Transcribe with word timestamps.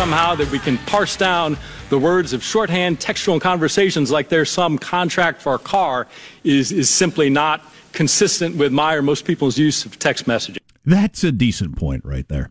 somehow 0.00 0.34
that 0.34 0.50
we 0.50 0.58
can 0.58 0.78
parse 0.86 1.14
down 1.14 1.58
the 1.90 1.98
words 1.98 2.32
of 2.32 2.42
shorthand 2.42 2.98
textual 2.98 3.38
conversations 3.38 4.10
like 4.10 4.30
there's 4.30 4.48
some 4.48 4.78
contract 4.78 5.42
for 5.42 5.52
a 5.52 5.58
car 5.58 6.06
is, 6.42 6.72
is 6.72 6.88
simply 6.88 7.28
not 7.28 7.62
consistent 7.92 8.56
with 8.56 8.72
my 8.72 8.94
or 8.94 9.02
most 9.02 9.26
people's 9.26 9.58
use 9.58 9.84
of 9.84 9.98
text 9.98 10.24
messaging. 10.24 10.56
That's 10.86 11.22
a 11.22 11.30
decent 11.30 11.76
point 11.76 12.02
right 12.06 12.26
there. 12.28 12.50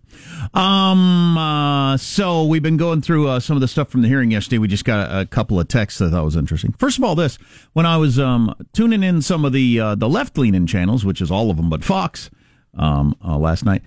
Um, 0.53 1.39
uh, 1.39 1.97
so 1.97 2.43
we've 2.43 2.61
been 2.61 2.77
going 2.77 3.01
through 3.01 3.27
uh, 3.27 3.39
some 3.39 3.57
of 3.57 3.61
the 3.61 3.67
stuff 3.67 3.89
from 3.89 4.03
the 4.03 4.07
hearing 4.07 4.29
yesterday. 4.29 4.59
We 4.59 4.67
just 4.67 4.85
got 4.85 5.09
a, 5.09 5.21
a, 5.21 5.25
couple 5.25 5.59
of 5.59 5.67
texts 5.67 5.97
that 5.97 6.09
I 6.09 6.11
thought 6.11 6.25
was 6.25 6.35
interesting. 6.35 6.73
First 6.73 6.99
of 6.99 7.03
all, 7.03 7.15
this 7.15 7.39
when 7.73 7.87
I 7.87 7.97
was 7.97 8.19
um, 8.19 8.53
tuning 8.73 9.01
in 9.01 9.23
some 9.23 9.43
of 9.43 9.53
the 9.53 9.79
uh, 9.79 9.95
the 9.95 10.07
left 10.07 10.37
leaning 10.37 10.67
channels, 10.67 11.03
which 11.03 11.19
is 11.19 11.31
all 11.31 11.49
of 11.49 11.57
them 11.57 11.67
but 11.67 11.83
Fox, 11.83 12.29
um, 12.77 13.15
uh, 13.25 13.39
last 13.39 13.65
night, 13.65 13.81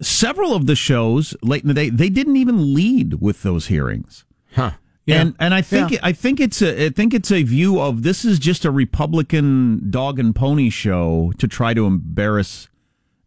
several 0.00 0.54
of 0.54 0.66
the 0.66 0.76
shows 0.76 1.34
late 1.42 1.62
in 1.62 1.68
the 1.68 1.74
day 1.74 1.90
they 1.90 2.08
didn't 2.08 2.36
even 2.36 2.74
lead 2.74 3.20
with 3.20 3.42
those 3.42 3.66
hearings. 3.66 4.24
Huh. 4.54 4.72
Yeah. 5.06 5.20
And 5.20 5.36
and 5.38 5.54
I 5.54 5.62
think 5.62 5.92
yeah. 5.92 6.00
I 6.02 6.12
think 6.12 6.40
it's 6.40 6.60
a 6.60 6.86
I 6.86 6.88
think 6.90 7.14
it's 7.14 7.30
a 7.30 7.44
view 7.44 7.80
of 7.80 8.02
this 8.02 8.24
is 8.24 8.38
just 8.38 8.64
a 8.64 8.70
Republican 8.70 9.88
dog 9.90 10.18
and 10.18 10.34
pony 10.34 10.68
show 10.68 11.32
to 11.38 11.46
try 11.46 11.74
to 11.74 11.86
embarrass 11.86 12.68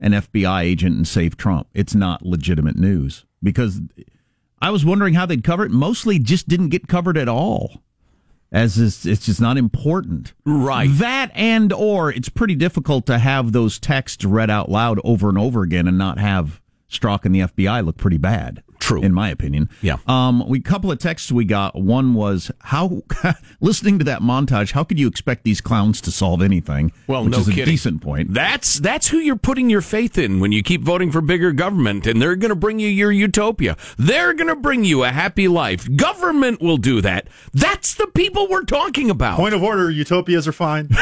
an 0.02 0.12
FBI 0.12 0.64
agent 0.64 0.96
and 0.96 1.08
save 1.08 1.38
Trump. 1.38 1.68
It's 1.74 1.96
not 1.96 2.22
legitimate 2.22 2.76
news 2.76 3.26
because 3.42 3.82
I 4.62 4.72
was 4.72 4.86
wondering 4.86 5.14
how 5.14 5.26
they'd 5.26 5.44
cover 5.44 5.66
it. 5.66 5.72
Mostly 5.72 6.20
just 6.20 6.48
didn't 6.50 6.70
get 6.70 6.88
covered 6.88 7.18
at 7.18 7.30
all. 7.30 7.82
As 8.52 8.78
is, 8.78 9.06
it's 9.06 9.28
just 9.28 9.40
not 9.40 9.58
important. 9.58 10.34
Right. 10.44 10.90
That 10.92 11.32
and 11.36 11.72
or 11.72 12.12
it's 12.12 12.30
pretty 12.30 12.56
difficult 12.56 13.06
to 13.06 13.20
have 13.20 13.52
those 13.52 13.80
texts 13.80 14.26
read 14.26 14.50
out 14.50 14.70
loud 14.70 15.00
over 15.04 15.30
and 15.30 15.38
over 15.38 15.62
again 15.62 15.88
and 15.88 15.98
not 15.98 16.18
have 16.18 16.60
Strzok 16.90 17.26
and 17.26 17.36
the 17.36 17.42
FBI 17.42 17.86
look 17.86 17.98
pretty 17.98 18.18
bad. 18.18 18.64
True, 18.80 19.02
in 19.02 19.14
my 19.14 19.30
opinion. 19.30 19.70
Yeah. 19.82 19.98
Um, 20.08 20.48
we 20.48 20.62
couple 20.62 20.90
of 20.90 21.00
texts 21.00 21.32
we 21.34 21.44
got. 21.44 21.76
One 21.76 22.14
was 22.14 22.50
how 22.62 23.04
listening 23.60 24.00
to 24.00 24.06
that 24.06 24.22
montage. 24.22 24.72
How 24.72 24.86
could 24.86 24.98
you 24.98 25.08
expect 25.08 25.44
these 25.44 25.60
clowns 25.60 26.00
to 26.02 26.12
solve 26.12 26.42
anything? 26.42 26.94
Well, 27.06 27.26
which 27.26 27.34
no 27.34 27.40
is 27.40 27.48
kidding. 27.50 27.64
a 27.64 27.66
decent 27.66 28.02
point. 28.02 28.34
That's 28.34 28.80
that's 28.80 29.10
who 29.10 29.18
you're 29.18 29.36
putting 29.36 29.70
your 29.70 29.82
faith 29.82 30.18
in 30.18 30.40
when 30.40 30.54
you 30.54 30.64
keep 30.64 30.82
voting 30.82 31.12
for 31.12 31.20
bigger 31.20 31.52
government, 31.52 32.08
and 32.08 32.22
they're 32.22 32.38
going 32.38 32.50
to 32.50 32.56
bring 32.56 32.80
you 32.80 32.88
your 32.88 33.12
utopia. 33.12 33.76
They're 33.98 34.34
going 34.34 34.48
to 34.48 34.56
bring 34.56 34.86
you 34.86 35.04
a 35.04 35.10
happy 35.10 35.50
life. 35.50 35.94
Government 35.98 36.62
will 36.62 36.78
do 36.78 37.02
that. 37.02 37.28
That's 37.54 37.96
the 37.96 38.08
people 38.08 38.48
we're 38.50 38.64
talking 38.64 39.10
about. 39.10 39.36
Point 39.36 39.56
of 39.56 39.62
order: 39.62 39.92
utopias 39.92 40.48
are 40.48 40.54
fine. 40.54 40.88
no, 40.90 40.96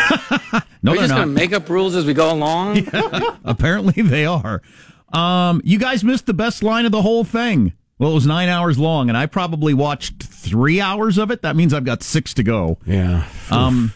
we're 0.83 0.95
they're 0.95 0.95
just 0.95 1.13
going 1.13 1.27
to 1.27 1.33
make 1.33 1.53
up 1.53 1.69
rules 1.69 1.95
as 1.95 2.05
we 2.05 2.15
go 2.15 2.33
along. 2.33 2.77
Yeah, 2.77 3.37
apparently, 3.45 4.01
they 4.01 4.25
are. 4.25 4.63
Um, 5.13 5.61
you 5.63 5.79
guys 5.79 6.03
missed 6.03 6.25
the 6.25 6.33
best 6.33 6.63
line 6.63 6.85
of 6.85 6.91
the 6.91 7.01
whole 7.01 7.23
thing. 7.23 7.73
Well, 7.99 8.11
it 8.11 8.15
was 8.15 8.27
nine 8.27 8.49
hours 8.49 8.77
long, 8.77 9.09
and 9.09 9.17
I 9.17 9.25
probably 9.25 9.73
watched 9.73 10.21
three 10.21 10.79
hours 10.79 11.17
of 11.17 11.31
it. 11.31 11.41
That 11.41 11.55
means 11.55 11.73
I've 11.73 11.85
got 11.85 12.03
six 12.03 12.33
to 12.35 12.43
go. 12.43 12.77
Yeah. 12.85 13.27
Um, 13.49 13.93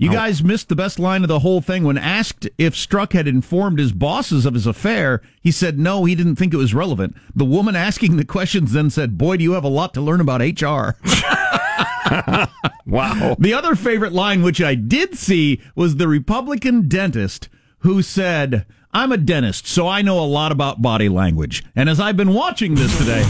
you 0.00 0.10
guys 0.10 0.42
missed 0.42 0.70
the 0.70 0.76
best 0.76 0.98
line 0.98 1.22
of 1.22 1.28
the 1.28 1.40
whole 1.40 1.60
thing. 1.60 1.84
When 1.84 1.98
asked 1.98 2.48
if 2.56 2.74
Strzok 2.74 3.12
had 3.12 3.28
informed 3.28 3.78
his 3.78 3.92
bosses 3.92 4.46
of 4.46 4.54
his 4.54 4.66
affair, 4.66 5.20
he 5.42 5.50
said 5.50 5.78
no, 5.78 6.06
he 6.06 6.14
didn't 6.14 6.36
think 6.36 6.54
it 6.54 6.58
was 6.58 6.72
relevant. 6.72 7.16
The 7.34 7.44
woman 7.44 7.76
asking 7.76 8.16
the 8.16 8.24
questions 8.24 8.72
then 8.72 8.88
said, 8.88 9.18
Boy, 9.18 9.36
do 9.36 9.44
you 9.44 9.52
have 9.52 9.64
a 9.64 9.68
lot 9.68 9.92
to 9.94 10.00
learn 10.00 10.22
about 10.22 10.40
HR. 10.40 10.96
wow. 12.86 13.36
The 13.38 13.52
other 13.52 13.74
favorite 13.74 14.12
line, 14.12 14.42
which 14.42 14.62
I 14.62 14.74
did 14.74 15.18
see, 15.18 15.60
was 15.74 15.96
the 15.96 16.08
Republican 16.08 16.88
dentist 16.88 17.50
who 17.80 18.00
said, 18.00 18.64
I'm 18.92 19.12
a 19.12 19.16
dentist, 19.16 19.68
so 19.68 19.86
I 19.86 20.02
know 20.02 20.18
a 20.18 20.26
lot 20.26 20.50
about 20.50 20.82
body 20.82 21.08
language. 21.08 21.64
And 21.76 21.88
as 21.88 22.00
I've 22.00 22.16
been 22.16 22.34
watching 22.34 22.74
this 22.74 22.96
today, 22.98 23.22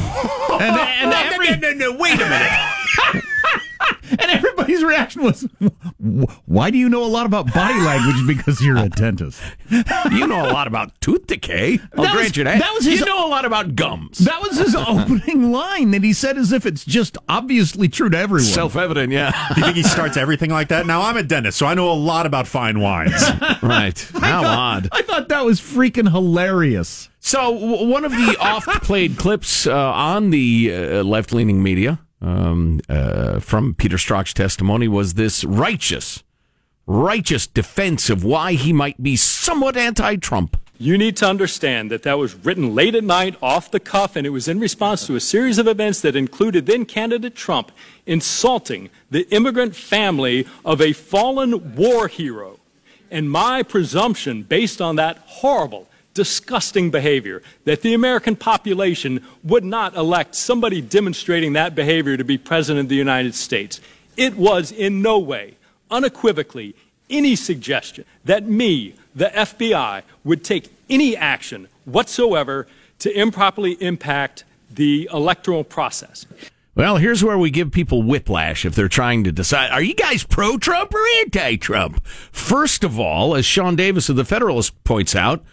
and, 0.53 0.63
and 0.63 1.13
every, 1.13 1.49
no, 1.57 1.73
no, 1.73 1.93
no, 1.93 1.99
wait 1.99 2.15
a 2.15 2.29
minute. 2.29 3.25
and 4.11 4.21
everybody's 4.31 4.83
reaction 4.85 5.23
was, 5.23 5.47
"Why 6.47 6.71
do 6.71 6.79
you 6.79 6.89
know 6.89 7.05
a 7.05 7.07
lot 7.07 7.27
about 7.27 7.53
body 7.53 7.79
language? 7.81 8.27
Because 8.27 8.61
you're 8.61 8.77
a 8.79 8.89
dentist. 8.89 9.41
you 9.71 10.27
know 10.27 10.43
a 10.47 10.53
lot 10.53 10.67
about 10.67 10.99
tooth 11.01 11.27
decay. 11.27 11.79
I'll 11.97 12.05
That 12.05 12.13
grant 12.13 12.29
was- 12.29 12.37
you 12.37 12.45
that. 12.45 12.59
that 12.59 12.73
was 12.75 12.85
his- 12.85 13.01
you 13.01 13.07
know 13.07 13.27
a 13.27 13.29
lot 13.29 13.45
about 13.45 13.75
gums. 13.77 14.19
That 14.19 14.41
was 14.43 14.59
his 14.59 14.75
opening 14.75 15.51
line 15.53 15.91
that 15.93 16.03
he 16.03 16.13
said 16.13 16.37
as 16.39 16.53
if 16.53 16.67
it's 16.67 16.85
just 16.85 17.17
obviously 17.29 17.89
true 17.89 18.11
to 18.11 18.19
everyone. 18.19 18.45
Self-evident, 18.45 19.13
yeah. 19.13 19.31
Do 19.55 19.55
you 19.61 19.65
think 19.65 19.77
he 19.77 19.83
starts 19.83 20.17
everything 20.17 20.51
like 20.51 20.69
that? 20.69 20.87
Now 20.87 21.03
I'm 21.03 21.17
a 21.17 21.23
dentist, 21.23 21.59
so 21.59 21.67
I 21.67 21.75
know 21.75 21.91
a 21.91 21.95
lot 21.95 22.27
about 22.27 22.47
fine 22.47 22.81
wines. 22.81 23.13
right. 23.63 23.99
How 24.15 24.41
I 24.41 24.43
thought, 24.43 24.59
odd. 24.59 24.89
I 24.93 25.03
thought 25.03 25.29
that 25.29 25.45
was 25.45 25.61
freaking 25.61 26.11
hilarious. 26.11 27.09
So 27.21 27.53
w- 27.53 27.87
one 27.87 28.05
of 28.05 28.13
the 28.13 28.37
oft-played 28.41 29.19
clips 29.19 29.67
uh, 29.67 29.75
on 29.77 30.31
the 30.31 30.73
uh, 30.75 31.03
left-leaning 31.03 31.63
media 31.63 31.99
um, 32.21 32.81
uh, 32.89 33.41
from 33.41 33.75
Peter 33.75 33.97
Strzok's 33.97 34.35
testimony 34.35 34.89
was 34.89 35.15
this 35.15 35.45
righteous, 35.45 36.23
righteous 36.87 37.47
defense 37.47 38.11
of 38.11 38.25
why 38.25 38.53
he 38.53 38.73
might 38.73 39.03
be 39.03 39.17
somewhat 39.17 39.77
anti-Trump. 39.77 40.57
You 40.79 40.97
need 40.97 41.19
to 41.19 41.27
understand 41.27 41.91
that 41.91 42.05
that 42.05 42.19
was 42.19 42.35
written 42.35 42.75
late 42.75 42.95
at 42.95 43.05
night, 43.05 43.37
off 43.43 43.71
the 43.71 43.79
cuff, 43.79 44.17
and 44.17 44.27
it 44.27 44.31
was 44.31 44.49
in 44.49 44.59
response 44.59 45.07
to 45.07 45.15
a 45.15 45.21
series 45.21 45.59
of 45.59 45.69
events 45.69 46.01
that 46.01 46.17
included 46.17 46.65
then 46.65 46.87
candidate 46.87 47.35
Trump 47.35 47.71
insulting 48.07 48.89
the 49.11 49.29
immigrant 49.29 49.77
family 49.77 50.47
of 50.65 50.81
a 50.81 50.95
fallen 50.95 51.77
war 51.77 52.09
hero. 52.09 52.59
And 53.11 53.31
my 53.31 53.63
presumption, 53.63 54.43
based 54.43 54.81
on 54.81 54.97
that 54.97 55.19
horrible, 55.27 55.87
disgusting 56.15 56.91
behavior, 56.91 57.43
that 57.65 57.83
the 57.83 57.95
American 57.95 58.37
population 58.37 59.25
would 59.45 59.65
not 59.65 59.95
elect 59.97 60.35
somebody 60.35 60.81
demonstrating 60.81 61.53
that 61.53 61.75
behavior 61.75 62.17
to 62.17 62.25
be 62.25 62.39
President 62.39 62.87
of 62.87 62.89
the 62.89 62.97
United 62.97 63.35
States. 63.35 63.81
It 64.17 64.37
was 64.37 64.73
in 64.73 65.03
no 65.03 65.19
way, 65.19 65.57
unequivocally, 65.91 66.75
any 67.09 67.37
suggestion 67.37 68.05
that 68.25 68.45
me, 68.45 68.95
the 69.15 69.27
FBI, 69.27 70.03
would 70.25 70.45
take 70.45 70.69
any 70.89 71.17
action 71.17 71.69
whatsoever 71.85 72.67
to 73.01 73.19
improperly 73.19 73.73
impact 73.83 74.45
the 74.71 75.09
electoral 75.13 75.65
process. 75.65 76.27
Well, 76.75 76.99
here's 76.99 77.25
where 77.25 77.37
we 77.37 77.51
give 77.51 77.73
people 77.73 78.03
whiplash 78.03 78.65
if 78.65 78.75
they're 78.75 78.89
trying 78.89 79.25
to 79.25 79.33
decide 79.33 79.71
are 79.71 79.83
you 79.83 79.95
guys 79.95 80.23
pro 80.23 80.57
Trump 80.57 80.95
or 80.95 81.05
anti 81.19 81.57
Trump? 81.57 82.05
First 82.07 82.85
of 82.85 82.99
all, 82.99 83.35
as 83.35 83.45
Sean 83.45 83.75
Davis 83.75 84.09
of 84.09 84.17
the 84.17 84.25
Federalist 84.25 84.83
points 84.85 85.17
out, 85.17 85.45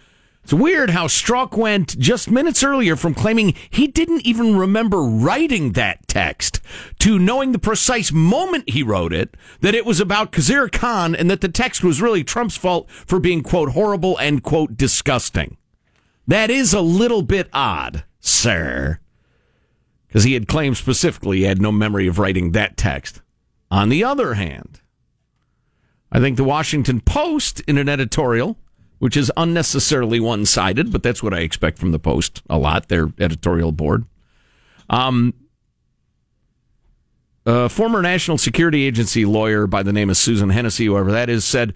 it's 0.48 0.54
weird 0.54 0.88
how 0.88 1.08
Strzok 1.08 1.58
went 1.58 1.98
just 1.98 2.30
minutes 2.30 2.62
earlier 2.62 2.96
from 2.96 3.12
claiming 3.12 3.52
he 3.68 3.86
didn't 3.86 4.24
even 4.24 4.56
remember 4.56 5.02
writing 5.02 5.72
that 5.72 6.08
text 6.08 6.62
to 7.00 7.18
knowing 7.18 7.52
the 7.52 7.58
precise 7.58 8.12
moment 8.12 8.70
he 8.70 8.82
wrote 8.82 9.12
it 9.12 9.36
that 9.60 9.74
it 9.74 9.84
was 9.84 10.00
about 10.00 10.32
Khizr 10.32 10.72
Khan 10.72 11.14
and 11.14 11.30
that 11.30 11.42
the 11.42 11.50
text 11.50 11.84
was 11.84 12.00
really 12.00 12.24
Trump's 12.24 12.56
fault 12.56 12.90
for 12.90 13.20
being, 13.20 13.42
quote, 13.42 13.72
horrible 13.72 14.16
and, 14.16 14.42
quote, 14.42 14.78
disgusting. 14.78 15.58
That 16.26 16.48
is 16.48 16.72
a 16.72 16.80
little 16.80 17.20
bit 17.20 17.50
odd, 17.52 18.04
sir 18.18 19.00
because 20.06 20.24
he 20.24 20.32
had 20.32 20.48
claimed 20.48 20.78
specifically 20.78 21.40
he 21.40 21.44
had 21.44 21.60
no 21.60 21.70
memory 21.70 22.06
of 22.06 22.18
writing 22.18 22.52
that 22.52 22.78
text. 22.78 23.20
On 23.70 23.90
the 23.90 24.02
other 24.02 24.32
hand, 24.32 24.80
I 26.10 26.20
think 26.20 26.38
the 26.38 26.44
Washington 26.44 27.02
Post, 27.02 27.60
in 27.68 27.76
an 27.76 27.90
editorial, 27.90 28.56
which 28.98 29.16
is 29.16 29.32
unnecessarily 29.36 30.20
one 30.20 30.44
sided, 30.44 30.92
but 30.92 31.02
that's 31.02 31.22
what 31.22 31.34
I 31.34 31.40
expect 31.40 31.78
from 31.78 31.92
the 31.92 31.98
Post 31.98 32.42
a 32.48 32.58
lot, 32.58 32.88
their 32.88 33.12
editorial 33.18 33.72
board. 33.72 34.04
Um, 34.90 35.34
a 37.46 37.68
former 37.68 38.02
National 38.02 38.38
Security 38.38 38.84
Agency 38.84 39.24
lawyer 39.24 39.66
by 39.66 39.82
the 39.82 39.92
name 39.92 40.10
of 40.10 40.16
Susan 40.16 40.50
Hennessy, 40.50 40.86
whoever 40.86 41.10
that 41.12 41.30
is, 41.30 41.44
said, 41.44 41.74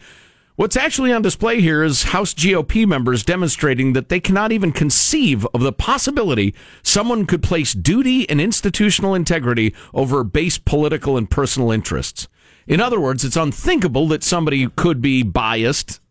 What's 0.54 0.76
actually 0.76 1.14
on 1.14 1.22
display 1.22 1.62
here 1.62 1.82
is 1.82 2.02
House 2.02 2.34
GOP 2.34 2.86
members 2.86 3.24
demonstrating 3.24 3.94
that 3.94 4.10
they 4.10 4.20
cannot 4.20 4.52
even 4.52 4.70
conceive 4.70 5.46
of 5.54 5.62
the 5.62 5.72
possibility 5.72 6.54
someone 6.82 7.24
could 7.24 7.42
place 7.42 7.72
duty 7.72 8.28
and 8.28 8.38
institutional 8.38 9.14
integrity 9.14 9.74
over 9.94 10.22
base 10.22 10.58
political 10.58 11.16
and 11.16 11.30
personal 11.30 11.70
interests. 11.70 12.28
In 12.66 12.80
other 12.80 13.00
words, 13.00 13.24
it's 13.24 13.34
unthinkable 13.34 14.06
that 14.08 14.22
somebody 14.22 14.68
could 14.68 15.00
be 15.00 15.22
biased 15.22 16.01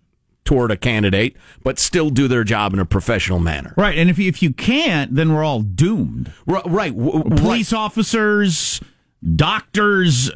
toward 0.43 0.71
a 0.71 0.77
candidate, 0.77 1.35
but 1.63 1.77
still 1.79 2.09
do 2.09 2.27
their 2.27 2.43
job 2.43 2.73
in 2.73 2.79
a 2.79 2.85
professional 2.85 3.39
manner. 3.39 3.73
Right, 3.77 3.97
and 3.97 4.09
if 4.09 4.17
you, 4.17 4.27
if 4.27 4.41
you 4.41 4.51
can't, 4.53 5.13
then 5.15 5.33
we're 5.33 5.43
all 5.43 5.61
doomed. 5.61 6.31
R- 6.47 6.63
right. 6.65 6.95
W- 6.95 7.23
Police 7.35 7.71
officers, 7.73 8.81
doctors, 9.35 10.31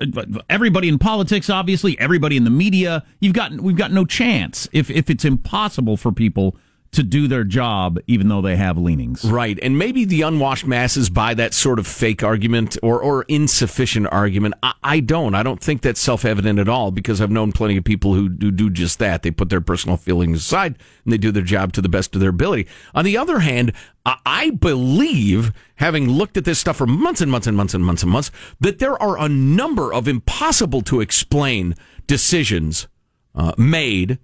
everybody 0.50 0.88
in 0.88 1.00
politics, 1.00 1.50
obviously, 1.50 2.00
everybody 2.00 2.38
in 2.38 2.44
the 2.44 2.50
media. 2.50 3.04
You've 3.19 3.34
got 3.34 3.52
we've 3.54 3.75
got 3.78 3.92
no 3.92 4.06
chance 4.06 4.68
if 4.72 4.90
if 4.90 5.10
it's 5.10 5.25
impossible 5.25 5.98
for 5.98 6.12
people 6.12 6.56
to 6.95 7.03
do 7.03 7.27
their 7.27 7.44
job, 7.44 8.00
even 8.07 8.30
though 8.30 8.42
they 8.42 8.56
have 8.56 8.77
leanings. 8.77 9.24
Right. 9.24 9.59
And 9.62 9.77
maybe 9.77 10.06
the 10.06 10.24
unwashed 10.24 10.65
masses 10.65 11.09
buy 11.09 11.33
that 11.33 11.53
sort 11.53 11.80
of 11.80 11.88
fake 11.88 12.24
argument 12.24 12.77
or, 12.81 13.01
or 13.01 13.24
insufficient 13.27 14.07
argument. 14.12 14.56
I, 14.63 14.74
I 14.83 15.00
don't. 15.01 15.36
I 15.36 15.44
don't 15.44 15.62
think 15.62 15.81
that's 15.81 16.00
self 16.00 16.25
evident 16.25 16.59
at 16.59 16.69
all 16.69 16.92
because 16.92 17.21
I've 17.21 17.31
known 17.31 17.51
plenty 17.51 17.77
of 17.77 17.83
people 17.83 18.13
who 18.13 18.30
do, 18.30 18.51
do 18.51 18.69
just 18.69 19.00
that. 19.00 19.24
They 19.24 19.31
put 19.31 19.50
their 19.50 19.62
personal 19.62 19.97
feelings 19.97 20.39
aside 20.39 20.77
and 21.03 21.13
they 21.13 21.18
do 21.18 21.31
their 21.31 21.44
job 21.44 21.74
to 21.74 21.81
the 21.81 21.89
best 21.89 22.15
of 22.15 22.21
their 22.21 22.30
ability. 22.30 22.68
On 22.94 23.06
the 23.06 23.18
other 23.18 23.39
hand, 23.39 23.74
I, 24.06 24.51
believe, 24.51 25.51
having 25.77 26.07
looked 26.09 26.38
at 26.38 26.45
this 26.45 26.59
stuff 26.59 26.77
for 26.77 26.86
months 26.86 27.21
and 27.21 27.31
months 27.31 27.47
and 27.47 27.57
months 27.57 27.74
and 27.74 27.83
months 27.83 28.03
and 28.03 28.12
months, 28.12 28.31
that 28.59 28.80
there 28.80 29.01
are 29.01 29.19
a 29.19 29.27
number 29.27 29.92
of 29.94 30.07
impossible 30.07 30.81
to 30.83 31.01
explain 31.01 31.75
decisions 32.06 32.88
uh, 33.33 33.53
made 33.57 34.19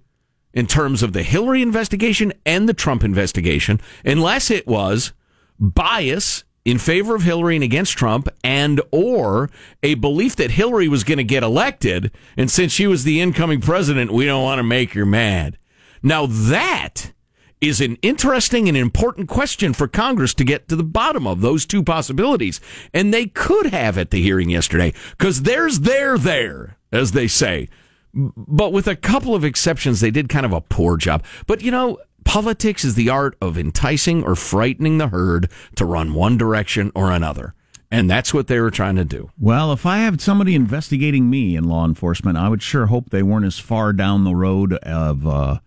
in 0.54 0.66
terms 0.66 1.02
of 1.02 1.12
the 1.12 1.22
Hillary 1.22 1.62
investigation 1.62 2.32
and 2.44 2.68
the 2.68 2.74
Trump 2.74 3.04
investigation, 3.04 3.80
unless 4.04 4.50
it 4.50 4.66
was 4.66 5.12
bias 5.58 6.44
in 6.64 6.78
favor 6.78 7.14
of 7.14 7.22
Hillary 7.22 7.56
and 7.56 7.64
against 7.64 7.96
Trump 7.96 8.28
and 8.44 8.80
or 8.90 9.50
a 9.82 9.94
belief 9.94 10.36
that 10.36 10.52
Hillary 10.52 10.88
was 10.88 11.04
going 11.04 11.18
to 11.18 11.24
get 11.24 11.42
elected 11.42 12.12
and 12.36 12.50
since 12.50 12.72
she 12.72 12.86
was 12.86 13.04
the 13.04 13.20
incoming 13.20 13.60
president 13.60 14.12
we 14.12 14.26
don't 14.26 14.44
want 14.44 14.58
to 14.58 14.64
make 14.64 14.92
her 14.92 15.06
mad. 15.06 15.58
Now 16.02 16.26
that 16.26 17.12
is 17.60 17.80
an 17.80 17.96
interesting 18.02 18.68
and 18.68 18.76
important 18.76 19.28
question 19.28 19.72
for 19.72 19.86
Congress 19.86 20.34
to 20.34 20.44
get 20.44 20.68
to 20.68 20.76
the 20.76 20.82
bottom 20.82 21.26
of 21.26 21.40
those 21.40 21.64
two 21.64 21.82
possibilities. 21.82 22.60
And 22.92 23.14
they 23.14 23.26
could 23.26 23.66
have 23.66 23.96
at 23.96 24.10
the 24.10 24.20
hearing 24.20 24.50
yesterday 24.50 24.92
because 25.16 25.42
there's 25.42 25.80
there 25.80 26.18
there 26.18 26.76
as 26.90 27.12
they 27.12 27.28
say. 27.28 27.68
But 28.14 28.72
with 28.72 28.86
a 28.86 28.96
couple 28.96 29.34
of 29.34 29.44
exceptions, 29.44 30.00
they 30.00 30.10
did 30.10 30.28
kind 30.28 30.46
of 30.46 30.52
a 30.52 30.60
poor 30.60 30.96
job. 30.96 31.24
But 31.46 31.62
you 31.62 31.70
know, 31.70 31.98
politics 32.24 32.84
is 32.84 32.94
the 32.94 33.08
art 33.08 33.36
of 33.40 33.58
enticing 33.58 34.22
or 34.22 34.34
frightening 34.34 34.98
the 34.98 35.08
herd 35.08 35.50
to 35.76 35.84
run 35.84 36.14
one 36.14 36.36
direction 36.36 36.92
or 36.94 37.10
another. 37.10 37.54
And 37.90 38.08
that's 38.08 38.32
what 38.32 38.46
they 38.46 38.58
were 38.58 38.70
trying 38.70 38.96
to 38.96 39.04
do. 39.04 39.30
Well, 39.38 39.70
if 39.70 39.84
I 39.84 39.98
had 39.98 40.22
somebody 40.22 40.54
investigating 40.54 41.28
me 41.28 41.56
in 41.56 41.64
law 41.64 41.84
enforcement, 41.84 42.38
I 42.38 42.48
would 42.48 42.62
sure 42.62 42.86
hope 42.86 43.10
they 43.10 43.22
weren't 43.22 43.44
as 43.44 43.58
far 43.58 43.92
down 43.92 44.24
the 44.24 44.34
road 44.34 44.72
of 44.74 45.26
uh, 45.26 45.58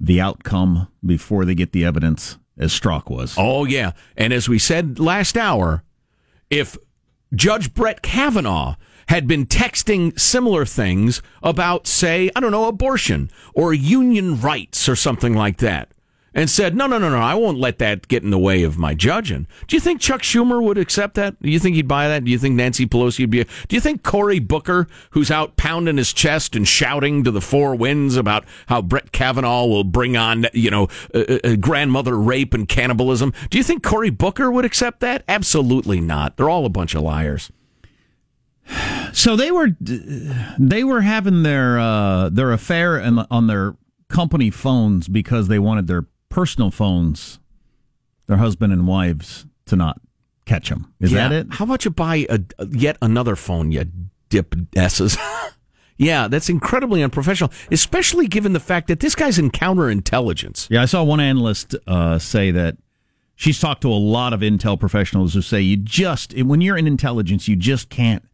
the 0.00 0.20
outcome 0.20 0.88
before 1.04 1.44
they 1.44 1.54
get 1.54 1.70
the 1.70 1.84
evidence 1.84 2.38
as 2.58 2.72
Strzok 2.72 3.08
was. 3.08 3.36
Oh, 3.38 3.66
yeah. 3.66 3.92
And 4.16 4.32
as 4.32 4.48
we 4.48 4.58
said 4.58 4.98
last 4.98 5.36
hour, 5.36 5.84
if 6.50 6.76
Judge 7.34 7.72
Brett 7.72 8.02
Kavanaugh 8.02 8.74
had 9.08 9.26
been 9.26 9.46
texting 9.46 10.18
similar 10.18 10.64
things 10.64 11.22
about, 11.42 11.86
say, 11.86 12.30
I 12.36 12.40
don't 12.40 12.52
know, 12.52 12.66
abortion 12.66 13.30
or 13.54 13.74
union 13.74 14.40
rights 14.40 14.88
or 14.88 14.96
something 14.96 15.34
like 15.34 15.58
that, 15.58 15.88
and 16.32 16.48
said, 16.48 16.76
no, 16.76 16.86
no, 16.86 16.96
no, 16.96 17.10
no, 17.10 17.18
I 17.18 17.34
won't 17.34 17.58
let 17.58 17.78
that 17.78 18.06
get 18.06 18.22
in 18.22 18.30
the 18.30 18.38
way 18.38 18.62
of 18.62 18.78
my 18.78 18.94
judging. 18.94 19.48
Do 19.66 19.74
you 19.74 19.80
think 19.80 20.00
Chuck 20.00 20.22
Schumer 20.22 20.62
would 20.62 20.78
accept 20.78 21.14
that? 21.14 21.42
Do 21.42 21.50
you 21.50 21.58
think 21.58 21.74
he'd 21.74 21.88
buy 21.88 22.06
that? 22.06 22.24
Do 22.24 22.30
you 22.30 22.38
think 22.38 22.54
Nancy 22.54 22.86
Pelosi 22.86 23.20
would 23.20 23.30
be? 23.30 23.40
A, 23.40 23.44
do 23.66 23.74
you 23.74 23.80
think 23.80 24.04
Cory 24.04 24.38
Booker, 24.38 24.86
who's 25.10 25.32
out 25.32 25.56
pounding 25.56 25.96
his 25.96 26.12
chest 26.12 26.54
and 26.54 26.68
shouting 26.68 27.24
to 27.24 27.32
the 27.32 27.40
four 27.40 27.74
winds 27.74 28.16
about 28.16 28.44
how 28.68 28.80
Brett 28.80 29.10
Kavanaugh 29.10 29.66
will 29.66 29.82
bring 29.82 30.16
on, 30.16 30.46
you 30.52 30.70
know, 30.70 30.86
uh, 31.12 31.38
uh, 31.42 31.56
grandmother 31.56 32.16
rape 32.16 32.54
and 32.54 32.68
cannibalism, 32.68 33.32
do 33.50 33.58
you 33.58 33.64
think 33.64 33.82
Cory 33.82 34.10
Booker 34.10 34.52
would 34.52 34.64
accept 34.64 35.00
that? 35.00 35.24
Absolutely 35.26 36.00
not. 36.00 36.36
They're 36.36 36.48
all 36.48 36.64
a 36.64 36.70
bunch 36.70 36.94
of 36.94 37.02
liars. 37.02 37.50
So 39.12 39.36
they 39.36 39.50
were 39.50 39.68
they 40.58 40.84
were 40.84 41.00
having 41.00 41.42
their 41.42 41.78
uh, 41.78 42.28
their 42.30 42.52
affair 42.52 42.96
and 42.96 43.26
on 43.30 43.46
their 43.46 43.76
company 44.08 44.50
phones 44.50 45.08
because 45.08 45.48
they 45.48 45.58
wanted 45.58 45.86
their 45.86 46.06
personal 46.28 46.70
phones, 46.70 47.38
their 48.26 48.36
husband 48.38 48.72
and 48.72 48.86
wives, 48.86 49.46
to 49.66 49.76
not 49.76 50.00
catch 50.46 50.68
them. 50.68 50.92
Is 51.00 51.12
Yeah. 51.12 51.28
that 51.28 51.34
it? 51.34 51.46
How 51.54 51.64
about 51.64 51.84
you 51.84 51.90
buy 51.90 52.26
a, 52.28 52.40
yet 52.70 52.96
another 53.02 53.36
phone, 53.36 53.70
you 53.72 53.84
dip 54.28 54.54
S's? 54.76 55.16
yeah, 55.96 56.28
that's 56.28 56.48
incredibly 56.48 57.02
unprofessional, 57.02 57.52
especially 57.70 58.26
given 58.26 58.52
the 58.52 58.60
fact 58.60 58.88
that 58.88 59.00
this 59.00 59.14
guy's 59.14 59.38
in 59.38 59.50
counterintelligence. 59.50 60.68
Yeah, 60.70 60.82
I 60.82 60.86
saw 60.86 61.02
one 61.04 61.20
analyst 61.20 61.74
uh, 61.86 62.18
say 62.18 62.50
that 62.52 62.76
she's 63.36 63.60
talked 63.60 63.82
to 63.82 63.92
a 63.92 63.94
lot 63.94 64.32
of 64.32 64.40
intel 64.40 64.78
professionals 64.78 65.34
who 65.34 65.42
say 65.42 65.60
you 65.60 65.76
just 65.76 66.36
when 66.42 66.60
you're 66.60 66.76
in 66.76 66.86
intelligence, 66.86 67.46
you 67.48 67.56
just 67.56 67.88
can't 67.90 68.24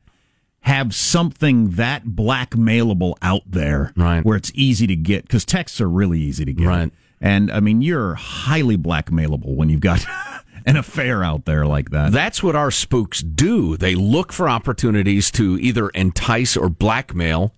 have 0.66 0.92
something 0.94 1.70
that 1.72 2.04
blackmailable 2.04 3.14
out 3.22 3.42
there 3.46 3.92
Right. 3.96 4.24
where 4.24 4.36
it's 4.36 4.50
easy 4.54 4.86
to 4.88 4.96
get 4.96 5.22
because 5.22 5.44
texts 5.44 5.80
are 5.80 5.88
really 5.88 6.18
easy 6.20 6.44
to 6.44 6.52
get. 6.52 6.66
Right. 6.66 6.92
And 7.20 7.52
I 7.52 7.60
mean, 7.60 7.82
you're 7.82 8.14
highly 8.16 8.76
blackmailable 8.76 9.54
when 9.54 9.68
you've 9.68 9.80
got 9.80 10.04
an 10.66 10.76
affair 10.76 11.22
out 11.22 11.44
there 11.44 11.66
like 11.66 11.90
that. 11.90 12.10
That's 12.10 12.42
what 12.42 12.56
our 12.56 12.72
spooks 12.72 13.20
do. 13.22 13.76
They 13.76 13.94
look 13.94 14.32
for 14.32 14.48
opportunities 14.48 15.30
to 15.32 15.56
either 15.60 15.88
entice 15.90 16.56
or 16.56 16.68
blackmail 16.68 17.54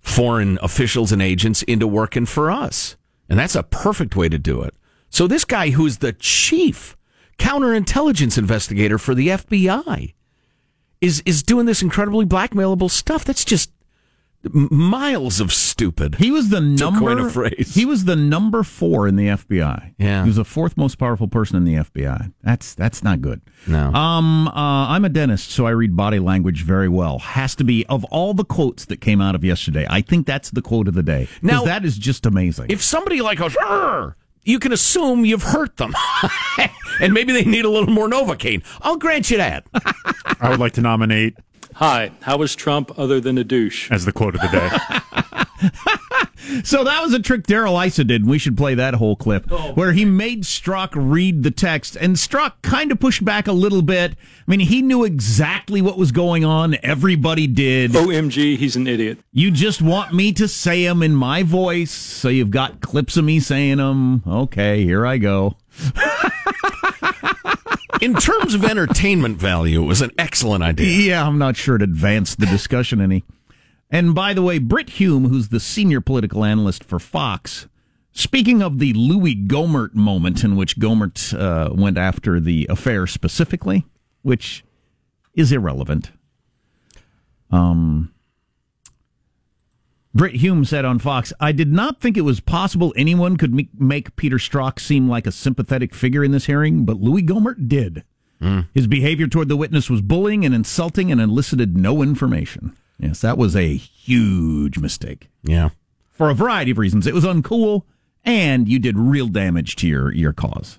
foreign 0.00 0.56
officials 0.62 1.10
and 1.10 1.20
agents 1.20 1.62
into 1.64 1.86
working 1.88 2.26
for 2.26 2.48
us. 2.50 2.96
And 3.28 3.38
that's 3.40 3.56
a 3.56 3.62
perfect 3.64 4.14
way 4.14 4.28
to 4.28 4.38
do 4.38 4.62
it. 4.62 4.74
So 5.10 5.26
this 5.26 5.44
guy 5.44 5.70
who's 5.70 5.98
the 5.98 6.12
chief 6.12 6.96
counterintelligence 7.38 8.38
investigator 8.38 8.98
for 8.98 9.14
the 9.16 9.28
FBI 9.28 10.14
is 11.00 11.22
is 11.26 11.42
doing 11.42 11.66
this 11.66 11.82
incredibly 11.82 12.24
blackmailable 12.26 12.90
stuff. 12.90 13.24
That's 13.24 13.44
just 13.44 13.70
miles 14.52 15.40
of 15.40 15.52
stupid. 15.52 16.16
He 16.16 16.30
was 16.30 16.50
the 16.50 16.60
number. 16.60 17.26
a 17.26 17.30
phrase. 17.30 17.74
He 17.74 17.84
was 17.86 18.04
the 18.04 18.16
number 18.16 18.62
four 18.62 19.08
in 19.08 19.16
the 19.16 19.28
FBI. 19.28 19.94
Yeah. 19.98 20.22
he 20.22 20.28
was 20.28 20.36
the 20.36 20.44
fourth 20.44 20.76
most 20.76 20.96
powerful 20.98 21.28
person 21.28 21.56
in 21.56 21.64
the 21.64 21.74
FBI. 21.76 22.32
That's 22.42 22.74
that's 22.74 23.02
not 23.02 23.20
good. 23.20 23.40
No. 23.66 23.92
Um, 23.92 24.48
uh, 24.48 24.52
I'm 24.54 25.04
a 25.04 25.08
dentist, 25.08 25.50
so 25.50 25.66
I 25.66 25.70
read 25.70 25.96
body 25.96 26.18
language 26.18 26.62
very 26.62 26.88
well. 26.88 27.18
Has 27.20 27.54
to 27.56 27.64
be 27.64 27.86
of 27.86 28.04
all 28.04 28.34
the 28.34 28.44
quotes 28.44 28.84
that 28.86 29.00
came 29.00 29.20
out 29.20 29.34
of 29.34 29.44
yesterday. 29.44 29.86
I 29.88 30.02
think 30.02 30.26
that's 30.26 30.50
the 30.50 30.62
quote 30.62 30.88
of 30.88 30.94
the 30.94 31.02
day. 31.02 31.28
Now- 31.42 31.64
that 31.64 31.84
is 31.84 31.96
just 31.96 32.26
amazing. 32.26 32.66
if 32.68 32.82
somebody 32.82 33.22
like 33.22 33.38
goes, 33.38 33.56
you 34.42 34.58
can 34.58 34.72
assume 34.72 35.24
you've 35.24 35.42
hurt 35.42 35.78
them, 35.78 35.94
and 37.00 37.12
maybe 37.12 37.32
they 37.32 37.44
need 37.44 37.64
a 37.64 37.70
little 37.70 37.92
more 37.92 38.08
Novocaine. 38.08 38.62
I'll 38.82 38.96
grant 38.96 39.30
you 39.30 39.38
that. 39.38 39.66
I 40.40 40.50
would 40.50 40.60
like 40.60 40.72
to 40.74 40.80
nominate 40.80 41.36
Hi, 41.78 42.12
how 42.20 42.36
was 42.36 42.54
Trump 42.54 42.96
other 42.96 43.18
than 43.20 43.36
a 43.36 43.42
douche? 43.42 43.90
as 43.90 44.04
the 44.04 44.12
quote 44.12 44.36
of 44.36 44.40
the 44.42 44.48
day. 44.48 44.70
so 46.62 46.84
that 46.84 47.02
was 47.02 47.12
a 47.12 47.18
trick 47.18 47.48
Darrell 47.48 47.76
Issa 47.80 48.04
did. 48.04 48.22
and 48.22 48.30
We 48.30 48.38
should 48.38 48.56
play 48.56 48.76
that 48.76 48.94
whole 48.94 49.16
clip 49.16 49.46
oh, 49.50 49.72
where 49.72 49.90
he 49.92 50.04
made 50.04 50.44
Strzok 50.44 50.90
read 50.94 51.42
the 51.42 51.50
text, 51.50 51.96
and 51.96 52.14
Strzok 52.14 52.52
kind 52.62 52.92
of 52.92 53.00
pushed 53.00 53.24
back 53.24 53.48
a 53.48 53.52
little 53.52 53.82
bit. 53.82 54.12
I 54.12 54.16
mean, 54.46 54.60
he 54.60 54.82
knew 54.82 55.02
exactly 55.02 55.82
what 55.82 55.98
was 55.98 56.12
going 56.12 56.44
on. 56.44 56.76
Everybody 56.84 57.48
did. 57.48 57.90
OMG, 57.90 58.56
he's 58.56 58.76
an 58.76 58.86
idiot. 58.86 59.18
You 59.32 59.50
just 59.50 59.82
want 59.82 60.14
me 60.14 60.32
to 60.34 60.46
say 60.46 60.84
them 60.84 61.02
in 61.02 61.16
my 61.16 61.42
voice, 61.42 61.90
so 61.90 62.28
you've 62.28 62.52
got 62.52 62.82
clips 62.82 63.16
of 63.16 63.24
me 63.24 63.40
saying 63.40 63.78
them. 63.78 64.22
Okay, 64.24 64.84
here 64.84 65.04
I 65.04 65.18
go. 65.18 65.56
In 68.00 68.14
terms 68.14 68.54
of 68.54 68.64
entertainment 68.64 69.38
value, 69.38 69.82
it 69.82 69.86
was 69.86 70.02
an 70.02 70.10
excellent 70.18 70.64
idea. 70.64 70.86
Yeah, 70.86 71.26
I'm 71.26 71.38
not 71.38 71.56
sure 71.56 71.76
it 71.76 71.82
advanced 71.82 72.40
the 72.40 72.46
discussion 72.46 73.00
any. 73.00 73.24
And 73.90 74.14
by 74.14 74.34
the 74.34 74.42
way, 74.42 74.58
Brit 74.58 74.90
Hume, 74.90 75.28
who's 75.28 75.48
the 75.48 75.60
senior 75.60 76.00
political 76.00 76.44
analyst 76.44 76.84
for 76.84 76.98
Fox, 76.98 77.68
speaking 78.12 78.62
of 78.62 78.78
the 78.78 78.92
Louis 78.92 79.36
Gohmert 79.36 79.94
moment 79.94 80.42
in 80.44 80.56
which 80.56 80.78
Gohmert 80.78 81.38
uh, 81.38 81.72
went 81.74 81.98
after 81.98 82.40
the 82.40 82.66
affair 82.70 83.06
specifically, 83.06 83.86
which 84.22 84.64
is 85.34 85.52
irrelevant. 85.52 86.12
Um, 87.50 88.13
Brit 90.14 90.36
Hume 90.36 90.64
said 90.64 90.84
on 90.84 90.98
Fox, 91.00 91.32
I 91.40 91.50
did 91.52 91.72
not 91.72 92.00
think 92.00 92.16
it 92.16 92.20
was 92.22 92.38
possible 92.40 92.94
anyone 92.96 93.36
could 93.36 93.52
make, 93.52 93.68
make 93.78 94.14
Peter 94.16 94.36
Strzok 94.36 94.78
seem 94.78 95.08
like 95.08 95.26
a 95.26 95.32
sympathetic 95.32 95.92
figure 95.94 96.22
in 96.22 96.30
this 96.30 96.46
hearing, 96.46 96.84
but 96.84 97.00
Louis 97.00 97.22
Gohmert 97.22 97.66
did. 97.68 98.04
Hmm. 98.40 98.60
His 98.72 98.86
behavior 98.86 99.26
toward 99.26 99.48
the 99.48 99.56
witness 99.56 99.90
was 99.90 100.02
bullying 100.02 100.44
and 100.44 100.54
insulting 100.54 101.10
and 101.10 101.20
elicited 101.20 101.76
no 101.76 102.00
information. 102.02 102.76
Yes, 102.98 103.20
that 103.22 103.36
was 103.36 103.56
a 103.56 103.74
huge 103.76 104.78
mistake 104.78 105.28
Yeah. 105.42 105.70
for 106.12 106.30
a 106.30 106.34
variety 106.34 106.70
of 106.70 106.78
reasons. 106.78 107.08
It 107.08 107.14
was 107.14 107.24
uncool, 107.24 107.82
and 108.24 108.68
you 108.68 108.78
did 108.78 108.96
real 108.96 109.26
damage 109.26 109.74
to 109.76 109.88
your, 109.88 110.12
your 110.12 110.32
cause, 110.32 110.78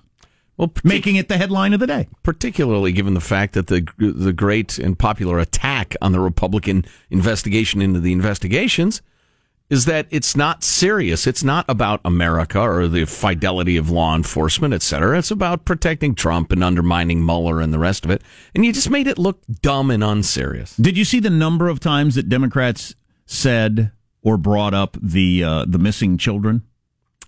Well, 0.56 0.68
partic- 0.68 0.84
making 0.84 1.16
it 1.16 1.28
the 1.28 1.36
headline 1.36 1.74
of 1.74 1.80
the 1.80 1.86
day. 1.86 2.08
particularly 2.22 2.92
given 2.92 3.12
the 3.12 3.20
fact 3.20 3.52
that 3.52 3.66
the 3.66 3.86
the 3.98 4.32
great 4.32 4.78
and 4.78 4.98
popular 4.98 5.38
attack 5.38 5.94
on 6.00 6.12
the 6.12 6.20
Republican 6.20 6.86
investigation 7.10 7.82
into 7.82 8.00
the 8.00 8.12
investigations 8.12 9.02
is 9.68 9.84
that 9.86 10.06
it's 10.10 10.36
not 10.36 10.62
serious. 10.62 11.26
It's 11.26 11.42
not 11.42 11.64
about 11.68 12.00
America 12.04 12.60
or 12.60 12.86
the 12.86 13.04
fidelity 13.04 13.76
of 13.76 13.90
law 13.90 14.14
enforcement, 14.14 14.72
et 14.72 14.82
cetera. 14.82 15.18
It's 15.18 15.30
about 15.32 15.64
protecting 15.64 16.14
Trump 16.14 16.52
and 16.52 16.62
undermining 16.62 17.24
Mueller 17.24 17.60
and 17.60 17.72
the 17.74 17.78
rest 17.78 18.04
of 18.04 18.10
it. 18.12 18.22
And 18.54 18.64
you 18.64 18.72
just 18.72 18.90
made 18.90 19.06
it 19.08 19.18
look 19.18 19.40
dumb 19.62 19.90
and 19.90 20.04
unserious. 20.04 20.76
Did 20.76 20.96
you 20.96 21.04
see 21.04 21.18
the 21.18 21.30
number 21.30 21.68
of 21.68 21.80
times 21.80 22.14
that 22.14 22.28
Democrats 22.28 22.94
said 23.24 23.90
or 24.22 24.36
brought 24.36 24.72
up 24.74 24.96
the 25.02 25.42
uh, 25.42 25.64
the 25.66 25.78
missing 25.78 26.16
children? 26.16 26.62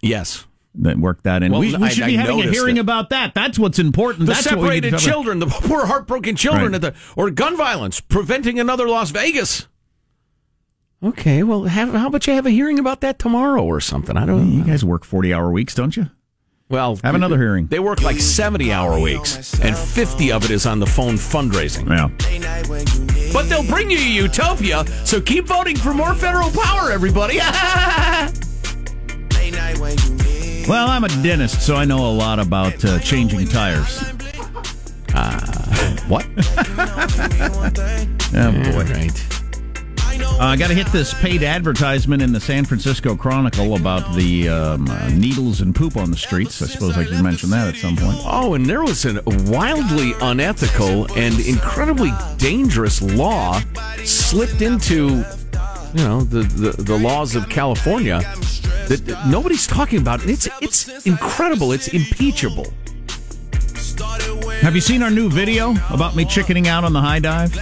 Yes. 0.00 0.44
That 0.76 0.96
work 0.98 1.22
that 1.24 1.42
in. 1.42 1.50
Well, 1.50 1.60
we, 1.60 1.74
we 1.76 1.90
should 1.90 2.04
I 2.04 2.06
be 2.06 2.14
having 2.14 2.40
a 2.40 2.50
hearing 2.52 2.76
it. 2.76 2.80
about 2.80 3.10
that. 3.10 3.34
That's 3.34 3.58
what's 3.58 3.80
important. 3.80 4.26
The 4.26 4.34
That's 4.34 4.46
what 4.52 4.58
we 4.60 4.68
need 4.68 4.82
to 4.82 4.90
separated 4.90 5.10
children, 5.10 5.38
the 5.40 5.46
poor 5.46 5.86
heartbroken 5.86 6.36
children 6.36 6.66
Right. 6.72 6.84
at 6.84 6.94
the 6.94 6.94
or 7.16 7.30
gun 7.30 7.56
violence, 7.56 8.00
preventing 8.00 8.60
another 8.60 8.88
Las 8.88 9.10
Vegas. 9.10 9.66
Okay, 11.02 11.44
well, 11.44 11.64
have, 11.64 11.92
how 11.94 12.08
about 12.08 12.26
you 12.26 12.32
have 12.32 12.46
a 12.46 12.50
hearing 12.50 12.78
about 12.80 13.02
that 13.02 13.18
tomorrow 13.20 13.62
or 13.64 13.80
something? 13.80 14.16
I 14.16 14.26
don't. 14.26 14.50
You 14.50 14.64
guys 14.64 14.84
work 14.84 15.04
forty 15.04 15.32
hour 15.32 15.50
weeks, 15.52 15.74
don't 15.74 15.96
you? 15.96 16.10
Well, 16.68 16.96
Have 17.04 17.14
another 17.14 17.38
hearing. 17.38 17.66
They 17.68 17.78
work 17.78 18.02
like 18.02 18.18
seventy 18.18 18.72
hour 18.72 18.98
weeks, 18.98 19.58
and 19.60 19.76
fifty 19.76 20.32
of 20.32 20.44
it 20.44 20.50
is 20.50 20.66
on 20.66 20.80
the 20.80 20.86
phone 20.86 21.14
fundraising. 21.14 21.88
Yeah. 21.88 22.08
But 23.32 23.48
they'll 23.48 23.64
bring 23.66 23.90
you 23.90 23.98
utopia, 23.98 24.84
so 25.04 25.20
keep 25.20 25.46
voting 25.46 25.76
for 25.76 25.94
more 25.94 26.14
federal 26.14 26.50
power, 26.50 26.90
everybody. 26.90 27.38
Well, 30.68 30.88
I'm 30.90 31.02
a 31.04 31.08
dentist, 31.08 31.62
so 31.62 31.76
I 31.76 31.86
know 31.86 32.10
a 32.10 32.12
lot 32.12 32.38
about 32.38 32.84
uh, 32.84 32.98
changing 32.98 33.46
tires. 33.46 34.02
what? 36.08 36.26
Oh 38.34 38.52
boy. 38.52 38.84
right. 38.92 39.37
Uh, 40.20 40.36
I 40.38 40.56
got 40.56 40.68
to 40.68 40.74
hit 40.74 40.86
this 40.88 41.14
paid 41.14 41.42
advertisement 41.42 42.22
in 42.22 42.32
the 42.32 42.40
San 42.40 42.64
Francisco 42.64 43.16
Chronicle 43.16 43.74
about 43.74 44.14
the 44.14 44.48
um, 44.48 44.88
uh, 44.88 45.08
needles 45.08 45.60
and 45.60 45.74
poop 45.74 45.96
on 45.96 46.10
the 46.10 46.16
streets. 46.16 46.62
I 46.62 46.66
suppose 46.66 46.96
I 46.96 47.04
could 47.04 47.22
mention 47.22 47.50
that 47.50 47.68
at 47.68 47.76
some 47.76 47.96
point. 47.96 48.18
Oh, 48.24 48.54
and 48.54 48.66
there 48.66 48.82
was 48.82 49.04
a 49.04 49.22
wildly 49.50 50.12
unethical 50.20 51.12
and 51.18 51.38
incredibly 51.40 52.12
dangerous 52.36 53.02
law 53.02 53.60
slipped 54.04 54.62
into, 54.62 55.24
you 55.94 56.04
know, 56.04 56.22
the, 56.22 56.42
the, 56.42 56.82
the 56.82 56.98
laws 56.98 57.34
of 57.34 57.48
California 57.48 58.20
that 58.88 59.04
that 59.06 59.26
nobody's 59.28 59.66
talking 59.66 60.00
about. 60.00 60.24
It's 60.24 60.48
it's 60.60 61.06
incredible. 61.06 61.72
It's 61.72 61.88
impeachable. 61.88 62.72
Have 64.60 64.74
you 64.74 64.80
seen 64.80 65.02
our 65.02 65.10
new 65.10 65.30
video 65.30 65.74
about 65.90 66.16
me 66.16 66.24
chickening 66.24 66.68
out 66.68 66.84
on 66.84 66.92
the 66.92 67.00
high 67.00 67.18
dive? 67.20 67.54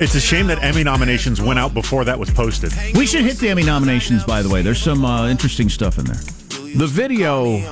It's 0.00 0.14
a 0.14 0.20
shame 0.20 0.46
that 0.48 0.62
Emmy 0.62 0.84
nominations 0.84 1.40
went 1.40 1.58
out 1.58 1.74
before 1.74 2.04
that 2.04 2.18
was 2.18 2.30
posted. 2.30 2.72
We 2.94 3.06
should 3.06 3.24
hit 3.24 3.38
the 3.38 3.48
Emmy 3.48 3.62
nominations, 3.62 4.24
by 4.24 4.42
the 4.42 4.48
way. 4.48 4.62
There's 4.62 4.82
some 4.82 5.04
uh, 5.04 5.28
interesting 5.28 5.68
stuff 5.68 5.98
in 5.98 6.04
there. 6.04 6.20
The 6.74 6.86
video 6.86 7.62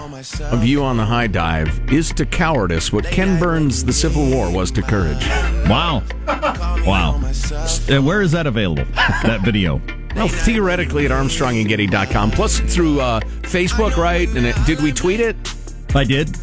of 0.50 0.64
you 0.64 0.82
on 0.84 0.98
the 0.98 1.04
high 1.06 1.26
dive 1.26 1.80
is 1.90 2.12
to 2.12 2.26
cowardice 2.26 2.92
what 2.92 3.06
Ken 3.06 3.40
Burns' 3.40 3.82
The 3.82 3.94
Civil 3.94 4.28
War 4.30 4.52
was 4.52 4.70
to 4.72 4.82
courage. 4.82 5.26
Wow. 5.68 6.02
Wow. 6.86 7.20
Uh, 7.22 8.02
where 8.02 8.20
is 8.20 8.32
that 8.32 8.46
available? 8.46 8.84
That 8.94 9.40
video. 9.42 9.80
Well, 10.14 10.28
theoretically 10.28 11.06
at 11.06 11.12
ArmstrongandGetty.com, 11.12 12.32
plus 12.32 12.60
through 12.60 13.00
uh, 13.00 13.20
Facebook, 13.20 13.96
right? 13.96 14.28
And 14.28 14.44
it, 14.44 14.56
did 14.66 14.82
we 14.82 14.92
tweet 14.92 15.20
it? 15.20 15.36
I 15.94 16.04
did. 16.04 16.36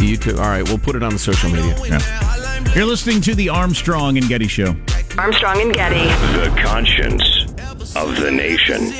You 0.00 0.16
too. 0.16 0.36
All 0.36 0.48
right, 0.48 0.62
we'll 0.68 0.78
put 0.78 0.96
it 0.96 1.02
on 1.02 1.12
the 1.12 1.18
social 1.18 1.50
media. 1.50 1.76
Yeah. 1.86 2.43
You're 2.74 2.86
listening 2.86 3.20
to 3.22 3.36
the 3.36 3.48
Armstrong 3.50 4.18
and 4.18 4.26
Getty 4.28 4.48
Show. 4.48 4.74
Armstrong 5.16 5.60
and 5.60 5.72
Getty. 5.72 6.06
The 6.38 6.52
conscience 6.60 7.22
of 7.94 8.18
the 8.20 8.32
nation. 8.32 8.90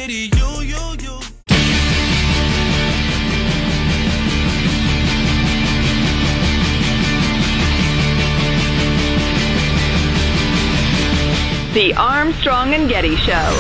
The 11.75 11.93
Armstrong 11.97 12.73
and 12.73 12.89
Getty 12.89 13.17
Show. 13.17 13.51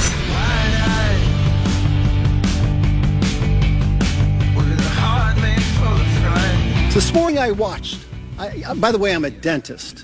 This 6.92 7.12
morning 7.12 7.40
I 7.40 7.50
watched. 7.50 7.98
I, 8.38 8.62
I- 8.68 8.74
by 8.74 8.92
the 8.92 8.98
way, 8.98 9.12
I'm 9.12 9.24
a 9.24 9.30
dentist. 9.30 10.03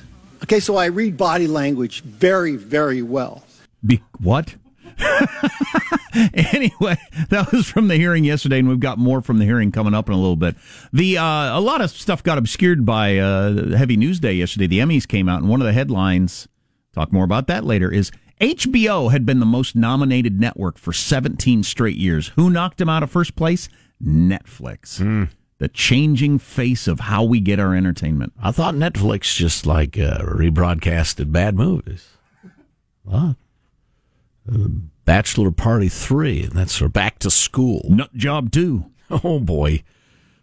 Okay, 0.51 0.59
so 0.59 0.75
I 0.75 0.87
read 0.87 1.17
body 1.17 1.47
language 1.47 2.03
very, 2.03 2.57
very 2.57 3.03
well. 3.03 3.45
Be- 3.87 4.03
what? 4.19 4.57
anyway, 6.35 6.99
that 7.29 7.53
was 7.53 7.69
from 7.69 7.87
the 7.87 7.95
hearing 7.95 8.25
yesterday, 8.25 8.59
and 8.59 8.69
we've 8.69 8.81
got 8.81 8.99
more 8.99 9.21
from 9.21 9.39
the 9.39 9.45
hearing 9.45 9.71
coming 9.71 9.95
up 9.95 10.09
in 10.09 10.13
a 10.13 10.17
little 10.17 10.35
bit. 10.35 10.57
The 10.93 11.19
uh, 11.19 11.57
a 11.57 11.61
lot 11.61 11.81
of 11.81 11.91
stuff 11.91 12.25
got 12.25 12.37
obscured 12.37 12.85
by 12.85 13.19
uh, 13.19 13.77
Heavy 13.77 13.97
News 13.97 14.19
Day 14.19 14.33
yesterday. 14.33 14.67
The 14.67 14.81
Emmys 14.81 15.07
came 15.07 15.29
out, 15.29 15.39
and 15.39 15.49
one 15.49 15.61
of 15.61 15.69
the 15.69 15.73
headlines, 15.73 16.49
talk 16.95 17.13
more 17.13 17.25
about 17.25 17.47
that 17.47 17.63
later, 17.63 17.89
is 17.89 18.11
HBO 18.41 19.13
had 19.13 19.25
been 19.25 19.39
the 19.39 19.47
most 19.47 19.77
nominated 19.77 20.41
network 20.41 20.79
for 20.79 20.93
17 20.93 21.63
straight 21.63 21.97
years. 21.97 22.33
Who 22.35 22.51
knocked 22.51 22.79
them 22.79 22.89
out 22.89 23.05
of 23.05 23.11
first 23.13 23.37
place? 23.37 23.69
Netflix. 24.05 25.29
The 25.61 25.69
changing 25.69 26.39
face 26.39 26.89
of 26.89 27.01
how 27.01 27.23
we 27.23 27.39
get 27.39 27.61
our 27.61 27.75
entertainment. 27.75 28.33
I 28.43 28.51
thought 28.51 28.75
Netflix 28.75 29.37
just 29.37 29.67
like 29.67 29.99
uh, 29.99 30.19
rebroadcasted 30.23 31.31
bad 31.31 31.55
movies. 31.55 32.09
What? 33.05 33.37
Uh, 34.51 34.69
Bachelor 35.05 35.51
Party 35.51 35.89
3, 35.89 36.45
and 36.45 36.53
that's 36.53 36.77
for 36.77 36.89
back 36.89 37.19
to 37.21 37.31
school. 37.31 37.85
Nut 37.89 38.13
Job 38.15 38.51
2. 38.51 38.87
Oh 39.25 39.41
boy. 39.41 39.83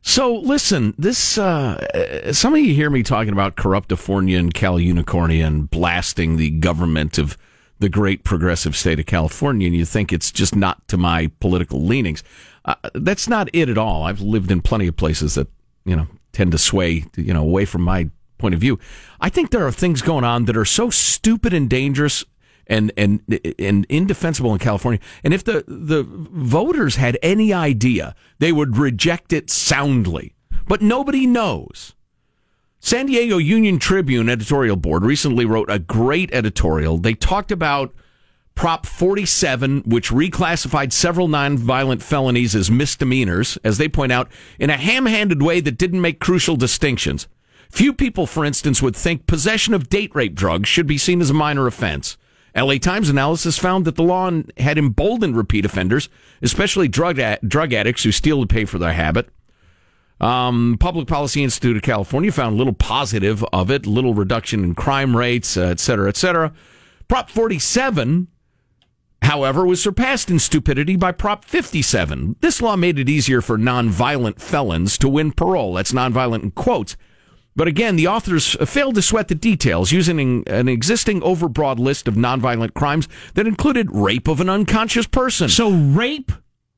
So 0.02 0.36
listen, 0.36 0.94
this 0.98 1.38
uh, 1.38 1.88
uh, 1.94 2.34
some 2.34 2.54
of 2.54 2.60
you 2.60 2.74
hear 2.74 2.90
me 2.90 3.02
talking 3.02 3.32
about 3.32 3.56
Corruptifornia 3.56 4.38
and 4.38 4.54
Cal 4.54 4.76
Unicornia 4.76 5.46
and 5.46 5.70
blasting 5.70 6.36
the 6.36 6.50
government 6.50 7.18
of 7.18 7.38
the 7.80 7.90
great 7.90 8.24
progressive 8.24 8.76
state 8.76 9.00
of 9.00 9.06
California, 9.06 9.68
and 9.68 9.76
you 9.76 9.86
think 9.86 10.12
it's 10.12 10.32
just 10.32 10.56
not 10.56 10.88
to 10.88 10.98
my 10.98 11.32
political 11.40 11.82
leanings. 11.82 12.24
Uh, 12.68 12.76
that's 12.94 13.30
not 13.30 13.50
it 13.54 13.70
at 13.70 13.78
all. 13.78 14.04
I've 14.04 14.22
lived 14.22 14.52
in 14.52 14.62
plenty 14.62 14.88
of 14.88 14.98
places 14.98 15.36
that 15.36 15.48
you 15.86 15.96
know 15.96 16.08
tend 16.34 16.52
to 16.52 16.58
sway 16.58 17.06
you 17.16 17.34
know 17.34 17.42
away 17.42 17.66
from 17.66 17.82
my 17.82 18.10
point 18.38 18.54
of 18.54 18.62
view. 18.62 18.78
I 19.20 19.30
think 19.30 19.50
there 19.50 19.66
are 19.66 19.72
things 19.72 20.02
going 20.02 20.24
on 20.24 20.46
that 20.46 20.58
are 20.58 20.66
so 20.66 20.90
stupid 20.90 21.54
and 21.54 21.70
dangerous 21.70 22.26
and 22.68 22.92
and 22.98 23.22
and 23.58 23.86
indefensible 23.90 24.52
in 24.54 24.60
California. 24.60 25.00
And 25.24 25.34
if 25.34 25.44
the 25.44 25.64
the 25.68 26.04
voters 26.04 26.98
had 26.98 27.18
any 27.22 27.54
idea, 27.54 28.16
they 28.40 28.52
would 28.52 28.78
reject 28.78 29.34
it 29.34 29.50
soundly. 29.50 30.36
But 30.68 30.82
nobody 30.82 31.26
knows. 31.26 31.94
San 32.80 33.08
Diego 33.08 33.38
Union 33.38 33.80
Tribune 33.80 34.30
editorial 34.30 34.76
board 34.76 35.04
recently 35.04 35.46
wrote 35.46 35.70
a 35.70 35.80
great 35.80 36.32
editorial. 36.34 36.98
They 36.98 37.14
talked 37.16 37.52
about 37.52 37.94
Prop 38.58 38.88
47, 38.88 39.84
which 39.86 40.10
reclassified 40.10 40.92
several 40.92 41.28
nonviolent 41.28 42.02
felonies 42.02 42.56
as 42.56 42.72
misdemeanors, 42.72 43.56
as 43.64 43.78
they 43.78 43.88
point 43.88 44.12
out, 44.12 44.32
in 44.58 44.72
a 44.72 44.78
ham 44.78 45.06
handed 45.06 45.44
way 45.44 45.60
that 45.60 45.78
didn't 45.78 46.02
make 46.02 46.20
crucial 46.20 46.56
distinctions. 46.56 47.28
Few 47.70 47.94
people, 47.94 48.26
for 48.26 48.44
instance, 48.44 48.82
would 48.82 48.96
think 48.96 49.28
possession 49.28 49.76
of 49.76 49.90
date 49.90 50.10
rape 50.16 50.34
drugs 50.34 50.68
should 50.68 50.88
be 50.88 50.98
seen 50.98 51.22
as 51.22 51.30
a 51.30 51.36
minor 51.36 51.68
offense. 51.68 52.18
LA 52.56 52.80
Times 52.80 53.10
analysis 53.10 53.60
found 53.60 53.86
that 53.86 53.94
the 53.94 54.02
law 54.02 54.32
had 54.58 54.80
emboldened 54.80 55.38
repeat 55.38 55.64
offenders, 55.64 56.10
especially 56.42 56.88
drug, 56.88 57.20
ad- 57.20 57.42
drug 57.48 57.74
addicts 57.74 58.06
who 58.06 58.12
steal 58.12 58.42
to 58.42 58.48
pay 58.48 58.66
for 58.66 58.80
their 58.80 58.94
habit. 58.94 59.30
Um, 60.20 60.78
Public 60.80 61.08
Policy 61.08 61.44
Institute 61.44 61.78
of 61.78 61.84
California 61.84 62.32
found 62.32 62.58
little 62.58 62.74
positive 62.74 63.46
of 63.54 63.70
it, 63.70 63.86
little 63.86 64.16
reduction 64.16 64.64
in 64.64 64.74
crime 64.74 65.16
rates, 65.16 65.58
uh, 65.58 65.66
et 65.66 65.80
cetera, 65.80 66.10
et 66.10 66.18
cetera. 66.18 66.52
Prop 67.08 67.30
47, 67.30 68.30
however, 69.22 69.66
was 69.66 69.82
surpassed 69.82 70.30
in 70.30 70.40
stupidity 70.40 70.96
by 70.96 71.12
Prop 71.12 71.44
57. 71.46 72.36
This 72.42 72.62
law 72.62 72.76
made 72.76 73.00
it 73.00 73.10
easier 73.10 73.42
for 73.42 73.58
nonviolent 73.58 74.40
felons 74.40 74.98
to 75.00 75.10
win 75.10 75.32
parole. 75.32 75.74
That's 75.74 75.92
nonviolent 75.92 76.44
in 76.44 76.52
quotes. 76.52 76.96
But 77.56 77.68
again, 77.68 77.96
the 77.96 78.08
authors 78.08 78.56
failed 78.70 78.96
to 78.96 79.02
sweat 79.02 79.30
the 79.30 79.36
details 79.36 79.92
using 79.92 80.44
an 80.48 80.68
existing 80.68 81.22
overbroad 81.22 81.80
list 81.80 82.08
of 82.08 82.14
nonviolent 82.14 82.76
crimes 82.76 83.08
that 83.34 83.48
included 83.48 83.90
rape 83.92 84.28
of 84.28 84.40
an 84.40 84.48
unconscious 84.50 85.08
person. 85.08 85.50
So, 85.50 85.72
rape 85.72 86.32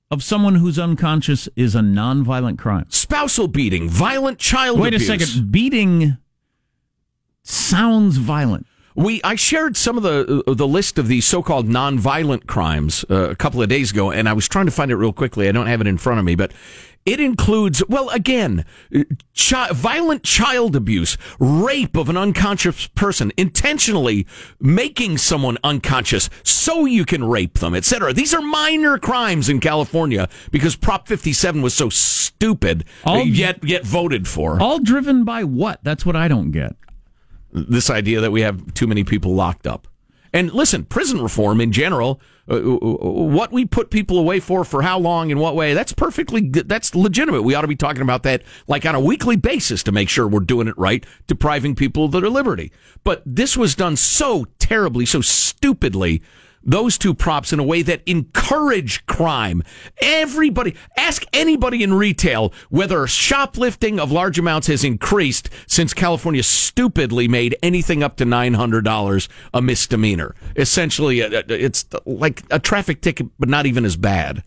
of 0.10 0.24
someone 0.24 0.55
who's 0.55 0.79
unconscious 0.79 1.50
is 1.58 1.75
a 1.75 1.81
nonviolent 1.81 2.58
crime. 2.58 2.86
spousal 2.89 3.50
beating, 3.50 3.89
violent 3.89 4.39
child 4.39 4.79
Wait 4.79 4.93
abuse. 4.93 5.10
a 5.10 5.19
second. 5.19 5.51
Beating 5.51 6.17
sounds 7.43 8.17
violent. 8.17 8.65
We 9.00 9.22
I 9.24 9.36
shared 9.36 9.77
some 9.77 9.96
of 9.96 10.03
the 10.03 10.44
uh, 10.46 10.53
the 10.53 10.68
list 10.68 11.00
of 11.00 11.08
these 11.08 11.25
so-called 11.25 11.70
nonviolent 11.70 12.48
crimes 12.48 13.06
uh, 13.10 13.29
a 13.29 13.36
couple 13.36 13.62
of 13.62 13.70
days 13.70 13.91
ago, 13.91 14.12
and 14.12 14.27
I 14.27 14.34
was 14.34 14.46
trying 14.50 14.65
to 14.65 14.74
find 14.74 14.91
it 14.91 14.98
real 14.98 15.13
quickly. 15.13 15.48
I 15.48 15.53
don't 15.53 15.68
have 15.68 15.79
it 15.79 15.88
in 15.88 15.98
front 15.98 16.20
of 16.20 16.25
me, 16.25 16.36
but 16.36 16.51
it 17.06 17.22
includes 17.22 17.82
well, 17.88 18.10
again, 18.10 18.65
uh, 18.94 19.03
chi- 19.34 19.72
violent 19.72 20.24
child 20.24 20.75
abuse, 20.75 21.18
rape 21.39 21.96
of 21.96 22.10
an 22.10 22.18
unconscious 22.18 22.88
person, 22.88 23.32
intentionally 23.38 24.27
making 24.60 25.18
someone 25.18 25.58
unconscious 25.63 26.29
so 26.44 26.86
you 26.86 27.06
can 27.06 27.24
rape 27.24 27.60
them, 27.60 27.74
etc. 27.74 28.12
These 28.12 28.34
are 28.34 28.41
minor 28.41 28.98
crimes 28.98 29.48
in 29.48 29.62
California 29.62 30.27
because 30.51 30.75
Prop 30.75 31.08
57 31.08 31.62
was 31.62 31.74
so 31.74 31.88
stupid, 31.88 32.84
All- 33.06 33.25
yet 33.25 33.63
yet 33.63 33.86
voted 33.86 34.27
for. 34.27 34.62
All 34.62 34.79
driven 34.79 35.24
by 35.24 35.46
what? 35.46 35.79
That's 35.84 36.06
what 36.06 36.18
I 36.18 36.27
don't 36.27 36.51
get. 36.51 36.75
This 37.51 37.89
idea 37.89 38.22
that 38.22 38.32
we 38.32 38.41
have 38.41 38.74
too 38.74 38.88
many 38.88 39.03
people 39.03 39.34
locked 39.34 39.68
up. 39.68 39.88
And 40.32 40.51
listen, 40.51 40.86
prison 40.86 41.22
reform 41.22 41.60
in 41.60 41.72
general, 41.72 42.22
uh, 42.48 42.60
what 42.60 43.51
we 43.51 43.65
put 43.65 43.89
people 43.89 44.20
away 44.20 44.39
for, 44.39 44.63
for 44.63 44.84
how 44.84 45.00
long, 45.00 45.32
in 45.32 45.39
what 45.39 45.56
way, 45.56 45.74
that's 45.74 45.91
perfectly, 45.91 46.48
that's 46.50 46.94
legitimate. 46.94 47.41
We 47.41 47.56
ought 47.56 47.62
to 47.62 47.68
be 47.68 47.75
talking 47.75 48.03
about 48.03 48.24
that 48.24 48.44
like 48.68 48.86
on 48.86 48.94
a 48.94 49.00
weekly 49.00 49.38
basis 49.38 49.82
to 49.84 49.91
make 49.91 50.08
sure 50.08 50.27
we're 50.27 50.41
doing 50.41 50.68
it 50.68 50.77
right, 50.77 51.03
depriving 51.25 51.75
people 51.75 52.06
of 52.06 52.12
their 52.12 52.29
liberty. 52.29 52.72
But 53.03 53.24
this 53.25 53.58
was 53.58 53.74
done 53.74 53.96
so 53.96 54.46
terribly, 54.60 55.06
so 55.06 55.22
stupidly 55.22 56.22
those 56.71 56.97
two 56.97 57.13
props 57.13 57.51
in 57.51 57.59
a 57.59 57.63
way 57.63 57.81
that 57.81 58.01
encourage 58.05 59.05
crime. 59.05 59.63
Everybody, 60.01 60.75
ask 60.97 61.23
anybody 61.33 61.83
in 61.83 61.93
retail 61.93 62.53
whether 62.69 63.05
shoplifting 63.07 63.99
of 63.99 64.11
large 64.11 64.38
amounts 64.38 64.67
has 64.67 64.83
increased 64.83 65.49
since 65.67 65.93
California 65.93 66.43
stupidly 66.43 67.27
made 67.27 67.55
anything 67.63 68.03
up 68.03 68.17
to 68.17 68.25
$900 68.25 69.27
a 69.53 69.61
misdemeanor. 69.61 70.35
Essentially, 70.55 71.23
uh, 71.23 71.39
uh, 71.39 71.43
it's 71.49 71.85
like 72.05 72.43
a 72.51 72.59
traffic 72.59 73.01
ticket, 73.01 73.27
but 73.39 73.49
not 73.49 73.65
even 73.65 73.85
as 73.85 73.95
bad. 73.95 74.43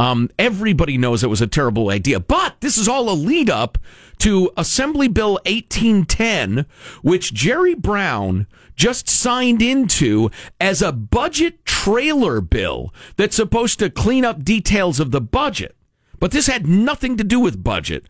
Um, 0.00 0.30
everybody 0.38 0.96
knows 0.96 1.22
it 1.22 1.28
was 1.28 1.42
a 1.42 1.46
terrible 1.46 1.90
idea, 1.90 2.20
but 2.20 2.58
this 2.60 2.78
is 2.78 2.88
all 2.88 3.10
a 3.10 3.12
lead 3.12 3.50
up 3.50 3.76
to 4.20 4.50
Assembly 4.56 5.08
Bill 5.08 5.32
1810, 5.44 6.64
which 7.02 7.34
Jerry 7.34 7.74
Brown 7.74 8.46
just 8.76 9.10
signed 9.10 9.60
into 9.60 10.30
as 10.58 10.80
a 10.80 10.90
budget 10.90 11.66
trailer 11.66 12.40
bill 12.40 12.94
that's 13.16 13.36
supposed 13.36 13.78
to 13.80 13.90
clean 13.90 14.24
up 14.24 14.42
details 14.42 15.00
of 15.00 15.10
the 15.10 15.20
budget. 15.20 15.76
But 16.18 16.30
this 16.30 16.46
had 16.46 16.66
nothing 16.66 17.18
to 17.18 17.24
do 17.24 17.38
with 17.38 17.62
budget. 17.62 18.06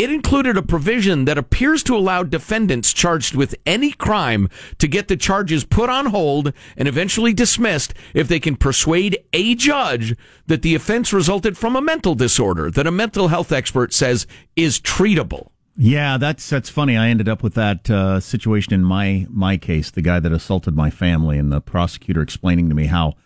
It 0.00 0.10
included 0.10 0.56
a 0.56 0.62
provision 0.62 1.26
that 1.26 1.36
appears 1.36 1.82
to 1.82 1.94
allow 1.94 2.22
defendants 2.22 2.94
charged 2.94 3.34
with 3.34 3.54
any 3.66 3.92
crime 3.92 4.48
to 4.78 4.88
get 4.88 5.08
the 5.08 5.16
charges 5.18 5.62
put 5.64 5.90
on 5.90 6.06
hold 6.06 6.54
and 6.78 6.88
eventually 6.88 7.34
dismissed 7.34 7.92
if 8.14 8.26
they 8.26 8.40
can 8.40 8.56
persuade 8.56 9.22
a 9.34 9.54
judge 9.54 10.16
that 10.46 10.62
the 10.62 10.74
offense 10.74 11.12
resulted 11.12 11.58
from 11.58 11.76
a 11.76 11.82
mental 11.82 12.14
disorder 12.14 12.70
that 12.70 12.86
a 12.86 12.90
mental 12.90 13.28
health 13.28 13.52
expert 13.52 13.92
says 13.92 14.26
is 14.56 14.80
treatable. 14.80 15.48
Yeah, 15.76 16.16
that's 16.16 16.48
that's 16.48 16.70
funny. 16.70 16.96
I 16.96 17.08
ended 17.08 17.28
up 17.28 17.42
with 17.42 17.52
that 17.52 17.90
uh, 17.90 18.20
situation 18.20 18.72
in 18.72 18.82
my 18.82 19.26
my 19.28 19.58
case. 19.58 19.90
The 19.90 20.00
guy 20.00 20.18
that 20.18 20.32
assaulted 20.32 20.74
my 20.74 20.88
family, 20.88 21.36
and 21.36 21.52
the 21.52 21.60
prosecutor 21.60 22.22
explaining 22.22 22.70
to 22.70 22.74
me 22.74 22.86
how 22.86 23.16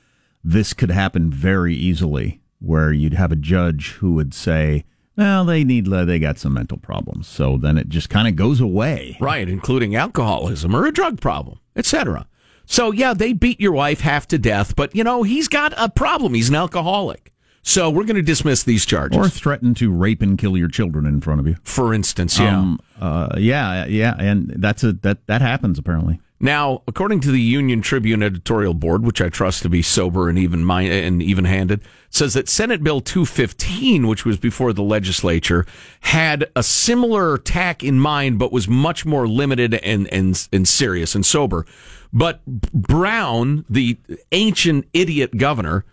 this 0.42 0.72
could 0.72 0.90
happen 0.90 1.30
very 1.30 1.76
easily, 1.76 2.40
where 2.58 2.92
you'd 2.92 3.14
have 3.14 3.30
a 3.30 3.36
judge 3.36 3.92
who 3.92 4.14
would 4.14 4.34
say, 4.34 4.84
well, 5.16 5.44
they 5.44 5.64
need 5.64 5.86
they 5.86 6.18
got 6.18 6.38
some 6.38 6.54
mental 6.54 6.78
problems. 6.78 7.26
So 7.28 7.56
then 7.56 7.78
it 7.78 7.88
just 7.88 8.10
kind 8.10 8.28
of 8.28 8.36
goes 8.36 8.60
away. 8.60 9.16
Right, 9.20 9.48
including 9.48 9.94
alcoholism 9.94 10.74
or 10.74 10.86
a 10.86 10.92
drug 10.92 11.20
problem, 11.20 11.60
etc. 11.76 12.26
So 12.66 12.92
yeah, 12.92 13.14
they 13.14 13.32
beat 13.32 13.60
your 13.60 13.72
wife 13.72 14.00
half 14.00 14.26
to 14.28 14.38
death, 14.38 14.74
but 14.76 14.94
you 14.94 15.04
know, 15.04 15.22
he's 15.22 15.48
got 15.48 15.72
a 15.76 15.88
problem. 15.88 16.34
He's 16.34 16.48
an 16.48 16.54
alcoholic. 16.54 17.32
So 17.66 17.88
we're 17.88 18.04
going 18.04 18.16
to 18.16 18.22
dismiss 18.22 18.62
these 18.62 18.84
charges. 18.84 19.18
Or 19.18 19.26
threaten 19.26 19.72
to 19.76 19.90
rape 19.90 20.20
and 20.20 20.36
kill 20.36 20.54
your 20.54 20.68
children 20.68 21.06
in 21.06 21.22
front 21.22 21.40
of 21.40 21.46
you. 21.46 21.56
For 21.62 21.94
instance, 21.94 22.38
yeah. 22.38 22.58
Um, 22.58 22.78
uh, 23.00 23.36
yeah, 23.38 23.86
yeah, 23.86 24.14
and 24.18 24.52
that's 24.58 24.84
a 24.84 24.92
that 24.92 25.26
that 25.26 25.40
happens 25.40 25.78
apparently. 25.78 26.20
Now, 26.44 26.82
according 26.86 27.20
to 27.20 27.30
the 27.30 27.40
Union 27.40 27.80
Tribune 27.80 28.22
editorial 28.22 28.74
board, 28.74 29.02
which 29.02 29.22
I 29.22 29.30
trust 29.30 29.62
to 29.62 29.70
be 29.70 29.80
sober 29.80 30.28
and 30.28 30.38
even 30.38 30.62
mind 30.62 30.92
and 30.92 31.22
even-handed, 31.22 31.80
says 32.10 32.34
that 32.34 32.50
Senate 32.50 32.84
Bill 32.84 33.00
215, 33.00 34.06
which 34.06 34.26
was 34.26 34.36
before 34.36 34.74
the 34.74 34.82
legislature, 34.82 35.64
had 36.00 36.50
a 36.54 36.62
similar 36.62 37.38
tack 37.38 37.82
in 37.82 37.98
mind, 37.98 38.38
but 38.38 38.52
was 38.52 38.68
much 38.68 39.06
more 39.06 39.26
limited 39.26 39.76
and 39.76 40.06
and, 40.12 40.46
and 40.52 40.68
serious 40.68 41.14
and 41.14 41.24
sober. 41.24 41.64
But 42.12 42.44
Brown, 42.44 43.64
the 43.70 43.96
ancient 44.30 44.86
idiot 44.92 45.38
governor, 45.38 45.86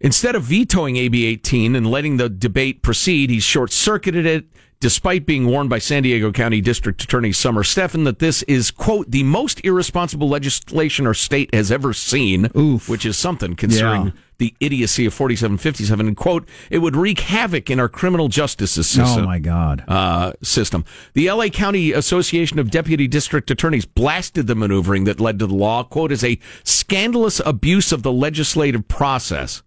instead 0.00 0.34
of 0.34 0.44
vetoing 0.44 0.96
AB 0.96 1.26
18 1.26 1.74
and 1.74 1.90
letting 1.90 2.16
the 2.16 2.28
debate 2.28 2.82
proceed, 2.82 3.30
he 3.30 3.40
short 3.40 3.72
circuited 3.72 4.26
it 4.26 4.46
despite 4.80 5.26
being 5.26 5.46
warned 5.46 5.68
by 5.68 5.78
San 5.78 6.02
Diego 6.02 6.30
County 6.30 6.60
District 6.60 7.02
Attorney 7.02 7.32
Summer 7.32 7.64
Stephan 7.64 8.04
that 8.04 8.20
this 8.20 8.42
is, 8.44 8.70
quote, 8.70 9.10
the 9.10 9.24
most 9.24 9.64
irresponsible 9.64 10.28
legislation 10.28 11.06
our 11.06 11.14
state 11.14 11.52
has 11.52 11.72
ever 11.72 11.92
seen, 11.92 12.48
Oof. 12.56 12.88
which 12.88 13.04
is 13.04 13.16
something 13.16 13.56
considering 13.56 14.06
yeah. 14.06 14.12
the 14.38 14.54
idiocy 14.60 15.06
of 15.06 15.14
4757. 15.14 16.06
And, 16.06 16.16
quote, 16.16 16.48
it 16.70 16.78
would 16.78 16.94
wreak 16.94 17.20
havoc 17.20 17.70
in 17.70 17.80
our 17.80 17.88
criminal 17.88 18.28
justice 18.28 18.70
system. 18.70 19.04
Oh, 19.04 19.22
my 19.22 19.38
God. 19.40 19.84
Uh, 19.88 20.32
system. 20.42 20.84
The 21.14 21.30
LA 21.30 21.48
County 21.48 21.92
Association 21.92 22.58
of 22.58 22.70
Deputy 22.70 23.08
District 23.08 23.50
Attorneys 23.50 23.84
blasted 23.84 24.46
the 24.46 24.54
maneuvering 24.54 25.04
that 25.04 25.18
led 25.18 25.40
to 25.40 25.46
the 25.46 25.54
law, 25.54 25.82
quote, 25.82 26.12
as 26.12 26.22
a 26.22 26.38
scandalous 26.62 27.40
abuse 27.44 27.90
of 27.90 28.04
the 28.04 28.12
legislative 28.12 28.86
process. 28.86 29.62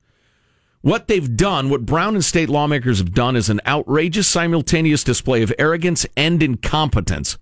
What 0.81 1.07
they've 1.07 1.37
done, 1.37 1.69
what 1.69 1.85
Brown 1.85 2.15
and 2.15 2.25
state 2.25 2.49
lawmakers 2.49 2.97
have 2.97 3.13
done, 3.13 3.35
is 3.35 3.49
an 3.49 3.61
outrageous 3.67 4.27
simultaneous 4.27 5.03
display 5.03 5.43
of 5.43 5.53
arrogance 5.59 6.07
and 6.17 6.41
incompetence. 6.41 7.37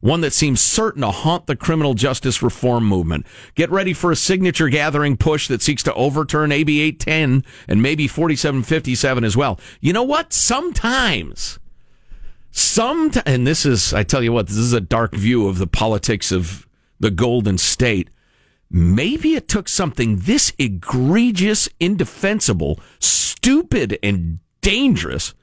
One 0.00 0.22
that 0.22 0.32
seems 0.32 0.60
certain 0.60 1.02
to 1.02 1.10
haunt 1.10 1.46
the 1.46 1.54
criminal 1.54 1.94
justice 1.94 2.42
reform 2.42 2.84
movement. 2.84 3.26
Get 3.54 3.70
ready 3.70 3.92
for 3.92 4.10
a 4.10 4.16
signature 4.16 4.68
gathering 4.68 5.16
push 5.16 5.46
that 5.48 5.62
seeks 5.62 5.82
to 5.84 5.94
overturn 5.94 6.50
AB 6.50 6.80
810 6.80 7.44
and 7.68 7.82
maybe 7.82 8.08
4757 8.08 9.24
as 9.24 9.36
well. 9.36 9.60
You 9.80 9.92
know 9.92 10.02
what? 10.02 10.32
Sometimes, 10.32 11.58
some, 12.50 13.12
and 13.24 13.46
this 13.46 13.64
is, 13.64 13.92
I 13.92 14.02
tell 14.02 14.22
you 14.22 14.32
what, 14.32 14.48
this 14.48 14.56
is 14.56 14.72
a 14.72 14.80
dark 14.80 15.14
view 15.14 15.46
of 15.46 15.58
the 15.58 15.66
politics 15.66 16.32
of 16.32 16.66
the 16.98 17.10
Golden 17.10 17.58
State 17.58 18.08
maybe 18.70 19.34
it 19.34 19.48
took 19.48 19.68
something 19.68 20.16
this 20.16 20.52
egregious, 20.58 21.68
indefensible, 21.80 22.78
stupid, 22.98 23.98
and 24.02 24.38
dangerous 24.60 25.34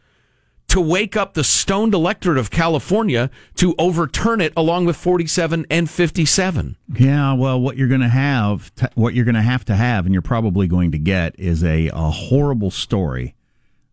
to 0.67 0.81
wake 0.81 1.15
up 1.15 1.33
the 1.33 1.43
stoned 1.43 1.93
electorate 1.93 2.37
of 2.37 2.51
California 2.51 3.29
to 3.55 3.73
overturn 3.79 4.41
it 4.41 4.53
along 4.57 4.85
with 4.85 4.97
47 4.97 5.65
and 5.69 5.89
57. 5.89 6.75
Yeah, 6.93 7.33
well, 7.33 7.59
what 7.59 7.77
you're 7.77 7.87
going 7.87 8.01
to 8.01 8.09
have, 8.09 8.71
what 8.95 9.13
you're 9.13 9.25
going 9.25 9.35
to 9.35 9.41
have 9.41 9.63
to 9.65 9.75
have, 9.75 10.05
and 10.05 10.13
you're 10.13 10.21
probably 10.21 10.67
going 10.67 10.91
to 10.91 10.99
get, 10.99 11.39
is 11.39 11.63
a, 11.63 11.89
a 11.93 12.11
horrible 12.11 12.71
story 12.71 13.35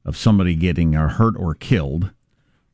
of 0.04 0.16
somebody 0.16 0.54
getting 0.54 0.96
uh, 0.96 1.08
hurt 1.08 1.36
or 1.38 1.54
killed. 1.54 2.10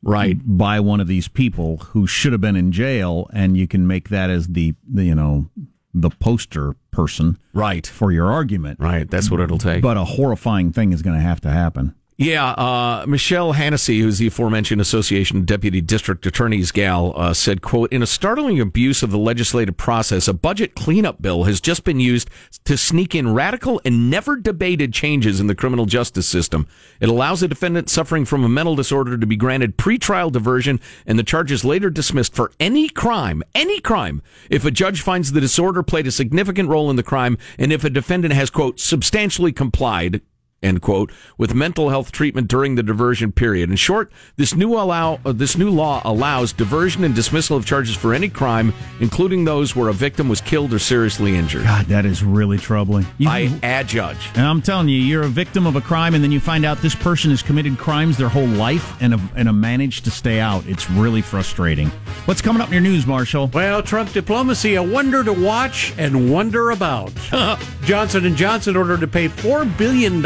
Right. 0.03 0.35
By 0.43 0.79
one 0.79 0.99
of 0.99 1.07
these 1.07 1.27
people 1.27 1.77
who 1.77 2.07
should 2.07 2.31
have 2.31 2.41
been 2.41 2.55
in 2.55 2.71
jail, 2.71 3.29
and 3.33 3.55
you 3.55 3.67
can 3.67 3.85
make 3.85 4.09
that 4.09 4.31
as 4.31 4.47
the, 4.47 4.73
the 4.91 5.03
you 5.03 5.13
know, 5.13 5.47
the 5.93 6.09
poster 6.09 6.75
person 6.91 7.37
right 7.53 7.85
for 7.85 8.11
your 8.11 8.31
argument. 8.31 8.79
Right, 8.79 9.09
that's 9.09 9.29
what 9.29 9.39
it'll 9.39 9.57
take. 9.57 9.81
But 9.81 9.97
a 9.97 10.03
horrifying 10.03 10.71
thing 10.71 10.93
is 10.93 11.01
going 11.01 11.15
to 11.15 11.21
have 11.21 11.41
to 11.41 11.49
happen. 11.49 11.95
Yeah, 12.21 12.51
uh, 12.51 13.05
Michele 13.07 13.55
Hanisee, 13.55 13.99
who's 13.99 14.19
the 14.19 14.27
aforementioned 14.27 14.79
Association 14.79 15.43
Deputy 15.43 15.81
District 15.81 16.23
Attorney's 16.23 16.71
gal, 16.71 17.13
uh, 17.15 17.33
said, 17.33 17.63
quote, 17.63 17.91
in 17.91 18.03
a 18.03 18.05
startling 18.05 18.59
abuse 18.59 19.01
of 19.01 19.09
the 19.09 19.17
legislative 19.17 19.75
process, 19.75 20.27
a 20.27 20.33
budget 20.33 20.75
cleanup 20.75 21.19
bill 21.19 21.45
has 21.45 21.59
just 21.59 21.83
been 21.83 21.99
used 21.99 22.29
to 22.65 22.77
sneak 22.77 23.15
in 23.15 23.33
radical 23.33 23.81
and 23.85 24.11
never 24.11 24.35
debated 24.35 24.93
changes 24.93 25.39
in 25.39 25.47
the 25.47 25.55
criminal 25.55 25.87
justice 25.87 26.27
system. 26.27 26.67
It 26.99 27.09
allows 27.09 27.41
a 27.41 27.47
defendant 27.47 27.89
suffering 27.89 28.25
from 28.25 28.43
a 28.43 28.49
mental 28.49 28.75
disorder 28.75 29.17
to 29.17 29.25
be 29.25 29.35
granted 29.35 29.75
pretrial 29.75 30.31
diversion 30.31 30.79
and 31.07 31.17
the 31.17 31.23
charges 31.23 31.65
later 31.65 31.89
dismissed 31.89 32.35
for 32.35 32.51
any 32.59 32.87
crime, 32.87 33.41
any 33.55 33.79
crime, 33.79 34.21
if 34.47 34.63
a 34.63 34.69
judge 34.69 35.01
finds 35.01 35.31
the 35.31 35.41
disorder 35.41 35.81
played 35.81 36.05
a 36.05 36.11
significant 36.11 36.69
role 36.69 36.91
in 36.91 36.97
the 36.97 37.01
crime 37.01 37.39
and 37.57 37.73
if 37.73 37.83
a 37.83 37.89
defendant 37.89 38.35
has, 38.35 38.51
quote, 38.51 38.79
substantially 38.79 39.51
complied, 39.51 40.21
end 40.61 40.81
quote, 40.81 41.11
with 41.37 41.53
mental 41.53 41.89
health 41.89 42.11
treatment 42.11 42.47
during 42.47 42.75
the 42.75 42.83
diversion 42.83 43.31
period. 43.31 43.69
In 43.69 43.75
short, 43.75 44.11
this 44.35 44.55
new 44.55 44.73
allow 44.73 45.19
uh, 45.25 45.31
this 45.31 45.57
new 45.57 45.69
law 45.69 46.01
allows 46.05 46.53
diversion 46.53 47.03
and 47.03 47.15
dismissal 47.15 47.57
of 47.57 47.65
charges 47.65 47.95
for 47.95 48.13
any 48.13 48.29
crime, 48.29 48.73
including 48.99 49.45
those 49.45 49.75
where 49.75 49.89
a 49.89 49.93
victim 49.93 50.29
was 50.29 50.41
killed 50.41 50.73
or 50.73 50.79
seriously 50.79 51.35
injured. 51.35 51.63
God, 51.63 51.85
that 51.87 52.05
is 52.05 52.23
really 52.23 52.57
troubling. 52.57 53.05
You, 53.17 53.29
I 53.29 53.59
adjudge. 53.63 54.29
And 54.35 54.45
I'm 54.45 54.61
telling 54.61 54.87
you, 54.87 54.99
you're 54.99 55.23
a 55.23 55.29
victim 55.29 55.65
of 55.65 55.75
a 55.75 55.81
crime, 55.81 56.13
and 56.13 56.23
then 56.23 56.31
you 56.31 56.39
find 56.39 56.65
out 56.65 56.77
this 56.79 56.95
person 56.95 57.31
has 57.31 57.41
committed 57.41 57.77
crimes 57.77 58.17
their 58.17 58.29
whole 58.29 58.47
life 58.47 58.95
and 59.01 59.13
a, 59.13 59.19
and 59.35 59.49
a 59.49 59.53
managed 59.53 60.05
to 60.05 60.11
stay 60.11 60.39
out. 60.39 60.65
It's 60.67 60.89
really 60.89 61.21
frustrating. 61.21 61.89
What's 62.25 62.41
coming 62.41 62.61
up 62.61 62.67
in 62.67 62.73
your 62.73 62.81
news, 62.81 63.07
Marshall? 63.07 63.49
Well, 63.53 63.81
Trump 63.81 64.11
diplomacy, 64.11 64.75
a 64.75 64.83
wonder 64.83 65.23
to 65.23 65.33
watch 65.33 65.93
and 65.97 66.31
wonder 66.31 66.71
about. 66.71 67.11
Johnson 67.83 68.35
& 68.35 68.37
Johnson 68.37 68.75
ordered 68.75 69.01
to 69.01 69.07
pay 69.07 69.27
$4 69.27 69.77
billion 69.77 70.21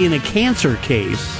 in 0.00 0.14
a 0.14 0.18
cancer 0.20 0.76
case. 0.76 1.38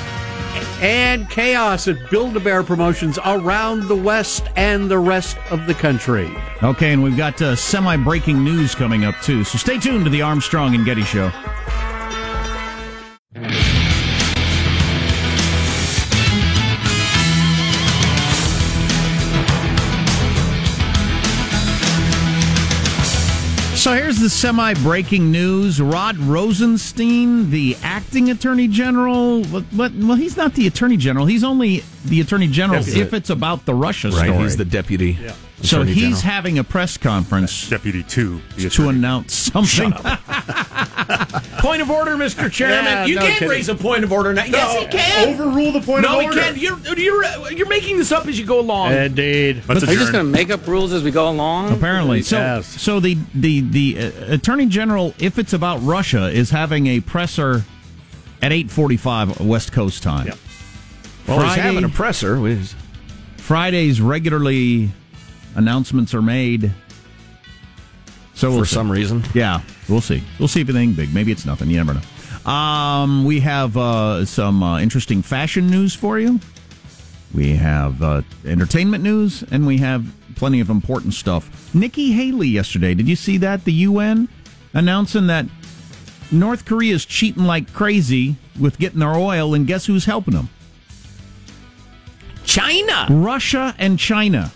And 0.83 1.29
chaos 1.31 1.89
at 1.89 2.11
Build 2.11 2.37
a 2.37 2.41
Bear 2.41 2.63
promotions 2.63 3.19
around 3.25 3.89
the 3.89 3.97
West 3.97 4.45
and 4.57 4.91
the 4.91 4.99
rest 4.99 5.39
of 5.51 5.67
the 5.67 5.75
country. 5.75 6.31
Okay, 6.63 6.93
and 6.93 7.03
we've 7.03 7.17
got 7.17 7.41
uh, 7.41 7.57
semi 7.57 7.97
breaking 7.97 8.45
news 8.45 8.75
coming 8.75 9.05
up, 9.05 9.15
too. 9.23 9.45
So 9.45 9.57
stay 9.59 9.79
tuned 9.79 10.05
to 10.05 10.11
the 10.11 10.23
Armstrong 10.23 10.75
and 10.75 10.85
Getty 10.85 11.03
Show. 11.03 11.31
So 23.81 23.95
Here's 23.95 24.19
the 24.19 24.29
semi 24.29 24.75
breaking 24.75 25.33
news. 25.33 25.81
Rod 25.81 26.19
Rosenstein, 26.19 27.51
the 27.51 27.77
acting 27.83 28.29
attorney 28.29 28.69
general, 28.69 29.43
but, 29.45 29.65
but- 29.75 29.95
well, 29.95 30.17
he's 30.19 30.37
not 30.37 30.53
the 30.55 30.67
attorney 30.67 30.99
general. 30.99 31.25
He's 31.25 31.43
only 31.43 31.83
the 32.05 32.21
attorney 32.21 32.47
general 32.47 32.81
Deputy. 32.81 33.01
if 33.01 33.15
it's 33.15 33.31
about 33.31 33.65
the 33.65 33.75
Russia 33.75 34.11
Right, 34.11 34.27
story. 34.29 34.43
he's 34.43 34.59
the 34.59 34.67
deputy. 34.67 35.19
Yeah. 35.23 35.33
so 35.63 35.83
he's 35.83 35.97
general. 35.97 36.21
having 36.21 36.59
a 36.59 36.65
press 36.65 36.99
conference 36.99 37.71
Deputy 37.71 38.03
two. 38.03 38.43
to 38.59 38.67
attorney. 38.67 38.89
announce 38.91 39.33
something. 39.35 39.93
Point 41.59 41.83
of 41.83 41.91
order, 41.91 42.17
Mr. 42.17 42.51
Chairman. 42.51 42.85
Yeah, 42.85 43.05
you 43.07 43.15
no 43.17 43.21
can't 43.23 43.35
kidding. 43.35 43.49
raise 43.49 43.69
a 43.69 43.75
point 43.75 44.05
of 44.05 44.13
order 44.13 44.33
now. 44.33 44.45
yes, 44.45 44.79
he 44.79 44.87
can. 44.87 45.29
Overrule 45.35 45.73
the 45.73 45.81
point 45.81 46.03
no, 46.03 46.15
of 46.15 46.21
he 46.21 46.27
order. 46.27 46.41
can't. 46.41 46.57
You're, 46.57 46.79
you're, 46.97 47.51
you're 47.51 47.69
making 47.69 47.97
this 47.99 48.13
up 48.13 48.27
as 48.27 48.39
you 48.39 48.47
go 48.47 48.61
along. 48.61 48.93
Indeed. 48.93 49.63
Let's 49.69 49.83
Are 49.85 49.93
you 49.93 49.99
just 49.99 50.13
going 50.13 50.25
to 50.25 50.31
make 50.31 50.51
up 50.51 50.67
rules 50.67 50.93
as 50.93 51.03
we 51.03 51.11
go 51.11 51.29
along? 51.29 51.73
Apparently, 51.73 52.23
so 52.23 52.39
Yes. 52.39 52.67
so 52.67 53.01
the 53.01 53.17
the 53.35 53.61
the 53.61 53.99
uh, 53.99 54.35
attorney 54.35 54.67
general, 54.67 55.15
if 55.19 55.39
it's 55.39 55.53
about 55.53 55.83
Russia, 55.83 56.29
is 56.29 56.51
having 56.51 56.87
a 56.87 57.01
presser 57.01 57.65
at 58.43 58.53
eight 58.53 58.71
forty 58.71 58.97
five 58.97 59.41
West 59.41 59.73
Coast 59.73 60.03
time. 60.03 60.27
Yep. 60.29 60.39
well, 61.29 61.43
he's 61.43 61.55
having 61.57 61.85
a 61.85 61.89
presser. 61.89 62.37
Fridays 63.37 64.01
regularly 64.01 64.91
announcements 65.57 66.15
are 66.15 66.23
made. 66.23 66.73
So 68.41 68.49
For 68.49 68.57
we'll 68.57 68.65
see. 68.65 68.75
some 68.75 68.91
reason. 68.91 69.23
yeah, 69.35 69.61
we'll 69.87 70.01
see. 70.01 70.23
We'll 70.39 70.49
see 70.49 70.63
if 70.63 70.69
anything 70.71 70.95
big. 70.95 71.13
Maybe 71.13 71.31
it's 71.31 71.45
nothing. 71.45 71.69
You 71.69 71.77
never 71.77 71.93
know. 71.93 72.51
Um, 72.51 73.27
we 73.27 73.41
have 73.41 73.77
uh, 73.77 74.25
some 74.25 74.63
uh, 74.63 74.81
interesting 74.81 75.21
fashion 75.21 75.67
news 75.69 75.95
for 75.95 76.19
you. 76.19 76.41
We 77.35 77.55
have 77.57 78.03
uh, 78.03 78.23
entertainment 78.47 79.05
news, 79.05 79.45
and 79.51 79.67
we 79.67 79.77
have 79.77 80.07
plenty 80.37 80.61
of 80.61 80.71
important 80.71 81.13
stuff. 81.13 81.75
Nikki 81.75 82.13
Haley 82.13 82.49
yesterday. 82.49 82.95
Did 82.95 83.09
you 83.09 83.15
see 83.17 83.37
that? 83.37 83.67
The 83.67 83.75
UN 83.75 84.27
announcing 84.73 85.27
that 85.27 85.45
North 86.33 86.65
Korea 86.65 86.95
is 86.95 87.05
cheating 87.05 87.45
like 87.45 87.71
crazy 87.75 88.37
with 88.59 88.79
getting 88.79 89.01
their 89.01 89.15
oil, 89.17 89.53
and 89.53 89.67
guess 89.67 89.85
who's 89.85 90.07
helping 90.07 90.33
them? 90.33 90.49
China. 92.45 93.07
Russia 93.11 93.75
and 93.79 93.99
China 93.99 94.51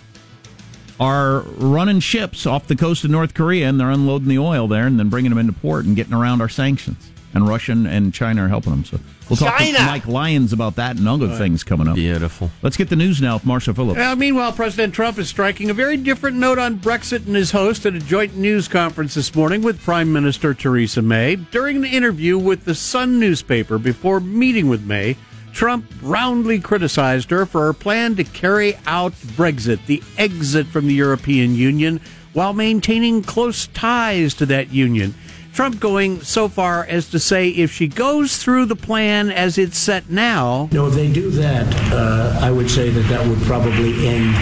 are 1.00 1.40
running 1.56 2.00
ships 2.00 2.46
off 2.46 2.66
the 2.66 2.76
coast 2.76 3.04
of 3.04 3.10
North 3.10 3.34
Korea 3.34 3.68
and 3.68 3.80
they're 3.80 3.90
unloading 3.90 4.28
the 4.28 4.38
oil 4.38 4.68
there 4.68 4.86
and 4.86 4.98
then 4.98 5.08
bringing 5.08 5.30
them 5.30 5.38
into 5.38 5.52
port 5.52 5.84
and 5.84 5.96
getting 5.96 6.14
around 6.14 6.40
our 6.40 6.48
sanctions. 6.48 7.10
And 7.32 7.48
Russia 7.48 7.72
and 7.72 8.14
China 8.14 8.44
are 8.44 8.48
helping 8.48 8.70
them. 8.70 8.84
So 8.84 9.00
we'll 9.28 9.36
talk 9.36 9.58
to 9.58 9.72
Mike 9.72 10.06
Lyons 10.06 10.52
about 10.52 10.76
that 10.76 10.96
and 10.96 11.08
other 11.08 11.36
things 11.36 11.64
coming 11.64 11.88
up. 11.88 11.96
Beautiful. 11.96 12.48
Let's 12.62 12.76
get 12.76 12.90
the 12.90 12.96
news 12.96 13.20
now 13.20 13.34
with 13.34 13.44
Marshall 13.44 13.74
Phillips. 13.74 13.98
Uh, 13.98 14.14
meanwhile, 14.14 14.52
President 14.52 14.94
Trump 14.94 15.18
is 15.18 15.28
striking 15.28 15.68
a 15.68 15.74
very 15.74 15.96
different 15.96 16.36
note 16.36 16.60
on 16.60 16.78
Brexit 16.78 17.26
and 17.26 17.34
his 17.34 17.50
host 17.50 17.86
at 17.86 17.94
a 17.96 17.98
joint 17.98 18.36
news 18.36 18.68
conference 18.68 19.14
this 19.14 19.34
morning 19.34 19.62
with 19.62 19.82
Prime 19.82 20.12
Minister 20.12 20.54
Theresa 20.54 21.02
May. 21.02 21.34
During 21.34 21.78
an 21.78 21.84
interview 21.86 22.38
with 22.38 22.66
the 22.66 22.74
Sun 22.76 23.18
newspaper 23.18 23.78
before 23.78 24.20
meeting 24.20 24.68
with 24.68 24.86
May, 24.86 25.16
Trump 25.54 25.86
roundly 26.02 26.58
criticized 26.58 27.30
her 27.30 27.46
for 27.46 27.62
her 27.66 27.72
plan 27.72 28.16
to 28.16 28.24
carry 28.24 28.76
out 28.86 29.12
Brexit, 29.12 29.86
the 29.86 30.02
exit 30.18 30.66
from 30.66 30.88
the 30.88 30.94
European 30.94 31.54
Union, 31.54 32.00
while 32.32 32.52
maintaining 32.52 33.22
close 33.22 33.68
ties 33.68 34.34
to 34.34 34.46
that 34.46 34.72
union. 34.72 35.14
Trump 35.52 35.78
going 35.78 36.20
so 36.22 36.48
far 36.48 36.84
as 36.86 37.08
to 37.10 37.20
say 37.20 37.48
if 37.50 37.70
she 37.72 37.86
goes 37.86 38.38
through 38.42 38.64
the 38.66 38.74
plan 38.74 39.30
as 39.30 39.56
it's 39.56 39.78
set 39.78 40.10
now, 40.10 40.68
No, 40.72 40.88
if 40.88 40.94
they 40.94 41.10
do 41.12 41.30
that, 41.30 41.64
uh, 41.92 42.36
I 42.42 42.50
would 42.50 42.68
say 42.68 42.90
that 42.90 43.02
that 43.08 43.24
would 43.24 43.40
probably 43.42 44.08
end 44.08 44.34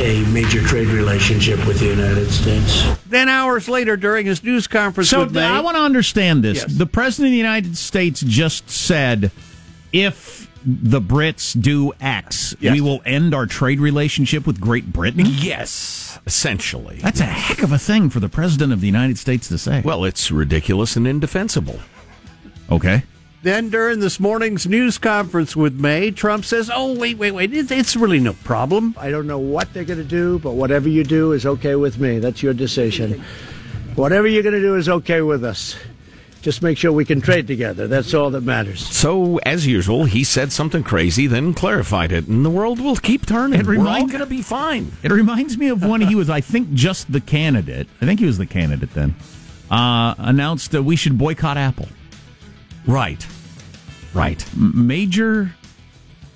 a 0.00 0.22
major 0.32 0.60
trade 0.60 0.88
relationship 0.88 1.64
with 1.66 1.78
the 1.78 1.86
United 1.86 2.30
States. 2.30 2.84
then 3.06 3.30
hours 3.30 3.68
later 3.68 3.96
during 3.96 4.26
his 4.26 4.42
news 4.44 4.66
conference 4.66 5.08
So 5.08 5.20
with 5.20 5.32
May, 5.32 5.44
I 5.44 5.60
want 5.60 5.76
to 5.78 5.82
understand 5.82 6.44
this. 6.44 6.58
Yes. 6.58 6.74
The 6.74 6.84
President 6.86 7.28
of 7.28 7.32
the 7.32 7.38
United 7.38 7.76
States 7.78 8.20
just 8.20 8.68
said 8.68 9.30
if 9.94 10.50
the 10.66 11.00
Brits 11.00 11.58
do 11.60 11.92
X, 12.00 12.54
Yes. 12.58 12.72
we 12.72 12.80
will 12.80 13.00
end 13.06 13.34
our 13.34 13.46
trade 13.46 13.80
relationship 13.80 14.46
with 14.46 14.60
Great 14.60 14.92
Britain. 14.92 15.24
Yes, 15.26 16.18
essentially. 16.26 16.96
That's 17.02 17.20
a 17.20 17.24
heck 17.24 17.62
of 17.62 17.70
a 17.70 17.78
thing 17.78 18.10
for 18.10 18.18
the 18.20 18.28
President 18.28 18.72
of 18.72 18.80
the 18.80 18.86
United 18.86 19.18
States 19.18 19.46
to 19.48 19.58
say. 19.58 19.82
Well, 19.84 20.04
it's 20.04 20.30
ridiculous 20.30 20.96
and 20.96 21.06
indefensible. 21.06 21.78
okay. 22.70 23.04
Then 23.42 23.68
during 23.68 24.00
this 24.00 24.18
morning's 24.18 24.66
news 24.66 24.96
conference 24.96 25.54
with 25.54 25.78
May, 25.78 26.10
Trump 26.10 26.46
says, 26.46 26.70
"Oh, 26.74 26.94
wait, 26.98 27.18
wait, 27.18 27.32
wait! 27.32 27.52
It's, 27.52 27.70
it's 27.70 27.94
really 27.94 28.18
no 28.18 28.32
problem." 28.32 28.94
I 28.98 29.10
don't 29.10 29.26
know 29.26 29.38
what 29.38 29.70
they're 29.74 29.84
going 29.84 29.98
to 29.98 30.02
do, 30.04 30.38
but 30.38 30.52
whatever 30.52 30.88
you 30.88 31.04
do 31.04 31.32
is 31.32 31.44
okay 31.44 31.74
with 31.74 31.98
me. 31.98 32.20
That's 32.20 32.42
your 32.42 32.54
decision. 32.54 33.22
Whatever 33.96 34.26
you're 34.28 34.42
going 34.42 34.54
to 34.54 34.62
do 34.62 34.76
is 34.76 34.88
okay 34.88 35.20
with 35.20 35.44
us. 35.44 35.76
Just 36.44 36.60
make 36.60 36.76
sure 36.76 36.92
we 36.92 37.06
can 37.06 37.22
trade 37.22 37.46
together. 37.46 37.86
That's 37.88 38.12
all 38.12 38.28
that 38.28 38.42
matters. 38.42 38.86
So, 38.86 39.38
as 39.46 39.66
usual, 39.66 40.04
he 40.04 40.24
said 40.24 40.52
something 40.52 40.82
crazy, 40.82 41.26
then 41.26 41.54
clarified 41.54 42.12
it, 42.12 42.26
and 42.26 42.44
the 42.44 42.50
world 42.50 42.80
will 42.80 42.96
keep 42.96 43.24
turning. 43.24 43.60
It 43.60 43.66
We're 43.66 43.78
all 43.78 44.06
going 44.06 44.18
to 44.20 44.26
be 44.26 44.42
fine. 44.42 44.92
It 45.02 45.10
reminds 45.10 45.56
me 45.56 45.68
of 45.68 45.82
when 45.82 46.02
he 46.02 46.14
was, 46.14 46.28
I 46.28 46.42
think, 46.42 46.74
just 46.74 47.10
the 47.10 47.22
candidate. 47.22 47.88
I 48.02 48.04
think 48.04 48.20
he 48.20 48.26
was 48.26 48.36
the 48.36 48.44
candidate 48.44 48.92
then. 48.92 49.14
Uh, 49.70 50.14
announced 50.18 50.72
that 50.72 50.82
we 50.82 50.96
should 50.96 51.16
boycott 51.16 51.56
Apple. 51.56 51.88
Right. 52.86 53.26
Right. 54.12 54.44
M- 54.52 54.86
Major 54.86 55.54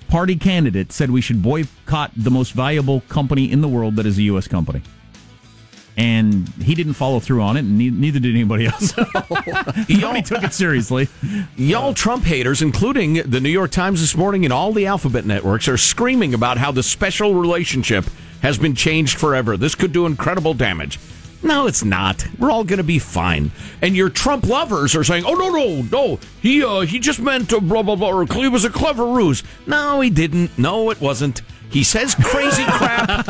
party 0.07 0.37
candidate 0.37 0.91
said 0.91 1.11
we 1.11 1.21
should 1.21 1.43
boycott 1.43 2.09
the 2.17 2.31
most 2.31 2.53
valuable 2.53 3.01
company 3.01 3.51
in 3.51 3.61
the 3.61 3.67
world 3.67 3.95
that 3.97 4.07
is 4.07 4.17
a 4.17 4.23
U.S. 4.23 4.47
company. 4.47 4.81
And 5.99 6.47
he 6.61 6.75
didn't 6.75 6.93
follow 6.93 7.19
through 7.19 7.41
on 7.41 7.57
it, 7.57 7.59
and 7.59 7.77
ne- 7.77 7.89
neither 7.89 8.21
did 8.21 8.33
anybody 8.33 8.67
else. 8.67 8.95
Nobody 9.89 10.21
took 10.21 10.43
it 10.43 10.53
seriously. 10.53 11.09
Y'all 11.57 11.93
Trump 11.93 12.23
haters, 12.23 12.61
including 12.61 13.15
the 13.15 13.41
New 13.41 13.49
York 13.49 13.71
Times 13.71 13.99
this 13.99 14.15
morning 14.15 14.45
and 14.45 14.53
all 14.53 14.71
the 14.71 14.85
alphabet 14.85 15.25
networks, 15.25 15.67
are 15.67 15.75
screaming 15.75 16.33
about 16.33 16.57
how 16.57 16.71
the 16.71 16.83
special 16.83 17.35
relationship 17.35 18.05
has 18.41 18.57
been 18.57 18.75
changed 18.75 19.17
forever. 19.17 19.57
This 19.57 19.75
could 19.75 19.91
do 19.91 20.05
incredible 20.05 20.53
damage. 20.53 21.01
No, 21.43 21.67
it's 21.67 21.83
not. 21.83 22.25
We're 22.37 22.49
all 22.51 22.63
going 22.63 22.77
to 22.77 22.83
be 22.83 22.99
fine. 22.99 23.51
And 23.81 23.93
your 23.93 24.09
Trump 24.09 24.45
lovers 24.45 24.95
are 24.95 25.03
saying, 25.03 25.25
"Oh 25.25 25.33
no, 25.33 25.49
no, 25.49 25.81
no! 25.81 26.19
He 26.41 26.63
uh, 26.63 26.81
he 26.81 26.99
just 26.99 27.19
meant 27.19 27.49
to 27.49 27.59
blah 27.59 27.83
blah 27.83 27.95
blah. 27.95 28.09
Or 28.09 28.23
it 28.23 28.51
was 28.51 28.63
a 28.63 28.69
clever 28.69 29.05
ruse." 29.05 29.43
No, 29.67 29.99
he 29.99 30.09
didn't. 30.09 30.57
No, 30.57 30.91
it 30.91 31.01
wasn't. 31.01 31.41
He 31.71 31.83
says 31.83 32.15
crazy 32.15 32.63
crap. 32.67 33.25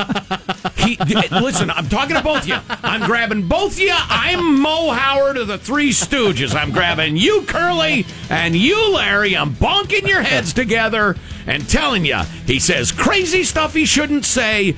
He 0.76 0.98
listen. 1.32 1.70
I'm 1.70 1.90
talking 1.90 2.16
to 2.16 2.22
both 2.22 2.44
of 2.44 2.48
you. 2.48 2.58
I'm 2.84 3.06
grabbing 3.06 3.48
both 3.48 3.74
of 3.74 3.80
you. 3.80 3.94
I'm 3.94 4.62
Mo 4.62 4.92
Howard 4.92 5.38
of 5.38 5.48
the 5.48 5.58
Three 5.58 5.90
Stooges. 5.90 6.56
I'm 6.56 6.72
grabbing 6.72 7.18
you, 7.18 7.44
Curly, 7.44 8.06
and 8.30 8.56
you, 8.56 8.94
Larry. 8.94 9.36
I'm 9.36 9.54
bonking 9.54 10.08
your 10.08 10.22
heads 10.22 10.54
together 10.54 11.16
and 11.48 11.68
telling 11.68 12.06
you 12.06 12.18
he 12.46 12.60
says 12.60 12.92
crazy 12.92 13.44
stuff 13.44 13.74
he 13.74 13.86
shouldn't 13.86 14.26
say, 14.26 14.76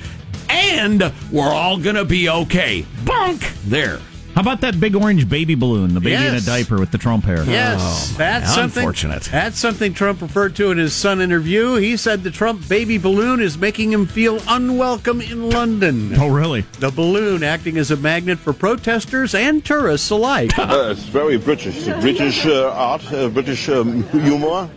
and 0.48 1.12
we're 1.30 1.52
all 1.52 1.78
gonna 1.78 2.04
be 2.04 2.28
okay. 2.28 2.82
Bonk 3.04 3.40
there. 3.64 4.00
How 4.42 4.50
about 4.50 4.62
that 4.62 4.80
big 4.80 4.96
orange 4.96 5.28
baby 5.28 5.54
balloon, 5.54 5.94
the 5.94 6.00
baby 6.00 6.26
in 6.26 6.34
a 6.34 6.40
diaper 6.40 6.76
with 6.76 6.90
the 6.90 6.98
Trump 6.98 7.22
hair? 7.22 7.44
Yes, 7.44 8.12
that's 8.16 8.52
something. 8.52 8.80
unfortunate. 8.82 9.22
That's 9.22 9.56
something 9.56 9.94
Trump 9.94 10.20
referred 10.20 10.56
to 10.56 10.72
in 10.72 10.78
his 10.78 10.92
Sun 10.92 11.20
interview. 11.20 11.76
He 11.76 11.96
said 11.96 12.24
the 12.24 12.32
Trump 12.32 12.68
baby 12.68 12.98
balloon 12.98 13.40
is 13.40 13.56
making 13.56 13.92
him 13.92 14.04
feel 14.04 14.40
unwelcome 14.48 15.20
in 15.20 15.48
London. 15.48 16.18
Oh, 16.18 16.26
really? 16.26 16.62
The 16.80 16.90
balloon 16.90 17.44
acting 17.44 17.78
as 17.78 17.92
a 17.92 17.96
magnet 17.96 18.40
for 18.40 18.52
protesters 18.52 19.32
and 19.32 19.64
tourists 19.64 20.10
alike. 20.10 20.50
Uh, 20.72 20.90
it's 20.90 21.02
very 21.02 21.36
British. 21.36 21.84
British 22.00 22.46
uh, 22.46 22.70
art, 22.70 23.12
uh, 23.12 23.28
British 23.28 23.68
um, 23.68 24.02
humor. 24.10 24.70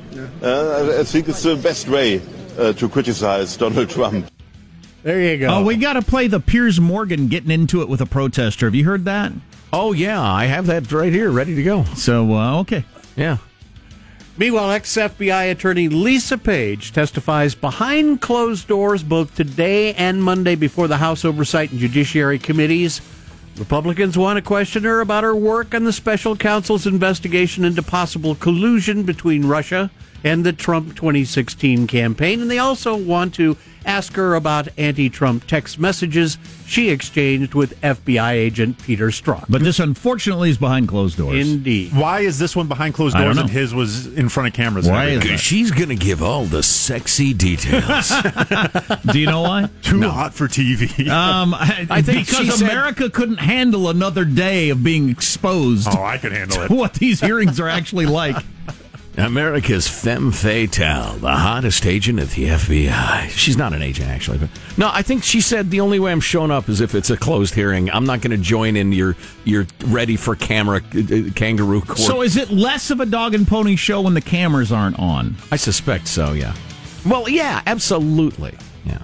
Uh, 0.43 0.97
I 0.99 1.03
think 1.05 1.29
it's 1.29 1.43
the 1.43 1.55
best 1.55 1.87
way 1.87 2.21
uh, 2.57 2.73
to 2.73 2.89
criticize 2.89 3.55
Donald 3.55 3.89
Trump. 3.89 4.29
There 5.05 5.21
you 5.21 5.37
go. 5.37 5.49
Oh, 5.49 5.63
we 5.63 5.75
got 5.75 5.93
to 5.93 6.01
play 6.01 6.25
the 6.25 6.39
Piers 6.39 6.79
Morgan 6.81 7.27
getting 7.27 7.51
into 7.51 7.83
it 7.83 7.87
with 7.87 8.01
a 8.01 8.07
protester. 8.07 8.65
Have 8.65 8.73
you 8.73 8.85
heard 8.85 9.05
that? 9.05 9.31
Oh 9.71 9.93
yeah, 9.93 10.19
I 10.19 10.45
have 10.45 10.65
that 10.65 10.91
right 10.91 11.13
here, 11.13 11.29
ready 11.29 11.53
to 11.53 11.61
go. 11.61 11.83
So, 11.93 12.33
uh, 12.33 12.61
okay. 12.61 12.85
Yeah. 13.15 13.37
Meanwhile, 14.35 14.71
ex 14.71 14.91
FBI 14.95 15.51
attorney 15.51 15.89
Lisa 15.89 16.39
Page 16.39 16.91
testifies 16.91 17.53
behind 17.53 18.21
closed 18.21 18.67
doors 18.67 19.03
both 19.03 19.35
today 19.35 19.93
and 19.93 20.23
Monday 20.23 20.55
before 20.55 20.87
the 20.87 20.97
House 20.97 21.23
Oversight 21.23 21.69
and 21.69 21.79
Judiciary 21.79 22.39
Committees. 22.39 22.99
Republicans 23.59 24.17
want 24.17 24.37
to 24.37 24.41
question 24.41 24.85
her 24.85 25.01
about 25.01 25.23
her 25.23 25.35
work 25.35 25.75
on 25.75 25.83
the 25.83 25.93
special 25.93 26.35
counsel's 26.35 26.87
investigation 26.87 27.63
into 27.63 27.83
possible 27.83 28.33
collusion 28.33 29.03
between 29.03 29.45
Russia 29.45 29.91
and 30.25 30.43
the 30.43 30.51
Trump 30.51 30.95
2016 30.95 31.85
campaign. 31.87 32.41
And 32.41 32.49
they 32.51 32.57
also 32.57 32.97
want 32.97 33.35
to 33.35 33.55
ask 33.85 34.13
her 34.13 34.33
about 34.33 34.67
anti 34.77 35.07
Trump 35.07 35.45
text 35.45 35.77
messages 35.77 36.39
she 36.65 36.89
exchanged 36.89 37.53
with 37.53 37.79
FBI 37.81 38.31
agent 38.31 38.81
Peter 38.81 39.09
Strzok. 39.09 39.45
But 39.47 39.61
this, 39.61 39.79
unfortunately, 39.79 40.49
is 40.49 40.57
behind 40.57 40.87
closed 40.87 41.17
doors. 41.17 41.47
Indeed. 41.47 41.95
Why 41.95 42.21
is 42.21 42.39
this 42.39 42.55
one 42.55 42.67
behind 42.67 42.95
closed 42.95 43.15
doors 43.15 43.37
and 43.37 43.47
his 43.47 43.75
was 43.75 44.07
in 44.17 44.29
front 44.29 44.47
of 44.47 44.55
cameras? 44.55 44.89
Why 44.89 45.09
is 45.09 45.21
that? 45.21 45.37
She's 45.37 45.69
going 45.69 45.89
to 45.89 45.95
give 45.95 46.23
all 46.23 46.45
the 46.45 46.63
sexy 46.63 47.35
details. 47.35 48.09
Do 49.11 49.19
you 49.19 49.27
know 49.27 49.41
why? 49.41 49.69
Too 49.83 50.01
hot 50.09 50.33
for 50.33 50.47
TV. 50.47 51.07
Um, 51.07 51.53
I, 51.53 51.85
I 51.89 52.01
think 52.01 52.27
she 52.27 52.41
because 52.41 52.59
said- 52.59 52.67
America 52.67 53.11
couldn't 53.11 53.37
handle 53.37 53.89
another 53.89 54.25
day 54.25 54.69
of 54.69 54.83
being 54.83 55.09
exposed 55.09 55.87
oh, 55.91 56.03
I 56.03 56.17
could 56.17 56.31
handle 56.31 56.63
it. 56.63 56.71
what 56.71 56.95
these 56.95 57.19
hearings 57.19 57.59
are 57.59 57.69
actually 57.69 58.07
like. 58.07 58.43
America's 59.17 59.87
femme 59.87 60.31
fatale, 60.31 61.13
the 61.17 61.31
hottest 61.31 61.85
agent 61.85 62.19
at 62.19 62.29
the 62.29 62.45
FBI. 62.45 63.29
She's 63.29 63.55
not 63.55 63.73
an 63.73 63.81
agent, 63.81 64.09
actually. 64.09 64.39
But 64.39 64.49
no, 64.77 64.89
I 64.91 65.03
think 65.03 65.23
she 65.23 65.39
said 65.39 65.71
the 65.71 65.79
only 65.79 65.99
way 65.99 66.11
I'm 66.11 66.19
showing 66.19 66.51
up 66.51 66.67
is 66.67 66.81
if 66.81 66.93
it's 66.93 67.09
a 67.09 67.17
closed 67.17 67.53
hearing. 67.53 67.89
I'm 67.89 68.05
not 68.05 68.21
going 68.21 68.31
to 68.31 68.43
join 68.43 68.75
in 68.75 68.91
your 68.91 69.15
your 69.45 69.67
ready 69.85 70.17
for 70.17 70.35
camera 70.35 70.81
uh, 70.93 70.99
uh, 70.99 71.31
kangaroo 71.33 71.81
court. 71.81 71.99
So, 71.99 72.21
is 72.21 72.35
it 72.35 72.49
less 72.49 72.91
of 72.91 72.99
a 72.99 73.05
dog 73.05 73.33
and 73.33 73.47
pony 73.47 73.75
show 73.77 74.01
when 74.01 74.15
the 74.15 74.21
cameras 74.21 74.71
aren't 74.71 74.99
on? 74.99 75.35
I 75.51 75.55
suspect 75.55 76.07
so. 76.07 76.33
Yeah. 76.33 76.53
Well, 77.05 77.29
yeah, 77.29 77.61
absolutely. 77.65 78.55
Yeah. 78.85 79.01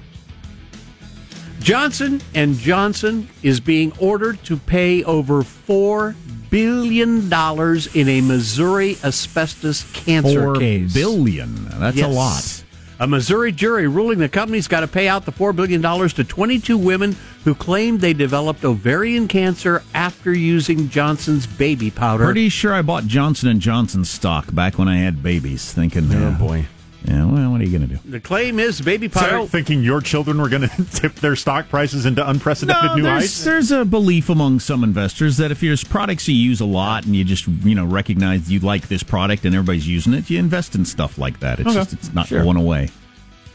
Johnson 1.60 2.22
and 2.34 2.56
Johnson 2.56 3.30
is 3.44 3.60
being 3.60 3.94
ordered 4.00 4.44
to 4.46 4.58
pay 4.58 5.04
over 5.04 5.44
four 5.44 6.16
billion 6.52 7.28
dollars 7.30 7.96
in 7.96 8.08
a 8.08 8.22
Missouri 8.22 8.98
asbestos 9.04 9.92
cancer 9.94 10.44
Four 10.44 10.56
case. 10.58 10.94
billion. 10.94 11.66
That's 11.80 12.00
a 12.00 12.08
lot. 12.08 12.64
A 13.00 13.08
Missouri 13.08 13.52
jury 13.52 13.88
ruling 13.88 14.20
the 14.20 14.30
company's 14.30 14.68
got 14.68 14.82
to 14.82 14.88
pay 14.88 15.08
out 15.08 15.26
the 15.26 15.32
$4 15.32 15.56
billion 15.56 15.82
to 15.82 16.24
22 16.24 16.78
women 16.78 17.16
who 17.46 17.56
claimed 17.56 18.00
they 18.00 18.14
developed 18.14 18.64
ovarian 18.64 19.28
cancer 19.28 19.82
after 19.96 20.32
using 20.32 20.88
Johnson's 20.88 21.48
baby 21.48 21.90
powder. 21.90 22.26
Pretty 22.26 22.50
sure 22.50 22.76
I 22.76 22.84
bought 22.84 23.06
Johnson 23.08 23.50
and 23.50 23.60
Johnson 23.60 24.06
stock 24.06 24.54
back 24.54 24.78
when 24.78 24.88
I 24.88 24.98
had 24.98 25.24
babies, 25.24 25.74
thinking, 25.74 26.14
Oh 26.14 26.28
uh, 26.28 26.32
boy. 26.38 26.68
Yeah, 27.06 27.26
well, 27.26 27.52
what 27.52 27.62
are 27.62 27.64
you 27.64 27.78
going 27.78 27.88
to 27.90 27.96
do? 27.96 28.00
the 28.10 28.20
claim 28.20 28.60
is 28.60 28.80
baby 28.82 29.10
powder. 29.10 29.28
Start 29.28 29.50
thinking 29.50 29.82
your 29.84 30.02
children 30.02 30.40
were 30.40 30.50
going 30.50 30.68
to 30.70 30.86
tip 30.86 31.16
their 31.16 31.36
stock 31.36 31.68
prices 31.70 32.06
into 32.06 32.28
unprecedented 32.30 32.84
No, 32.84 32.96
new 32.96 33.02
there's, 33.04 33.22
heights. 33.24 33.44
there's 33.44 33.72
a 33.72 33.84
belief 33.86 34.30
among 34.30 34.60
some 34.60 34.84
investors 34.84 35.38
that 35.38 35.52
if 35.52 35.62
there's 35.62 35.84
products 35.84 36.28
you 36.28 36.36
use 36.36 36.62
a 36.62 36.66
lot 36.66 37.06
and 37.06 37.16
you 37.16 37.24
just 37.24 37.48
you 37.48 37.74
know 37.76 37.86
recognize 37.86 38.52
you 38.52 38.60
like 38.60 38.88
this 38.88 39.02
product 39.04 39.46
and 39.46 39.56
everybody's 39.56 39.88
using 39.88 40.14
it, 40.14 40.30
you 40.30 40.38
invest 40.40 40.76
in 40.76 40.86
stuff 40.86 41.18
like 41.18 41.40
that. 41.40 41.60
It's 41.60 41.70
Okay. 41.70 41.78
just 41.80 41.94
it's 41.94 42.14
not 42.14 42.30
going 42.30 42.58
away. 42.58 42.90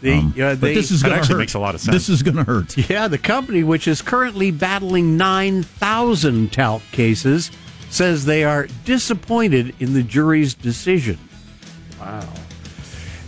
The, 0.03 0.13
Um, 0.13 0.35
uh, 0.39 0.55
but 0.57 0.61
this 0.75 0.91
is 0.91 1.03
going 1.03 1.15
to 1.15 1.19
actually 1.21 1.35
hurt. 1.37 1.39
makes 1.41 1.55
a 1.55 1.59
lot 1.59 1.75
of 1.75 1.81
sense. 1.81 1.95
This 1.95 2.09
is 2.11 2.23
going 2.23 2.37
to 2.37 2.45
hurt. 2.45 2.77
Yeah, 2.91 3.09
the 3.09 3.17
company, 3.17 3.63
which 3.65 3.89
is 3.89 4.03
currently 4.03 4.51
battling 4.51 5.17
9,000 5.17 6.53
talc 6.53 6.83
cases, 6.93 7.51
says 7.89 8.25
they 8.27 8.45
are 8.45 8.69
disappointed 8.85 9.75
in 9.81 9.95
the 9.95 10.03
jury's 10.03 10.53
decision. 10.53 11.19
Wow. 11.99 12.29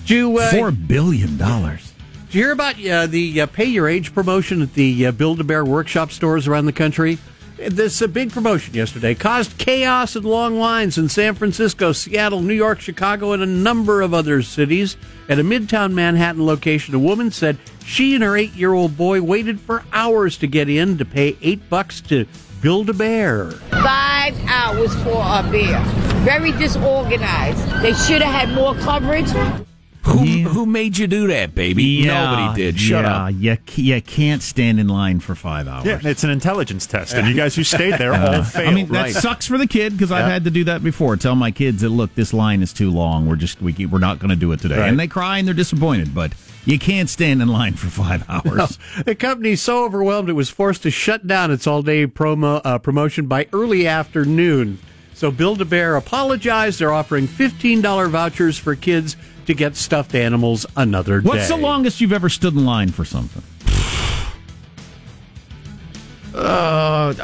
Did 0.09 0.15
you, 0.15 0.39
uh, 0.39 0.51
Four 0.53 0.71
billion 0.71 1.37
dollars. 1.37 1.93
did 2.29 2.35
you 2.35 2.43
hear 2.45 2.53
about 2.53 2.83
uh, 2.83 3.07
the 3.09 3.43
uh, 3.43 3.47
Pay 3.47 3.67
Your 3.67 3.87
Age 3.87 4.15
promotion 4.15 4.63
at 4.63 4.73
the 4.73 5.09
uh, 5.09 5.13
Build 5.13 5.39
a 5.39 5.45
Bear 5.45 5.67
workshop 5.67 6.13
stores 6.13 6.49
around 6.49 6.65
the 6.65 6.73
country? 6.73 7.19
This 7.59 8.01
a 8.01 8.09
big 8.09 8.33
promotion 8.33 8.73
yesterday 8.73 9.15
caused 9.15 9.59
chaos 9.59 10.17
and 10.17 10.25
long 10.25 10.59
lines 10.59 10.97
in 10.97 11.11
San 11.11 11.35
Francisco, 11.35 11.93
Seattle, 11.93 12.41
New 12.41 12.55
York, 12.55 12.81
Chicago, 12.81 13.33
and 13.33 13.43
a 13.43 13.47
number 13.47 14.01
of 14.01 14.15
other 14.15 14.41
cities. 14.41 14.97
At 15.29 15.41
a 15.41 15.45
Midtown 15.45 15.93
Manhattan 15.93 16.47
location, 16.47 16.95
a 16.95 16.99
woman 16.99 17.31
said 17.31 17.59
she 17.85 18.15
and 18.15 18.25
her 18.25 18.35
eight-year-old 18.35 18.97
boy 18.97 19.21
waited 19.21 19.61
for 19.61 19.85
hours 19.93 20.39
to 20.39 20.47
get 20.47 20.71
in 20.71 20.97
to 20.97 21.05
pay 21.05 21.37
eight 21.43 21.69
bucks 21.69 22.01
to 22.03 22.25
build 22.63 22.89
a 22.89 22.95
bear. 22.95 23.51
Five 23.51 24.35
hours 24.47 24.95
for 25.03 25.21
a 25.21 25.47
bear. 25.53 25.85
Very 26.25 26.53
disorganized. 26.53 27.83
They 27.83 27.93
should 27.93 28.23
have 28.23 28.49
had 28.49 28.55
more 28.55 28.75
coverage. 28.77 29.29
Who 30.09 30.49
who 30.49 30.67
made 30.67 30.97
you 30.97 31.07
do 31.07 31.27
that, 31.29 31.55
baby? 31.55 32.05
Nobody 32.07 32.63
did. 32.63 32.81
Shut 32.81 33.05
yeah, 33.05 33.25
up. 33.27 33.33
You, 33.37 33.57
you 33.95 34.01
can't 34.03 34.43
stand 34.43 34.81
in 34.81 34.89
line 34.89 35.21
for 35.21 35.35
five 35.35 35.69
hours. 35.69 35.85
yeah, 35.85 36.01
it's 36.03 36.25
an 36.25 36.31
intelligence 36.31 36.87
test, 36.87 37.15
and 37.15 37.29
you 37.29 37.35
guys 37.35 37.55
who 37.55 37.63
stayed 37.65 37.95
there 37.99 38.15
all 38.15 38.43
failed. 38.43 38.69
I 38.69 38.73
mean, 38.75 38.87
that 38.89 39.03
Right. 39.03 39.15
sucks 39.15 39.47
for 39.47 39.59
the 39.59 39.67
kid 39.67 39.93
because 39.93 40.11
I've 40.11 40.25
had 40.25 40.45
to 40.45 40.51
do 40.51 40.65
that 40.65 40.83
before. 40.83 41.17
Tell 41.17 41.35
my 41.35 41.51
kids 41.51 41.83
that 41.83 41.91
look, 41.91 42.15
this 42.15 42.33
line 42.33 42.63
is 42.63 42.73
too 42.73 42.91
long. 42.91 43.27
We're 43.29 43.37
just 43.37 43.61
we 43.61 43.75
we're 43.87 43.99
not 43.99 44.19
going 44.19 44.31
to 44.31 44.37
do 44.37 44.51
it 44.53 44.61
today, 44.61 44.79
Right. 44.79 44.89
and 44.89 44.99
they 44.99 45.07
cry 45.09 45.39
and 45.39 45.47
they're 45.47 45.55
disappointed. 45.55 46.15
But 46.15 46.33
you 46.65 46.79
can't 46.79 47.09
stand 47.11 47.41
in 47.43 47.49
line 47.49 47.75
for 47.75 47.89
five 47.89 48.25
hours. 48.29 48.79
The 49.05 49.15
company's 49.15 49.61
so 49.63 49.85
overwhelmed 49.85 50.29
it 50.31 50.35
was 50.35 50.49
forced 50.51 50.83
to 50.85 50.91
shut 50.91 51.27
down 51.27 51.51
its 51.51 51.67
all-day 51.67 52.07
promo 52.07 52.61
uh, 52.65 52.79
promotion 52.79 53.27
by 53.27 53.47
early 53.53 53.87
afternoon. 53.87 54.79
So 55.15 55.31
Build 55.31 55.61
a 55.61 55.65
Bear 55.65 55.97
apologized. 55.97 56.79
They're 56.79 56.93
offering 56.93 57.27
fifteen 57.27 57.81
dollar 57.83 58.09
vouchers 58.09 58.57
for 58.57 58.75
kids 58.75 59.17
to 59.49 59.55
get 59.55 59.75
stuffed 59.77 60.15
animals 60.15 60.67
another 60.77 61.23
day. 61.23 61.29
What's 61.29 61.49
the 61.49 61.57
longest 61.57 62.03
you've 62.03 62.13
ever 62.13 62.29
stood 62.29 62.53
in 62.53 62.67
line 62.67 62.91
for 62.91 63.07
something? 63.07 63.43
Uh, 66.35 67.15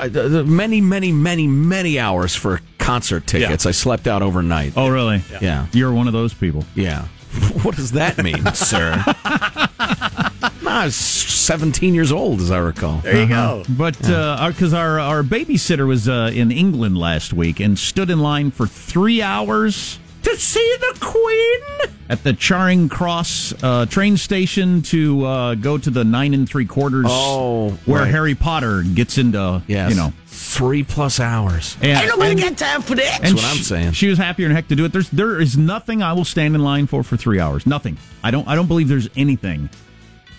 many, 0.46 0.80
many, 0.80 1.12
many, 1.12 1.46
many 1.46 1.98
hours 1.98 2.34
for 2.34 2.62
concert 2.78 3.26
tickets. 3.26 3.66
I 3.66 3.72
slept 3.72 4.06
out 4.06 4.22
overnight. 4.22 4.72
Oh, 4.74 4.88
really? 4.88 5.22
Yeah. 5.42 5.66
You're 5.72 5.92
one 5.92 6.06
of 6.06 6.14
those 6.14 6.32
people. 6.32 6.64
Yeah. 6.74 7.02
what 7.62 7.76
does 7.76 7.92
that 7.92 8.16
mean, 8.16 8.42
sir? 8.54 8.94
I 9.06 10.86
was 10.86 10.96
17 10.96 11.92
years 11.92 12.10
old, 12.10 12.40
as 12.40 12.50
I 12.50 12.56
recall. 12.56 13.00
There 13.00 13.20
you 13.20 13.28
go. 13.28 13.64
But 13.68 13.98
because 13.98 14.72
our, 14.72 14.98
our 14.98 15.22
babysitter 15.22 15.86
was 15.86 16.08
uh, 16.08 16.30
in 16.32 16.50
England 16.50 16.96
last 16.96 17.34
week 17.34 17.60
and 17.60 17.78
stood 17.78 18.08
in 18.08 18.20
line 18.20 18.50
for 18.50 18.66
three 18.66 19.20
hours 19.20 19.98
to 20.24 20.36
see 20.36 20.76
the 20.80 20.98
Queen 21.00 21.92
at 22.08 22.22
the 22.22 22.32
Charing 22.32 22.88
Cross 22.88 23.54
uh, 23.62 23.86
train 23.86 24.16
station 24.16 24.82
to 24.82 25.24
uh, 25.24 25.54
go 25.54 25.78
to 25.78 25.90
the 25.90 26.04
nine 26.04 26.34
and 26.34 26.48
three 26.48 26.66
quarters. 26.66 27.06
Oh, 27.08 27.70
where 27.86 28.02
right. 28.02 28.10
Harry 28.10 28.34
Potter 28.34 28.82
gets 28.82 29.18
into 29.18 29.62
Yes. 29.66 29.90
you 29.90 29.96
know. 29.96 30.12
Three 30.26 30.82
plus 30.84 31.20
hours. 31.20 31.76
And, 31.80 31.98
Ain't 31.98 32.08
nobody 32.08 32.32
and- 32.32 32.40
got 32.40 32.58
time 32.58 32.82
for 32.82 32.94
that. 32.96 33.20
That's 33.22 33.34
what 33.34 33.44
I'm 33.44 33.56
she- 33.56 33.62
saying. 33.62 33.92
She 33.92 34.08
was 34.08 34.18
happier 34.18 34.46
than 34.48 34.54
heck 34.56 34.68
to 34.68 34.76
do 34.76 34.84
it. 34.84 34.92
There's 34.92 35.08
there 35.10 35.40
is 35.40 35.56
nothing 35.56 36.02
I 36.02 36.12
will 36.12 36.24
stand 36.24 36.54
in 36.54 36.62
line 36.62 36.86
for 36.86 37.02
for 37.02 37.16
three 37.16 37.40
hours. 37.40 37.66
Nothing. 37.66 37.96
I 38.22 38.30
don't 38.30 38.46
I 38.46 38.54
don't 38.54 38.66
believe 38.68 38.88
there's 38.88 39.08
anything. 39.16 39.68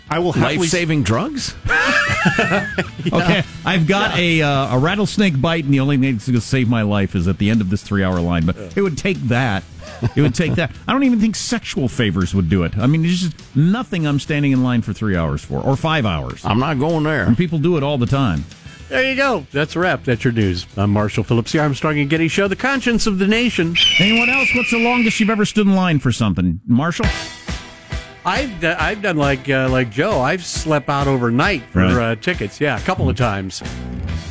I 0.09 0.19
will 0.19 0.33
happily 0.33 0.59
Life 0.59 0.69
saving 0.69 1.03
drugs? 1.03 1.55
Okay, 3.13 3.43
I've 3.63 3.87
got 3.87 4.17
a 4.17 4.41
uh, 4.41 4.75
a 4.75 4.79
rattlesnake 4.79 5.39
bite, 5.39 5.63
and 5.65 5.71
the 5.73 5.79
only 5.79 5.97
thing 5.97 6.13
that's 6.13 6.25
going 6.25 6.39
to 6.39 6.41
save 6.41 6.67
my 6.67 6.81
life 6.81 7.13
is 7.15 7.27
at 7.27 7.37
the 7.37 7.51
end 7.51 7.61
of 7.61 7.69
this 7.69 7.83
three 7.83 8.03
hour 8.03 8.19
line. 8.19 8.47
But 8.47 8.57
it 8.75 8.81
would 8.81 8.97
take 8.97 9.17
that. 9.27 9.63
It 10.15 10.21
would 10.21 10.33
take 10.33 10.55
that. 10.55 10.71
I 10.87 10.91
don't 10.91 11.03
even 11.03 11.19
think 11.19 11.35
sexual 11.35 11.87
favors 11.87 12.33
would 12.33 12.49
do 12.49 12.63
it. 12.63 12.75
I 12.79 12.87
mean, 12.87 13.03
there's 13.03 13.21
just 13.29 13.55
nothing 13.55 14.07
I'm 14.07 14.19
standing 14.19 14.51
in 14.53 14.63
line 14.63 14.81
for 14.81 14.91
three 14.91 15.15
hours 15.15 15.43
for, 15.43 15.59
or 15.61 15.75
five 15.75 16.05
hours. 16.05 16.43
I'm 16.43 16.59
not 16.59 16.79
going 16.79 17.03
there. 17.03 17.25
And 17.25 17.37
people 17.37 17.59
do 17.59 17.77
it 17.77 17.83
all 17.83 17.99
the 17.99 18.07
time. 18.07 18.43
There 18.89 19.07
you 19.07 19.15
go. 19.15 19.45
That's 19.51 19.75
a 19.75 19.79
wrap. 19.79 20.03
That's 20.03 20.23
your 20.23 20.33
news. 20.33 20.65
I'm 20.77 20.91
Marshall 20.91 21.23
Phillips, 21.23 21.51
the 21.51 21.59
Armstrong 21.59 21.99
and 21.99 22.09
Getty 22.09 22.27
Show, 22.27 22.47
the 22.47 22.55
conscience 22.55 23.05
of 23.07 23.19
the 23.19 23.27
nation. 23.27 23.75
Anyone 23.99 24.29
else? 24.29 24.49
What's 24.55 24.71
the 24.71 24.79
longest 24.83 25.19
you've 25.19 25.29
ever 25.29 25.45
stood 25.45 25.67
in 25.67 25.75
line 25.75 25.99
for 25.99 26.11
something, 26.11 26.59
Marshall? 26.65 27.05
I've 28.25 28.59
d- 28.59 28.67
I've 28.67 29.01
done 29.01 29.17
like 29.17 29.47
uh, 29.49 29.69
like 29.69 29.91
Joe. 29.91 30.19
I've 30.19 30.43
slept 30.43 30.89
out 30.89 31.07
overnight 31.07 31.61
for 31.63 31.81
uh, 32.01 32.15
tickets. 32.15 32.59
Yeah, 32.59 32.77
a 32.79 32.81
couple 32.81 33.07
of 33.07 33.15
times. 33.15 33.61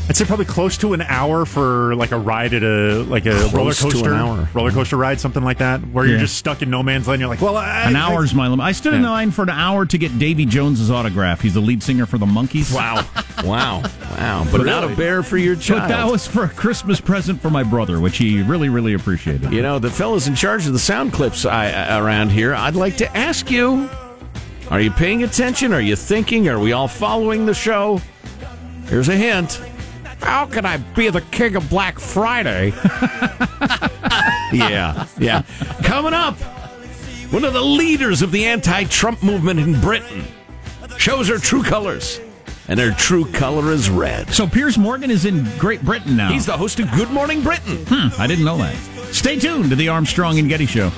I'd 0.06 0.16
say 0.16 0.26
probably 0.26 0.44
close 0.44 0.76
to 0.78 0.92
an 0.92 1.00
hour 1.00 1.46
for 1.46 1.94
like 1.94 2.12
a 2.12 2.18
ride 2.18 2.52
at 2.52 2.62
a 2.62 3.02
like 3.04 3.24
a 3.24 3.30
Close 3.48 3.54
roller 3.54 3.72
to 3.72 3.86
an 3.86 3.92
coaster, 3.92 4.14
hour. 4.14 4.48
roller 4.52 4.70
coaster 4.70 4.96
ride, 4.98 5.18
something 5.18 5.42
like 5.42 5.58
that, 5.58 5.80
where 5.80 6.04
you're 6.04 6.18
just 6.18 6.36
stuck 6.36 6.60
in 6.60 6.68
no 6.68 6.82
man's 6.82 7.08
land. 7.08 7.20
You're 7.20 7.28
like, 7.30 7.40
well, 7.40 7.56
I, 7.56 7.84
An 7.88 7.96
I- 7.96 8.00
hour's 8.00 8.34
my 8.34 8.46
limit. 8.48 8.64
I 8.64 8.72
stood 8.72 8.92
in 8.92 9.02
line 9.02 9.30
for 9.30 9.42
an 9.44 9.48
hour 9.50 9.86
to 9.86 9.96
get 9.98 10.18
Davy 10.18 10.44
Jones's 10.44 10.90
autograph. 10.90 11.40
He's 11.40 11.54
the 11.54 11.60
lead 11.62 11.82
singer 11.82 12.04
for 12.04 12.18
the 12.18 12.26
Monkees. 12.26 12.74
Wow. 12.74 12.96
wow. 13.44 13.82
Wow. 14.10 14.46
But 14.52 14.64
not 14.66 14.84
a 14.84 14.94
bear 14.94 15.22
for 15.22 15.38
your 15.38 15.56
child. 15.56 15.82
But 15.82 15.88
that 15.88 16.10
was 16.10 16.26
for 16.26 16.44
a 16.44 16.48
Christmas 16.50 17.00
present 17.00 17.40
for 17.40 17.48
my 17.48 17.62
brother, 17.62 17.98
which 17.98 18.18
he 18.18 18.42
really, 18.42 18.68
really 18.68 18.92
appreciated. 18.92 19.52
You 19.54 19.62
know, 19.62 19.78
the 19.78 19.90
fellows 19.90 20.28
in 20.28 20.34
charge 20.34 20.66
of 20.66 20.74
the 20.74 20.78
sound 20.78 21.14
clips 21.14 21.46
I, 21.46 21.72
uh, 21.72 22.04
around 22.04 22.28
here, 22.30 22.54
I'd 22.54 22.76
like 22.76 22.98
to 22.98 23.16
ask 23.16 23.50
you 23.50 23.88
are 24.70 24.80
you 24.80 24.90
paying 24.90 25.22
attention? 25.22 25.72
Are 25.72 25.80
you 25.80 25.96
thinking? 25.96 26.46
Are 26.48 26.58
we 26.58 26.72
all 26.72 26.88
following 26.88 27.46
the 27.46 27.54
show? 27.54 28.00
Here's 28.86 29.08
a 29.08 29.16
hint. 29.16 29.60
How 30.20 30.46
can 30.46 30.64
I 30.66 30.78
be 30.78 31.10
the 31.10 31.20
king 31.20 31.56
of 31.56 31.68
Black 31.70 31.98
Friday? 31.98 32.68
yeah, 34.52 35.06
yeah. 35.18 35.42
Coming 35.82 36.14
up, 36.14 36.36
one 37.30 37.44
of 37.44 37.52
the 37.52 37.62
leaders 37.62 38.22
of 38.22 38.32
the 38.32 38.44
anti 38.46 38.84
Trump 38.84 39.22
movement 39.22 39.60
in 39.60 39.80
Britain 39.80 40.24
shows 40.96 41.28
her 41.28 41.38
true 41.38 41.62
colors, 41.62 42.20
and 42.68 42.78
her 42.80 42.92
true 42.92 43.30
color 43.32 43.72
is 43.72 43.90
red. 43.90 44.28
So 44.30 44.46
Piers 44.46 44.78
Morgan 44.78 45.10
is 45.10 45.24
in 45.24 45.44
Great 45.58 45.82
Britain 45.82 46.16
now. 46.16 46.30
He's 46.32 46.46
the 46.46 46.56
host 46.56 46.80
of 46.80 46.90
Good 46.92 47.10
Morning 47.10 47.42
Britain. 47.42 47.84
Hmm, 47.88 48.20
I 48.20 48.26
didn't 48.26 48.44
know 48.44 48.56
that. 48.58 48.76
Stay 49.12 49.38
tuned 49.38 49.70
to 49.70 49.76
the 49.76 49.88
Armstrong 49.88 50.38
and 50.38 50.48
Getty 50.48 50.66
Show. 50.66 50.90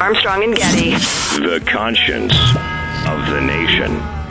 Armstrong 0.00 0.42
and 0.44 0.54
Getty. 0.56 0.90
The 0.90 1.62
conscience 1.66 2.34
of 3.06 3.30
the 3.30 3.40
nation. 3.40 4.21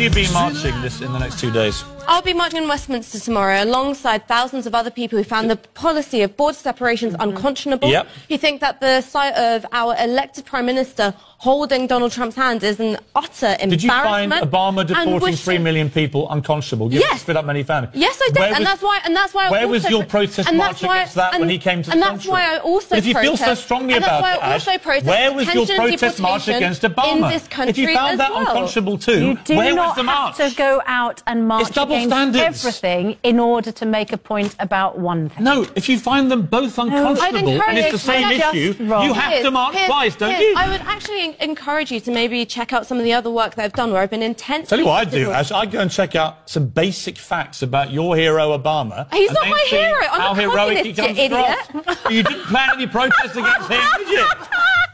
Will 0.00 0.04
you 0.04 0.26
be 0.26 0.32
marching 0.32 0.80
this 0.80 1.02
in 1.02 1.12
the 1.12 1.18
next 1.18 1.38
two 1.38 1.50
days? 1.50 1.84
I'll 2.10 2.22
be 2.22 2.34
marching 2.34 2.60
in 2.64 2.68
Westminster 2.68 3.20
tomorrow 3.20 3.62
alongside 3.62 4.26
thousands 4.26 4.66
of 4.66 4.74
other 4.74 4.90
people 4.90 5.16
who 5.16 5.22
found 5.22 5.48
the 5.48 5.54
policy 5.54 6.22
of 6.22 6.36
border 6.36 6.58
separations 6.58 7.12
mm-hmm. 7.12 7.22
unconscionable. 7.30 7.88
Yep. 7.88 8.08
Who 8.28 8.36
think 8.36 8.60
that 8.62 8.80
the 8.80 9.00
sight 9.00 9.32
of 9.34 9.64
our 9.70 9.94
elected 9.96 10.44
Prime 10.44 10.66
Minister 10.66 11.14
holding 11.38 11.86
Donald 11.86 12.10
Trump's 12.10 12.34
hand 12.34 12.62
is 12.64 12.80
an 12.80 12.98
utter 13.14 13.56
embarrassment. 13.60 13.70
Did 13.70 13.82
you 13.84 13.88
find 13.90 14.32
Obama 14.32 14.84
deporting 14.86 15.36
three 15.36 15.58
million 15.58 15.88
people 15.88 16.28
unconscionable? 16.30 16.92
You 16.92 16.98
Yes. 16.98 17.20
split 17.22 17.36
up 17.36 17.44
many 17.46 17.62
families. 17.62 17.92
Yes, 17.94 18.20
I 18.20 18.26
did, 18.26 18.38
Where 18.38 18.48
and 18.48 18.58
was- 18.58 18.64
that's 18.66 18.82
why. 18.82 19.00
And 19.04 19.16
that's 19.16 19.32
why. 19.32 19.46
I 19.46 19.50
Where 19.50 19.68
was 19.68 19.88
your 19.88 20.04
protest 20.04 20.48
and 20.48 20.58
march 20.58 20.70
that's 20.72 20.82
why- 20.82 20.96
against 20.96 21.14
that 21.14 21.32
and, 21.34 21.40
when 21.40 21.48
he 21.48 21.58
came 21.58 21.82
to 21.82 21.90
the 21.90 21.92
And 21.92 22.02
that's 22.02 22.10
country? 22.26 22.30
why 22.32 22.56
I 22.56 22.58
also. 22.58 22.88
But 22.90 22.98
if 22.98 23.06
you 23.06 23.14
feel 23.14 23.36
so 23.36 23.54
strongly 23.54 23.94
and 23.94 24.04
about 24.04 24.22
that's 24.22 24.36
it, 24.36 24.40
why 24.40 24.48
I 24.48 24.54
Ash, 24.54 24.66
also 24.66 24.78
protest 24.78 25.06
where 25.06 25.32
was 25.32 25.46
your 25.46 25.64
detention 25.64 25.80
and 25.80 25.90
protest 26.00 26.20
march 26.20 26.44
deportation 26.46 26.54
against 26.56 26.82
Obama? 26.82 27.12
in 27.26 27.28
this 27.30 27.48
country 27.48 27.70
if 27.70 27.78
you 27.78 27.94
found 27.94 28.12
as 28.12 28.18
that 28.18 28.30
well. 28.32 28.40
unconscionable 28.40 28.98
too, 28.98 29.20
You 29.28 29.38
do 29.44 29.56
where 29.56 29.74
not 29.74 29.86
was 29.88 29.96
the 29.96 30.02
march? 30.02 30.36
have 30.38 30.50
to 30.50 30.56
go 30.56 30.82
out 30.86 31.22
and 31.26 31.46
march 31.46 31.62
It's 31.68 31.70
double 31.70 31.99
against 32.06 32.34
standards. 32.34 32.64
everything 32.66 33.16
in 33.22 33.38
order 33.38 33.72
to 33.72 33.86
make 33.86 34.12
a 34.12 34.16
point 34.16 34.54
about 34.58 34.98
one 34.98 35.28
thing. 35.28 35.44
No, 35.44 35.66
if 35.74 35.88
you 35.88 35.98
find 35.98 36.30
them 36.30 36.42
both 36.46 36.78
unconscionable 36.78 37.62
and 37.62 37.78
it's 37.78 37.92
the 37.92 37.98
same 37.98 38.30
issue, 38.30 38.74
wrong. 38.84 39.04
you 39.06 39.12
have 39.12 39.32
Piers, 39.32 39.44
to 39.44 39.50
march 39.50 39.74
Piers, 39.74 39.86
twice, 39.86 40.16
don't 40.16 40.30
Piers, 40.30 40.42
you? 40.42 40.54
I 40.56 40.68
would 40.68 40.80
actually 40.82 41.36
encourage 41.40 41.90
you 41.90 42.00
to 42.00 42.10
maybe 42.10 42.44
check 42.46 42.72
out 42.72 42.86
some 42.86 42.98
of 42.98 43.04
the 43.04 43.12
other 43.12 43.30
work 43.30 43.54
that 43.54 43.64
I've 43.64 43.72
done 43.72 43.92
where 43.92 44.02
I've 44.02 44.10
been 44.10 44.22
intensely. 44.22 44.68
Tell 44.68 44.78
you 44.78 44.86
what 44.86 45.06
I 45.06 45.10
do. 45.10 45.30
Ash. 45.30 45.50
I 45.52 45.66
go 45.66 45.80
and 45.80 45.90
check 45.90 46.14
out 46.14 46.48
some 46.48 46.66
basic 46.66 47.18
facts 47.18 47.62
about 47.62 47.90
your 47.90 48.16
hero 48.16 48.56
Obama. 48.56 49.12
He's 49.12 49.30
not 49.32 49.46
my 49.48 49.64
hero. 49.68 49.98
I'm 50.10 50.20
how 50.20 50.32
a 50.32 50.34
heroic 50.34 50.78
he 50.84 50.92
communist, 50.92 51.00
comes 51.00 51.18
you 51.18 51.24
idiot. 51.24 51.58
across. 51.74 52.12
you 52.12 52.22
didn't 52.22 52.44
plan 52.44 52.70
any 52.74 52.86
protests 52.86 53.36
against 53.36 53.68
him, 53.70 53.80
did 53.98 54.08
you? 54.08 54.26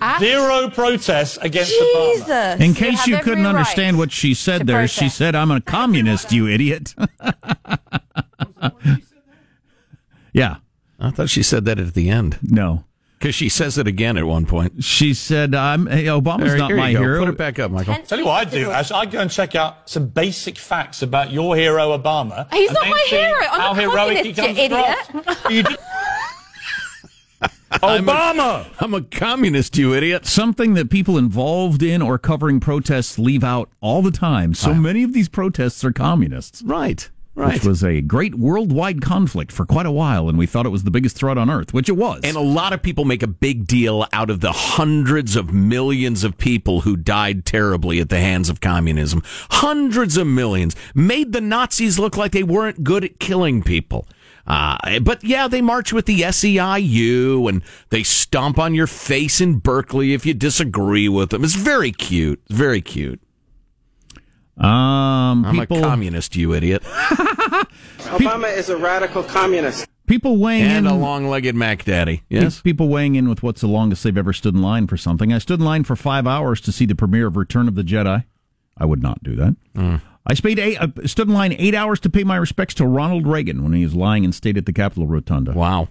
Ah. 0.00 0.16
Zero 0.20 0.70
protests 0.70 1.38
against 1.38 1.72
Obama. 1.72 2.12
Jesus. 2.14 2.60
In 2.60 2.74
case 2.74 3.00
have 3.00 3.08
you, 3.08 3.18
couldn't 3.18 3.44
right 3.44 3.50
understand 3.50 3.98
what 3.98 4.12
she 4.12 4.32
said 4.34 4.58
to 4.58 4.64
there, 4.64 4.86
she 4.88 5.08
said, 5.08 5.34
I'm 5.34 5.50
a 5.50 5.60
communist, 5.60 6.30
you 6.32 6.46
idiot. 6.46 6.94
yeah. 10.32 10.56
I 11.00 11.10
thought 11.10 11.30
she 11.30 11.42
said 11.42 11.64
that 11.66 11.78
at 11.78 11.94
the 11.94 12.08
end. 12.10 12.38
No. 12.42 12.84
Because 13.18 13.34
she 13.34 13.48
says 13.48 13.78
it 13.78 13.88
again 13.88 14.16
at 14.16 14.24
one 14.26 14.46
point. 14.46 14.84
She 14.84 15.12
said, 15.12 15.52
I'm, 15.52 15.86
hey, 15.86 16.04
Obama's 16.04 16.50
There- 16.50 16.58
not 16.58 16.70
my 16.72 16.92
go. 16.92 17.00
hero. 17.00 17.18
Put 17.24 17.30
it 17.30 17.36
back 17.38 17.58
up, 17.58 17.72
Michael. 17.72 17.96
Tell 18.06 18.18
you 18.18 18.26
what 18.26 18.46
I 18.46 18.48
do, 18.48 18.70
Ash. 18.70 18.92
I 18.92 19.06
go 19.06 19.18
and 19.18 19.28
check 19.28 19.56
out 19.56 19.90
some 19.90 20.06
basic 20.06 20.56
facts 20.56 21.02
about 21.02 21.32
your 21.32 21.56
hero 21.56 21.98
Obama. 21.98 22.46
He's 22.52 22.68
and 22.68 22.74
not 22.74 22.82
then 22.84 22.90
my 22.92 23.06
hero. 23.08 23.34
I'm 23.50 23.60
how 23.60 23.70
a 23.72 23.74
heroic 23.74 24.18
he 24.24 24.32
communist, 24.32 24.62
you 24.62 24.68
comes 24.68 25.18
across. 25.18 25.50
You 25.52 25.62
did- 25.64 25.78
Obama. 27.70 28.66
I'm 28.80 28.94
a 28.94 29.02
communist, 29.02 29.76
you 29.76 29.94
idiot. 29.94 30.26
Something 30.26 30.74
that 30.74 30.90
people 30.90 31.18
involved 31.18 31.82
in 31.82 32.02
or 32.02 32.18
covering 32.18 32.60
protests 32.60 33.18
leave 33.18 33.44
out 33.44 33.68
all 33.80 34.02
the 34.02 34.10
time. 34.10 34.54
So 34.54 34.74
many 34.74 35.02
of 35.02 35.12
these 35.12 35.28
protests 35.28 35.84
are 35.84 35.92
communists. 35.92 36.62
Right. 36.62 37.08
Right. 37.38 37.54
Which 37.54 37.64
was 37.64 37.84
a 37.84 38.00
great 38.00 38.34
worldwide 38.34 39.00
conflict 39.00 39.52
for 39.52 39.64
quite 39.64 39.86
a 39.86 39.92
while, 39.92 40.28
and 40.28 40.36
we 40.36 40.46
thought 40.46 40.66
it 40.66 40.70
was 40.70 40.82
the 40.82 40.90
biggest 40.90 41.14
threat 41.16 41.38
on 41.38 41.48
earth, 41.48 41.72
which 41.72 41.88
it 41.88 41.92
was. 41.92 42.22
And 42.24 42.36
a 42.36 42.40
lot 42.40 42.72
of 42.72 42.82
people 42.82 43.04
make 43.04 43.22
a 43.22 43.28
big 43.28 43.64
deal 43.64 44.08
out 44.12 44.28
of 44.28 44.40
the 44.40 44.50
hundreds 44.50 45.36
of 45.36 45.52
millions 45.52 46.24
of 46.24 46.36
people 46.36 46.80
who 46.80 46.96
died 46.96 47.46
terribly 47.46 48.00
at 48.00 48.08
the 48.08 48.18
hands 48.18 48.50
of 48.50 48.60
communism. 48.60 49.22
Hundreds 49.50 50.16
of 50.16 50.26
millions. 50.26 50.74
Made 50.96 51.30
the 51.30 51.40
Nazis 51.40 51.96
look 51.96 52.16
like 52.16 52.32
they 52.32 52.42
weren't 52.42 52.82
good 52.82 53.04
at 53.04 53.20
killing 53.20 53.62
people. 53.62 54.08
Uh, 54.48 54.98
but 55.00 55.22
yeah, 55.22 55.46
they 55.46 55.60
march 55.60 55.92
with 55.92 56.06
the 56.06 56.22
SEIU 56.22 57.48
and 57.50 57.62
they 57.90 58.02
stomp 58.02 58.58
on 58.58 58.74
your 58.74 58.86
face 58.86 59.40
in 59.42 59.58
Berkeley 59.58 60.14
if 60.14 60.24
you 60.24 60.32
disagree 60.32 61.08
with 61.08 61.30
them. 61.30 61.44
It's 61.44 61.54
very 61.54 61.92
cute. 61.92 62.40
It's 62.48 62.56
very 62.58 62.80
cute. 62.80 63.20
um, 64.56 65.44
I'm 65.44 65.54
people, 65.54 65.78
a 65.78 65.82
communist, 65.82 66.34
you 66.34 66.54
idiot. 66.54 66.82
Obama 68.08 68.54
is 68.56 68.68
a 68.70 68.76
radical 68.76 69.22
communist. 69.22 69.86
people 70.06 70.38
weighing 70.38 70.64
And 70.64 70.86
in. 70.86 70.92
a 70.92 70.96
long-legged 70.96 71.54
Mac 71.54 71.84
Daddy. 71.84 72.22
Yes. 72.30 72.60
People 72.62 72.88
weighing 72.88 73.14
in 73.16 73.28
with 73.28 73.42
what's 73.42 73.60
the 73.60 73.66
longest 73.68 74.02
they've 74.02 74.16
ever 74.16 74.32
stood 74.32 74.54
in 74.54 74.62
line 74.62 74.86
for 74.86 74.96
something. 74.96 75.32
I 75.32 75.38
stood 75.38 75.60
in 75.60 75.66
line 75.66 75.84
for 75.84 75.94
five 75.94 76.26
hours 76.26 76.60
to 76.62 76.72
see 76.72 76.86
the 76.86 76.94
premiere 76.94 77.26
of 77.26 77.36
Return 77.36 77.68
of 77.68 77.74
the 77.74 77.84
Jedi. 77.84 78.24
I 78.78 78.84
would 78.84 79.02
not 79.02 79.22
do 79.22 79.36
that. 79.36 79.56
Mm. 79.76 80.00
I 80.28 80.34
spayed 80.34 80.58
eight, 80.58 80.76
uh, 80.76 80.88
stood 81.06 81.28
in 81.28 81.34
line 81.34 81.54
eight 81.58 81.74
hours 81.74 82.00
to 82.00 82.10
pay 82.10 82.22
my 82.22 82.36
respects 82.36 82.74
to 82.74 82.86
Ronald 82.86 83.26
Reagan 83.26 83.62
when 83.62 83.72
he 83.72 83.82
was 83.82 83.94
lying 83.94 84.24
in 84.24 84.32
state 84.32 84.58
at 84.58 84.66
the 84.66 84.72
Capitol 84.72 85.06
Rotunda. 85.06 85.52
Wow. 85.52 85.88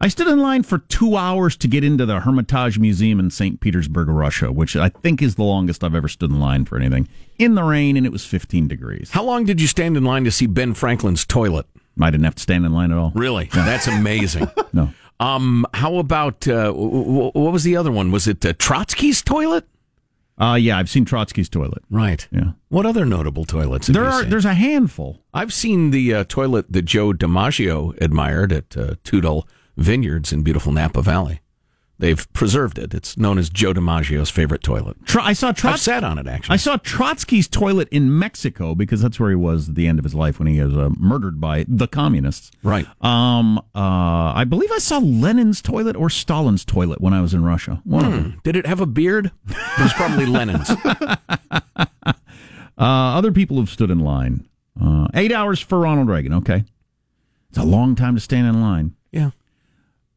I 0.00 0.08
stood 0.08 0.28
in 0.28 0.40
line 0.40 0.62
for 0.62 0.78
two 0.78 1.16
hours 1.16 1.56
to 1.56 1.68
get 1.68 1.82
into 1.82 2.04
the 2.04 2.20
Hermitage 2.20 2.78
Museum 2.78 3.18
in 3.18 3.30
St. 3.30 3.60
Petersburg, 3.60 4.08
Russia, 4.08 4.52
which 4.52 4.76
I 4.76 4.88
think 4.90 5.22
is 5.22 5.36
the 5.36 5.42
longest 5.44 5.82
I've 5.82 5.94
ever 5.94 6.08
stood 6.08 6.30
in 6.30 6.38
line 6.38 6.66
for 6.66 6.76
anything. 6.76 7.08
In 7.38 7.54
the 7.54 7.62
rain, 7.62 7.96
and 7.96 8.04
it 8.04 8.12
was 8.12 8.24
15 8.24 8.68
degrees. 8.68 9.10
How 9.10 9.22
long 9.22 9.44
did 9.44 9.60
you 9.60 9.66
stand 9.66 9.96
in 9.96 10.04
line 10.04 10.24
to 10.24 10.30
see 10.30 10.46
Ben 10.46 10.74
Franklin's 10.74 11.24
toilet? 11.24 11.66
I 12.00 12.10
didn't 12.10 12.24
have 12.24 12.34
to 12.34 12.42
stand 12.42 12.66
in 12.66 12.72
line 12.72 12.92
at 12.92 12.98
all. 12.98 13.12
Really? 13.14 13.48
That's 13.52 13.86
amazing. 13.86 14.50
No. 14.72 14.90
Um, 15.18 15.64
how 15.72 15.96
about 15.96 16.46
uh, 16.46 16.70
what 16.70 17.34
was 17.34 17.64
the 17.64 17.78
other 17.78 17.90
one? 17.90 18.10
Was 18.12 18.28
it 18.28 18.44
uh, 18.44 18.52
Trotsky's 18.52 19.22
toilet? 19.22 19.66
Uh, 20.38 20.54
yeah, 20.60 20.76
I've 20.78 20.90
seen 20.90 21.04
Trotsky's 21.04 21.48
toilet. 21.48 21.82
Right. 21.90 22.26
Yeah. 22.30 22.52
What 22.68 22.84
other 22.84 23.06
notable 23.06 23.44
toilets? 23.44 23.86
There 23.86 24.04
are. 24.04 24.20
seen? 24.22 24.30
There's 24.30 24.44
a 24.44 24.54
handful. 24.54 25.22
I've 25.32 25.52
seen 25.52 25.90
the 25.90 26.12
uh, 26.14 26.24
toilet 26.24 26.70
that 26.72 26.82
Joe 26.82 27.12
DiMaggio 27.12 28.00
admired 28.02 28.52
at 28.52 28.76
uh, 28.76 28.94
Tudor 29.02 29.40
Vineyards 29.76 30.32
in 30.32 30.42
beautiful 30.42 30.72
Napa 30.72 31.00
Valley. 31.02 31.40
They've 31.98 32.30
preserved 32.34 32.78
it. 32.78 32.92
It's 32.92 33.16
known 33.16 33.38
as 33.38 33.48
Joe 33.48 33.72
DiMaggio's 33.72 34.28
favorite 34.28 34.62
toilet. 34.62 34.98
Tro- 35.06 35.22
I 35.22 35.32
saw 35.32 35.54
I've 35.64 35.80
sat 35.80 36.04
on 36.04 36.18
it 36.18 36.26
actually. 36.26 36.52
I 36.52 36.56
saw 36.58 36.76
Trotsky's 36.76 37.48
toilet 37.48 37.88
in 37.90 38.18
Mexico 38.18 38.74
because 38.74 39.00
that's 39.00 39.18
where 39.18 39.30
he 39.30 39.36
was 39.36 39.70
at 39.70 39.76
the 39.76 39.86
end 39.86 39.98
of 39.98 40.04
his 40.04 40.14
life 40.14 40.38
when 40.38 40.46
he 40.46 40.60
was 40.60 40.76
uh, 40.76 40.90
murdered 40.98 41.40
by 41.40 41.64
the 41.66 41.86
communists. 41.88 42.50
Right. 42.62 42.86
Um. 43.02 43.58
Uh. 43.74 44.32
I 44.34 44.44
believe 44.44 44.70
I 44.72 44.78
saw 44.78 44.98
Lenin's 44.98 45.62
toilet 45.62 45.96
or 45.96 46.10
Stalin's 46.10 46.66
toilet 46.66 47.00
when 47.00 47.14
I 47.14 47.22
was 47.22 47.32
in 47.32 47.42
Russia. 47.44 47.80
One 47.84 48.04
of 48.04 48.12
them. 48.12 48.32
Hmm. 48.32 48.38
Did 48.44 48.56
it 48.56 48.66
have 48.66 48.80
a 48.80 48.86
beard? 48.86 49.30
It 49.48 49.80
was 49.82 49.92
probably 49.94 50.26
Lenin's. 50.26 50.70
Uh. 52.78 53.16
Other 53.16 53.32
people 53.32 53.56
have 53.56 53.70
stood 53.70 53.90
in 53.90 54.00
line. 54.00 54.46
Uh. 54.78 55.08
Eight 55.14 55.32
hours 55.32 55.60
for 55.60 55.78
Ronald 55.80 56.08
Reagan. 56.08 56.34
Okay. 56.34 56.62
It's 57.48 57.56
a 57.56 57.64
long 57.64 57.94
time 57.94 58.14
to 58.16 58.20
stand 58.20 58.46
in 58.46 58.60
line. 58.60 58.94
Yeah. 59.10 59.30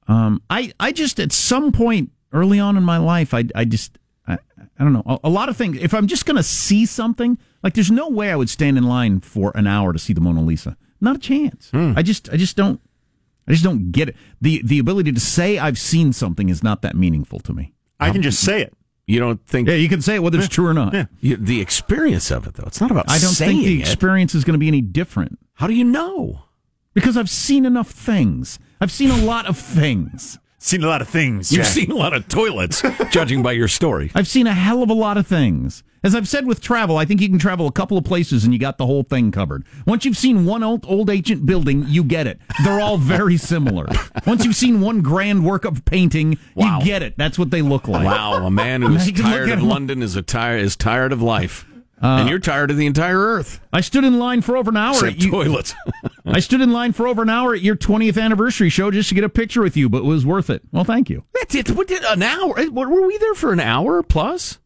Um, 0.10 0.42
I, 0.50 0.74
I 0.80 0.92
just 0.92 1.20
at 1.20 1.32
some 1.32 1.72
point 1.72 2.12
early 2.34 2.60
on 2.60 2.76
in 2.78 2.84
my 2.84 2.98
life, 2.98 3.34
I, 3.34 3.46
I 3.56 3.66
just, 3.66 3.98
I, 4.28 4.34
I 4.58 4.84
don't 4.84 4.94
know, 4.94 5.04
a, 5.06 5.20
a 5.26 5.30
lot 5.30 5.50
of 5.50 5.56
things. 5.58 5.78
If 5.80 5.94
I'm 5.94 6.08
just 6.08 6.26
going 6.26 6.38
to 6.38 6.44
see 6.44 6.86
something, 6.86 7.38
like 7.64 7.74
there's 7.76 7.92
no 7.92 8.10
way 8.10 8.32
I 8.32 8.36
would 8.36 8.50
stand 8.50 8.78
in 8.78 8.84
line 8.86 9.20
for 9.22 9.52
an 9.56 9.68
hour 9.68 9.94
to 9.94 10.00
see 10.00 10.14
the 10.14 10.22
Mona 10.22 10.42
Lisa. 10.42 10.76
Not 11.00 11.16
a 11.16 11.20
chance. 11.20 11.70
I 11.74 12.02
just, 12.04 12.30
I 12.30 12.38
just 12.38 12.58
don't, 12.58 12.82
I 13.48 13.52
just 13.52 13.64
don't 13.64 13.92
get 13.92 14.10
it. 14.10 14.16
the 14.42 14.62
The 14.64 14.80
ability 14.80 15.12
to 15.12 15.20
say 15.20 15.58
I've 15.58 15.78
seen 15.78 16.12
something 16.14 16.50
is 16.50 16.62
not 16.64 16.82
that 16.82 16.96
meaningful 16.96 17.40
to 17.42 17.54
me. 17.54 17.74
I 18.00 18.12
can 18.12 18.22
just 18.22 18.42
say 18.42 18.62
it. 18.62 18.74
You 19.08 19.20
don't 19.20 19.44
think? 19.48 19.68
Yeah, 19.68 19.74
you 19.76 19.90
can 19.90 20.04
say 20.04 20.16
it 20.16 20.20
whether 20.24 20.38
it's 20.38 20.48
true 20.48 20.68
or 20.68 20.74
not. 20.74 20.94
You, 21.20 21.36
the 21.36 21.60
experience 21.62 22.30
of 22.30 22.46
it, 22.46 22.54
though, 22.54 22.66
it's 22.68 22.80
not 22.80 22.92
about. 22.92 23.10
I 23.10 23.18
don't 23.18 23.32
saying 23.34 23.58
think 23.58 23.66
the 23.66 23.80
experience 23.82 24.36
is 24.36 24.44
going 24.44 24.54
to 24.54 24.60
be 24.60 24.68
any 24.68 24.82
different. 24.82 25.40
How 25.56 25.66
do 25.66 25.74
you 25.74 25.84
know? 25.84 26.44
Because 26.94 27.18
I've 27.18 27.30
seen 27.30 27.66
enough 27.66 27.90
things. 27.90 28.60
I've 28.82 28.92
seen 28.92 29.12
a 29.12 29.18
lot 29.18 29.46
of 29.48 29.58
things. 29.58 30.40
Seen 30.58 30.84
a 30.84 30.88
lot 30.88 31.02
of 31.02 31.08
things. 31.08 31.52
You've 31.52 31.64
Jack. 31.64 31.74
seen 31.74 31.92
a 31.92 31.96
lot 31.96 32.14
of 32.14 32.28
toilets, 32.28 32.82
judging 33.12 33.42
by 33.42 33.54
your 33.54 33.68
story. 33.70 34.12
I've 34.14 34.28
seen 34.28 34.46
a 34.46 34.54
hell 34.54 34.84
of 34.84 34.90
a 34.90 34.94
lot 34.94 35.18
of 35.18 35.26
things. 35.26 35.84
As 36.04 36.16
I've 36.16 36.28
said 36.30 36.46
with 36.46 36.62
travel, 36.62 36.98
I 36.98 37.04
think 37.06 37.20
you 37.22 37.28
can 37.30 37.40
travel 37.40 37.68
a 37.68 37.72
couple 37.74 37.98
of 37.98 38.06
places 38.06 38.44
and 38.46 38.54
you 38.54 38.60
got 38.60 38.78
the 38.78 38.86
whole 38.86 39.04
thing 39.04 39.32
covered. 39.32 39.66
Once 39.86 40.06
you've 40.06 40.16
seen 40.18 40.46
one 40.46 40.64
old, 40.64 40.86
old 40.88 41.10
ancient 41.10 41.46
building, 41.46 41.86
you 41.88 42.04
get 42.06 42.26
it. 42.28 42.40
They're 42.64 42.80
all 42.80 42.98
very 42.98 43.36
similar. 43.38 43.86
Once 44.26 44.46
you've 44.46 44.56
seen 44.56 44.80
one 44.80 45.02
grand 45.02 45.46
work 45.46 45.66
of 45.66 45.84
painting, 45.86 46.38
Wow. 46.56 46.80
you 46.80 46.86
get 46.86 47.04
it. 47.04 47.16
That's 47.18 47.38
what 47.40 47.52
they 47.52 47.62
look 47.62 47.88
like. 47.90 48.06
Wow, 48.06 48.46
a 48.46 48.52
man 48.52 48.82
who's 48.82 49.08
You 49.08 49.14
can 49.14 49.24
look 49.26 49.34
tired 49.34 49.50
of. 49.50 49.64
London 49.64 50.02
is 50.02 50.16
a 50.16 50.22
tired 50.22 50.62
is 50.62 50.76
tired 50.78 51.12
of 51.12 51.22
life, 51.22 51.66
Uh, 52.02 52.08
and 52.20 52.30
you're 52.30 52.40
tired 52.40 52.72
of 52.72 52.78
the 52.78 52.86
entire 52.86 53.18
Earth. 53.20 53.60
I 53.74 53.82
stood 53.82 54.06
in 54.06 54.20
line 54.20 54.42
for 54.42 54.56
over 54.56 54.72
an 54.72 54.78
hour. 54.78 54.94
Except 54.94 55.14
At 55.18 55.22
you, 55.24 55.32
toilets. 55.32 55.74
I 56.36 56.40
stood 56.40 56.62
in 56.62 56.72
line 56.72 56.94
for 56.94 57.08
over 57.08 57.22
an 57.22 57.30
hour 57.30 57.54
at 57.54 57.62
your 57.62 57.76
20th 57.76 58.22
anniversary 58.22 58.70
show 58.70 58.92
just 58.92 59.10
to 59.10 59.16
get 59.16 59.24
a 59.24 59.30
picture 59.30 59.62
with 59.62 59.76
you, 59.78 59.90
but 59.90 60.00
it 60.00 60.06
was 60.06 60.26
worth 60.26 60.50
it. 60.50 60.62
Well, 60.72 60.84
thank 60.84 61.10
you. 61.10 61.24
That's 61.34 61.56
it. 61.56 61.72
What 61.72 61.88
did 61.88 62.04
an 62.04 62.22
hour? 62.24 62.54
What, 62.70 62.90
were 62.90 63.06
we 63.08 63.18
there 63.18 63.34
for 63.36 63.52
an 63.54 63.60
hour 63.60 64.04
plus? 64.04 64.60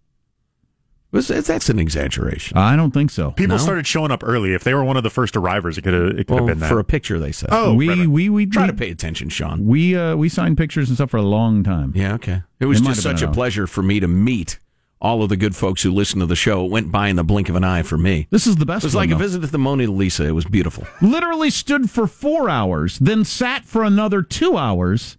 Was- 1.11 1.27
That's 1.27 1.69
an 1.69 1.77
exaggeration. 1.77 2.57
I 2.57 2.75
don't 2.75 2.91
think 2.91 3.11
so. 3.11 3.31
People 3.31 3.57
No? 3.57 3.61
started 3.61 3.85
showing 3.85 4.09
up 4.11 4.23
early. 4.25 4.53
If 4.53 4.63
they 4.63 4.73
were 4.73 4.83
one 4.83 4.97
of 4.97 5.03
the 5.03 5.11
first 5.11 5.35
arrivers, 5.37 5.77
it 5.77 5.83
could 5.83 5.93
have 5.93 6.07
it 6.17 6.27
could 6.27 6.29
Well, 6.31 6.37
have 6.39 6.47
been 6.47 6.59
that. 6.59 6.69
for 6.69 6.79
a 6.79 6.83
picture, 6.83 7.19
they 7.19 7.31
said. 7.31 7.49
Oh, 7.51 7.73
we, 7.75 7.87
right, 7.87 7.97
right. 7.99 8.07
we 8.07 8.29
we 8.29 8.45
Try 8.47 8.63
we, 8.63 8.67
to 8.69 8.73
pay 8.73 8.89
attention, 8.89 9.29
Sean. 9.29 9.65
We 9.67 9.95
uh, 9.95 10.15
we 10.15 10.27
signed 10.27 10.57
pictures 10.57 10.89
and 10.89 10.97
stuff 10.97 11.11
for 11.11 11.17
a 11.17 11.21
long 11.21 11.63
time. 11.63 11.93
Yeah, 11.95 12.15
okay. 12.15 12.41
It 12.59 12.65
was 12.65 12.81
It 12.81 12.85
just 12.85 13.03
such 13.03 13.21
a 13.21 13.27
hour. 13.27 13.33
pleasure 13.33 13.67
for 13.67 13.83
me 13.83 13.99
to 13.99 14.07
meet 14.07 14.57
all 15.03 15.21
of 15.21 15.29
the 15.29 15.37
good 15.37 15.55
folks 15.55 15.83
who 15.83 15.91
listen 15.91 16.21
to 16.21 16.25
the 16.25 16.35
show. 16.35 16.65
It 16.65 16.71
went 16.71 16.91
by 16.91 17.09
in 17.09 17.17
the 17.17 17.23
blink 17.23 17.49
of 17.49 17.55
an 17.55 17.63
eye 17.63 17.83
for 17.83 17.97
me. 17.97 18.27
This 18.31 18.47
is 18.47 18.55
the 18.55 18.65
best. 18.65 18.83
It 18.83 18.87
was 18.87 18.95
one, 18.95 19.09
like 19.09 19.15
a 19.15 19.19
visit 19.19 19.41
to 19.41 19.47
the 19.47 19.59
Mona 19.59 19.85
Lisa. 19.87 20.25
It 20.25 20.31
was 20.31 20.45
beautiful. 20.45 20.87
Literally 21.01 21.49
stood 21.49 21.91
for 21.91 22.07
four 22.07 22.49
hours, 22.49 22.97
then 22.99 23.25
sat 23.25 23.65
for 23.65 23.83
another 23.83 24.21
two 24.21 24.57
hours 24.57 25.17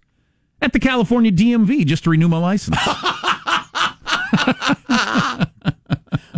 at 0.61 0.73
the 0.73 0.79
California 0.79 1.31
DMV 1.31 1.85
just 1.85 2.03
to 2.05 2.09
renew 2.09 2.27
my 2.27 2.39
license. 2.39 2.77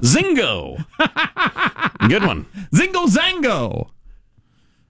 Zingo. 0.03 0.85
Good 2.09 2.23
one. 2.23 2.45
Zingo 2.73 3.07
Zango. 3.07 3.89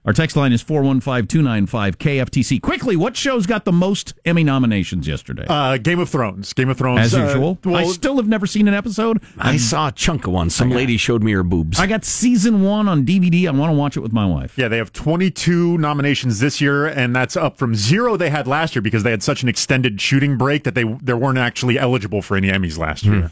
Our 0.08 0.14
text 0.14 0.36
line 0.36 0.54
is 0.54 0.64
415-295-KFTC. 0.64 2.62
Quickly, 2.62 2.96
what 2.96 3.14
show's 3.14 3.44
got 3.44 3.66
the 3.66 3.72
most 3.72 4.14
Emmy 4.24 4.42
nominations 4.42 5.06
yesterday? 5.06 5.44
Uh, 5.46 5.76
Game 5.76 5.98
of 6.00 6.08
Thrones. 6.08 6.54
Game 6.54 6.70
of 6.70 6.78
Thrones. 6.78 7.00
As 7.00 7.14
uh, 7.14 7.24
usual. 7.24 7.58
I 7.66 7.84
still 7.84 8.16
have 8.16 8.26
never 8.26 8.46
seen 8.46 8.68
an 8.68 8.74
episode. 8.74 9.22
I 9.36 9.58
saw 9.58 9.88
a 9.88 9.92
chunk 9.92 10.26
of 10.26 10.32
one. 10.32 10.48
Some 10.48 10.70
lady 10.70 10.96
showed 10.96 11.22
me 11.22 11.32
her 11.32 11.42
boobs. 11.42 11.78
I 11.78 11.86
got 11.86 12.06
season 12.06 12.62
one 12.62 12.88
on 12.88 13.04
DVD. 13.04 13.48
I 13.48 13.50
want 13.50 13.70
to 13.70 13.76
watch 13.76 13.98
it 13.98 14.00
with 14.00 14.14
my 14.14 14.24
wife. 14.24 14.56
yeah, 14.56 14.68
they 14.68 14.78
have 14.78 14.94
22 14.94 15.76
nominations 15.76 16.40
this 16.40 16.58
year, 16.58 16.86
and 16.86 17.14
that's 17.14 17.36
up 17.36 17.58
from 17.58 17.74
zero 17.74 18.16
they 18.16 18.30
had 18.30 18.46
last 18.46 18.74
year 18.74 18.80
because 18.80 19.02
they 19.02 19.10
had 19.10 19.22
such 19.22 19.42
an 19.42 19.50
extended 19.50 20.00
shooting 20.00 20.38
break 20.38 20.64
that 20.64 20.74
they 20.74 20.84
they 20.84 21.12
weren't 21.12 21.36
actually 21.36 21.78
eligible 21.78 22.22
for 22.22 22.34
any 22.34 22.48
Emmys 22.48 22.78
last 22.78 23.04
year. 23.04 23.30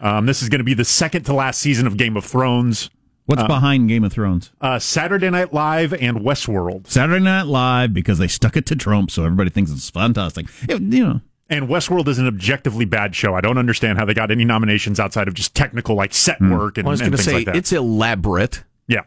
Um, 0.00 0.24
this 0.24 0.42
is 0.42 0.48
going 0.48 0.60
to 0.60 0.64
be 0.64 0.72
the 0.74 0.84
second 0.86 1.24
to 1.24 1.34
last 1.34 1.60
season 1.60 1.86
of 1.86 1.98
Game 1.98 2.16
of 2.16 2.24
Thrones. 2.24 2.88
What's 3.26 3.42
Uh, 3.42 3.46
behind 3.48 3.88
Game 3.88 4.04
of 4.04 4.12
Thrones? 4.12 4.52
Uh, 4.60 4.78
Saturday 4.78 5.28
Night 5.30 5.52
Live 5.52 5.92
and 5.92 6.18
Westworld. 6.18 6.86
Saturday 6.88 7.22
Night 7.24 7.42
Live 7.46 7.92
because 7.92 8.18
they 8.18 8.28
stuck 8.28 8.56
it 8.56 8.66
to 8.66 8.76
Trump, 8.76 9.10
so 9.10 9.24
everybody 9.24 9.50
thinks 9.50 9.70
it's 9.70 9.90
fantastic. 9.90 10.46
It- 10.68 10.80
you 10.80 11.04
know, 11.04 11.20
And 11.48 11.68
Westworld 11.68 12.08
is 12.08 12.18
an 12.18 12.26
objectively 12.26 12.84
bad 12.84 13.14
show. 13.14 13.34
I 13.34 13.40
don't 13.40 13.56
understand 13.58 13.98
how 13.98 14.04
they 14.04 14.14
got 14.14 14.32
any 14.32 14.44
nominations 14.44 14.98
outside 14.98 15.28
of 15.28 15.34
just 15.34 15.54
technical, 15.54 15.94
like 15.94 16.12
set 16.12 16.38
Hmm. 16.38 16.50
work 16.50 16.76
and, 16.78 16.88
I 16.88 16.90
was 16.90 17.00
and 17.00 17.10
going 17.10 17.16
to 17.18 17.22
things 17.22 17.24
say 17.26 17.34
like 17.36 17.46
that. 17.46 17.56
it's 17.56 17.72
elaborate. 17.72 18.64
yeah. 18.88 19.02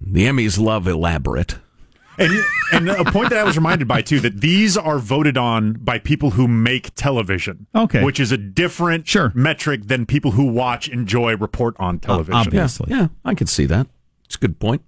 The 0.00 0.26
Emmys 0.26 0.60
love 0.60 0.86
elaborate. 0.86 1.56
And 2.18 2.32
and 2.72 2.88
a 2.88 3.04
point 3.04 3.30
that 3.30 3.38
I 3.38 3.44
was 3.44 3.56
reminded 3.56 3.86
by 3.86 4.02
too 4.02 4.20
that 4.20 4.40
these 4.40 4.76
are 4.76 4.98
voted 4.98 5.36
on 5.36 5.74
by 5.74 5.98
people 5.98 6.30
who 6.30 6.48
make 6.48 6.94
television. 6.94 7.66
Okay. 7.74 8.02
which 8.02 8.18
is 8.20 8.32
a 8.32 8.36
different 8.38 9.06
Sure. 9.06 9.32
metric 9.34 9.82
than 9.88 10.06
people 10.06 10.30
who 10.32 10.44
watch, 10.46 10.88
enjoy, 10.88 11.36
report 11.36 11.76
on 11.78 11.98
television. 11.98 12.34
obvious. 12.34 12.80
Yeah, 12.86 12.96
yeah, 12.96 13.08
I 13.24 13.34
could 13.34 13.48
see 13.48 13.66
that. 13.66 13.86
It's 14.24 14.36
a 14.36 14.38
good 14.38 14.58
point. 14.58 14.82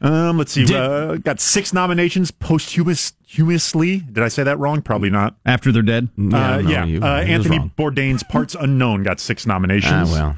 Um, 0.00 0.38
let's 0.38 0.52
see. 0.52 0.64
Did- 0.64 0.76
uh, 0.76 1.16
got 1.16 1.40
six 1.40 1.72
nominations 1.72 2.30
posthumously. 2.30 3.98
Did 4.00 4.22
I 4.22 4.28
say 4.28 4.42
that 4.42 4.58
wrong? 4.58 4.82
Probably 4.82 5.10
not. 5.10 5.36
after 5.46 5.72
they're 5.72 5.82
dead. 5.82 6.08
uh, 6.18 6.22
no, 6.22 6.58
yeah. 6.58 6.84
you- 6.84 7.02
uh, 7.02 7.06
Anthony. 7.26 7.58
Bourdain's 7.78 8.22
Parts 8.22 8.54
Unknown 8.58 9.02
got 9.02 9.18
six 9.20 9.46
nominations. 9.46 10.10
Ah, 10.10 10.12
well. 10.12 10.36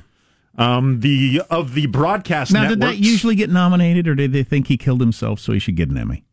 Um, 0.58 1.00
the 1.00 1.42
of 1.50 1.74
the 1.74 1.86
broadcast 1.86 2.52
Now, 2.52 2.68
did 2.68 2.78
networks, 2.78 2.98
that 2.98 3.04
usually 3.04 3.34
get 3.34 3.50
nominated, 3.50 4.08
or 4.08 4.14
did 4.14 4.32
they 4.32 4.42
think 4.42 4.68
he 4.68 4.76
killed 4.76 5.00
himself 5.00 5.38
so 5.40 5.52
he 5.52 5.58
should 5.58 5.76
get 5.76 5.90
an 5.90 5.98
Emmy? 5.98 6.24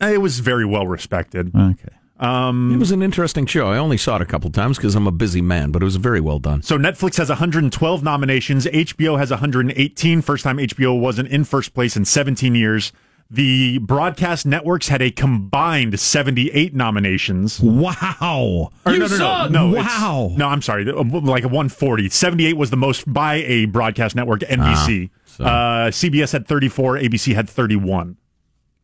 it 0.00 0.20
was 0.22 0.40
very 0.40 0.64
well 0.64 0.86
respected. 0.86 1.54
Okay. 1.54 1.88
Um, 2.18 2.72
It 2.72 2.78
was 2.78 2.90
an 2.90 3.02
interesting 3.02 3.46
show. 3.46 3.66
I 3.70 3.78
only 3.78 3.96
saw 3.96 4.16
it 4.16 4.22
a 4.22 4.26
couple 4.26 4.50
times 4.50 4.76
because 4.76 4.94
I'm 4.94 5.06
a 5.06 5.12
busy 5.12 5.40
man, 5.40 5.70
but 5.70 5.82
it 5.82 5.84
was 5.86 5.96
very 5.96 6.20
well 6.20 6.38
done. 6.38 6.62
So 6.62 6.78
Netflix 6.78 7.16
has 7.16 7.28
112 7.30 8.02
nominations. 8.02 8.66
HBO 8.66 9.18
has 9.18 9.30
118. 9.30 10.20
First 10.22 10.44
time 10.44 10.58
HBO 10.58 10.98
wasn't 10.98 11.28
in 11.30 11.44
first 11.44 11.72
place 11.74 11.96
in 11.96 12.04
17 12.04 12.54
years. 12.54 12.92
The 13.32 13.78
broadcast 13.78 14.44
networks 14.44 14.88
had 14.88 15.00
a 15.00 15.10
combined 15.12 16.00
78 16.00 16.74
nominations. 16.74 17.60
Wow. 17.60 18.70
Or 18.84 18.92
You 18.92 18.98
no, 18.98 19.06
no, 19.06 19.10
no, 19.12 19.16
suck. 19.18 19.50
no. 19.52 19.70
it's- 19.76 19.86
Wow. 20.00 20.32
No, 20.36 20.48
I'm 20.48 20.62
sorry. 20.62 20.90
uh, 20.90 21.04
Like 21.04 21.44
a 21.44 21.48
140. 21.48 22.08
78 22.08 22.56
was 22.56 22.70
the 22.70 22.76
most 22.76 23.10
by 23.12 23.36
a 23.36 23.66
broadcast 23.66 24.16
network, 24.16 24.40
NBC. 24.40 25.10
uh, 25.38 25.90
CBS 25.92 26.32
had 26.32 26.48
34. 26.48 26.96
ABC 26.96 27.34
had 27.34 27.48
31. 27.48 28.16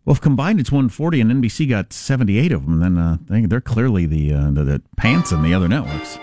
Well, 0.05 0.14
if 0.14 0.20
combined 0.20 0.61
it's 0.61 0.70
140 0.70 1.20
and 1.20 1.32
NBC 1.32 1.68
got 1.68 1.92
78 1.92 2.53
of 2.53 2.64
them, 2.66 2.78
then 2.78 2.97
uh, 2.97 3.16
they, 3.28 3.47
they're 3.47 3.61
clearly 3.61 4.07
the, 4.07 4.32
uh, 4.32 4.51
the 4.53 4.62
the 4.62 4.82
pants 4.97 5.32
in 5.32 5.42
the 5.42 5.53
other 5.53 5.66
networks. 5.66 6.20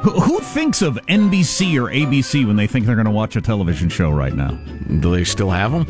Who, 0.00 0.12
who 0.12 0.38
thinks 0.40 0.80
of 0.80 0.94
NBC 1.08 1.76
or 1.76 1.90
ABC 1.92 2.46
when 2.46 2.56
they 2.56 2.66
think 2.66 2.86
they're 2.86 2.94
going 2.94 3.04
to 3.04 3.10
watch 3.10 3.36
a 3.36 3.42
television 3.42 3.88
show 3.90 4.10
right 4.10 4.32
now? 4.34 4.52
Do 5.00 5.10
they 5.14 5.24
still 5.24 5.50
have 5.50 5.72
them? 5.72 5.84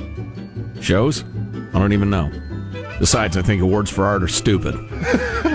Shows? 0.80 1.24
I 1.72 1.78
don't 1.78 1.92
even 1.92 2.10
know. 2.10 2.30
Besides, 2.98 3.36
I 3.36 3.42
think 3.42 3.62
awards 3.62 3.90
for 3.90 4.04
art 4.04 4.22
are 4.22 4.28
stupid. 4.28 4.74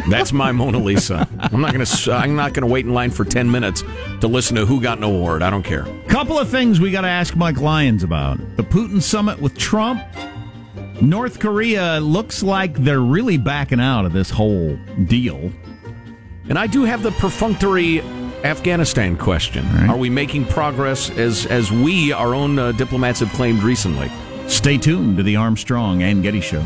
That's 0.10 0.32
my 0.32 0.52
Mona 0.52 0.78
Lisa. 0.78 1.28
I'm 1.40 1.62
not 1.62 1.74
going 1.74 1.86
to. 1.86 2.14
I'm 2.14 2.36
not 2.36 2.54
going 2.54 2.66
to 2.66 2.72
wait 2.72 2.86
in 2.86 2.94
line 2.94 3.12
for 3.12 3.26
ten 3.26 3.52
minutes 3.52 3.84
to 4.22 4.28
listen 4.28 4.56
to 4.56 4.66
who 4.66 4.82
got 4.82 4.98
an 4.98 5.04
award. 5.04 5.42
I 5.42 5.50
don't 5.50 5.64
care. 5.64 5.86
Couple 6.08 6.40
of 6.40 6.48
things 6.50 6.80
we 6.80 6.92
got 6.92 7.02
to 7.02 7.10
ask 7.10 7.36
Mike 7.36 7.60
Lyons 7.60 8.04
about. 8.04 8.38
The 8.56 8.64
Putin 8.64 9.02
summit 9.02 9.42
with 9.42 9.58
Trump. 9.58 10.02
North 11.02 11.40
Korea 11.40 12.00
looks 12.00 12.44
like 12.44 12.76
they're 12.76 13.02
really 13.02 13.38
backing 13.38 13.82
out 13.82 14.06
of 14.06 14.14
this 14.14 14.30
whole 14.30 14.78
deal. 15.06 15.52
And 16.48 16.58
I 16.58 16.68
do 16.68 16.84
have 16.84 17.04
the 17.04 17.12
perfunctory 17.12 18.02
Afghanistan 18.46 19.18
question. 19.18 19.66
Are 19.90 19.98
we 19.98 20.10
making 20.10 20.46
progress 20.46 21.10
as 21.10 21.46
as 21.48 21.72
we, 21.72 22.14
our 22.14 22.34
own 22.34 22.58
uh, 22.58 22.72
diplomats, 22.74 23.20
have 23.20 23.32
claimed 23.34 23.64
recently? 23.64 24.10
Stay 24.48 24.78
tuned 24.78 25.18
to 25.18 25.24
the 25.24 25.36
Armstrong 25.36 26.04
and 26.04 26.22
Getty 26.22 26.42
Show. 26.42 26.64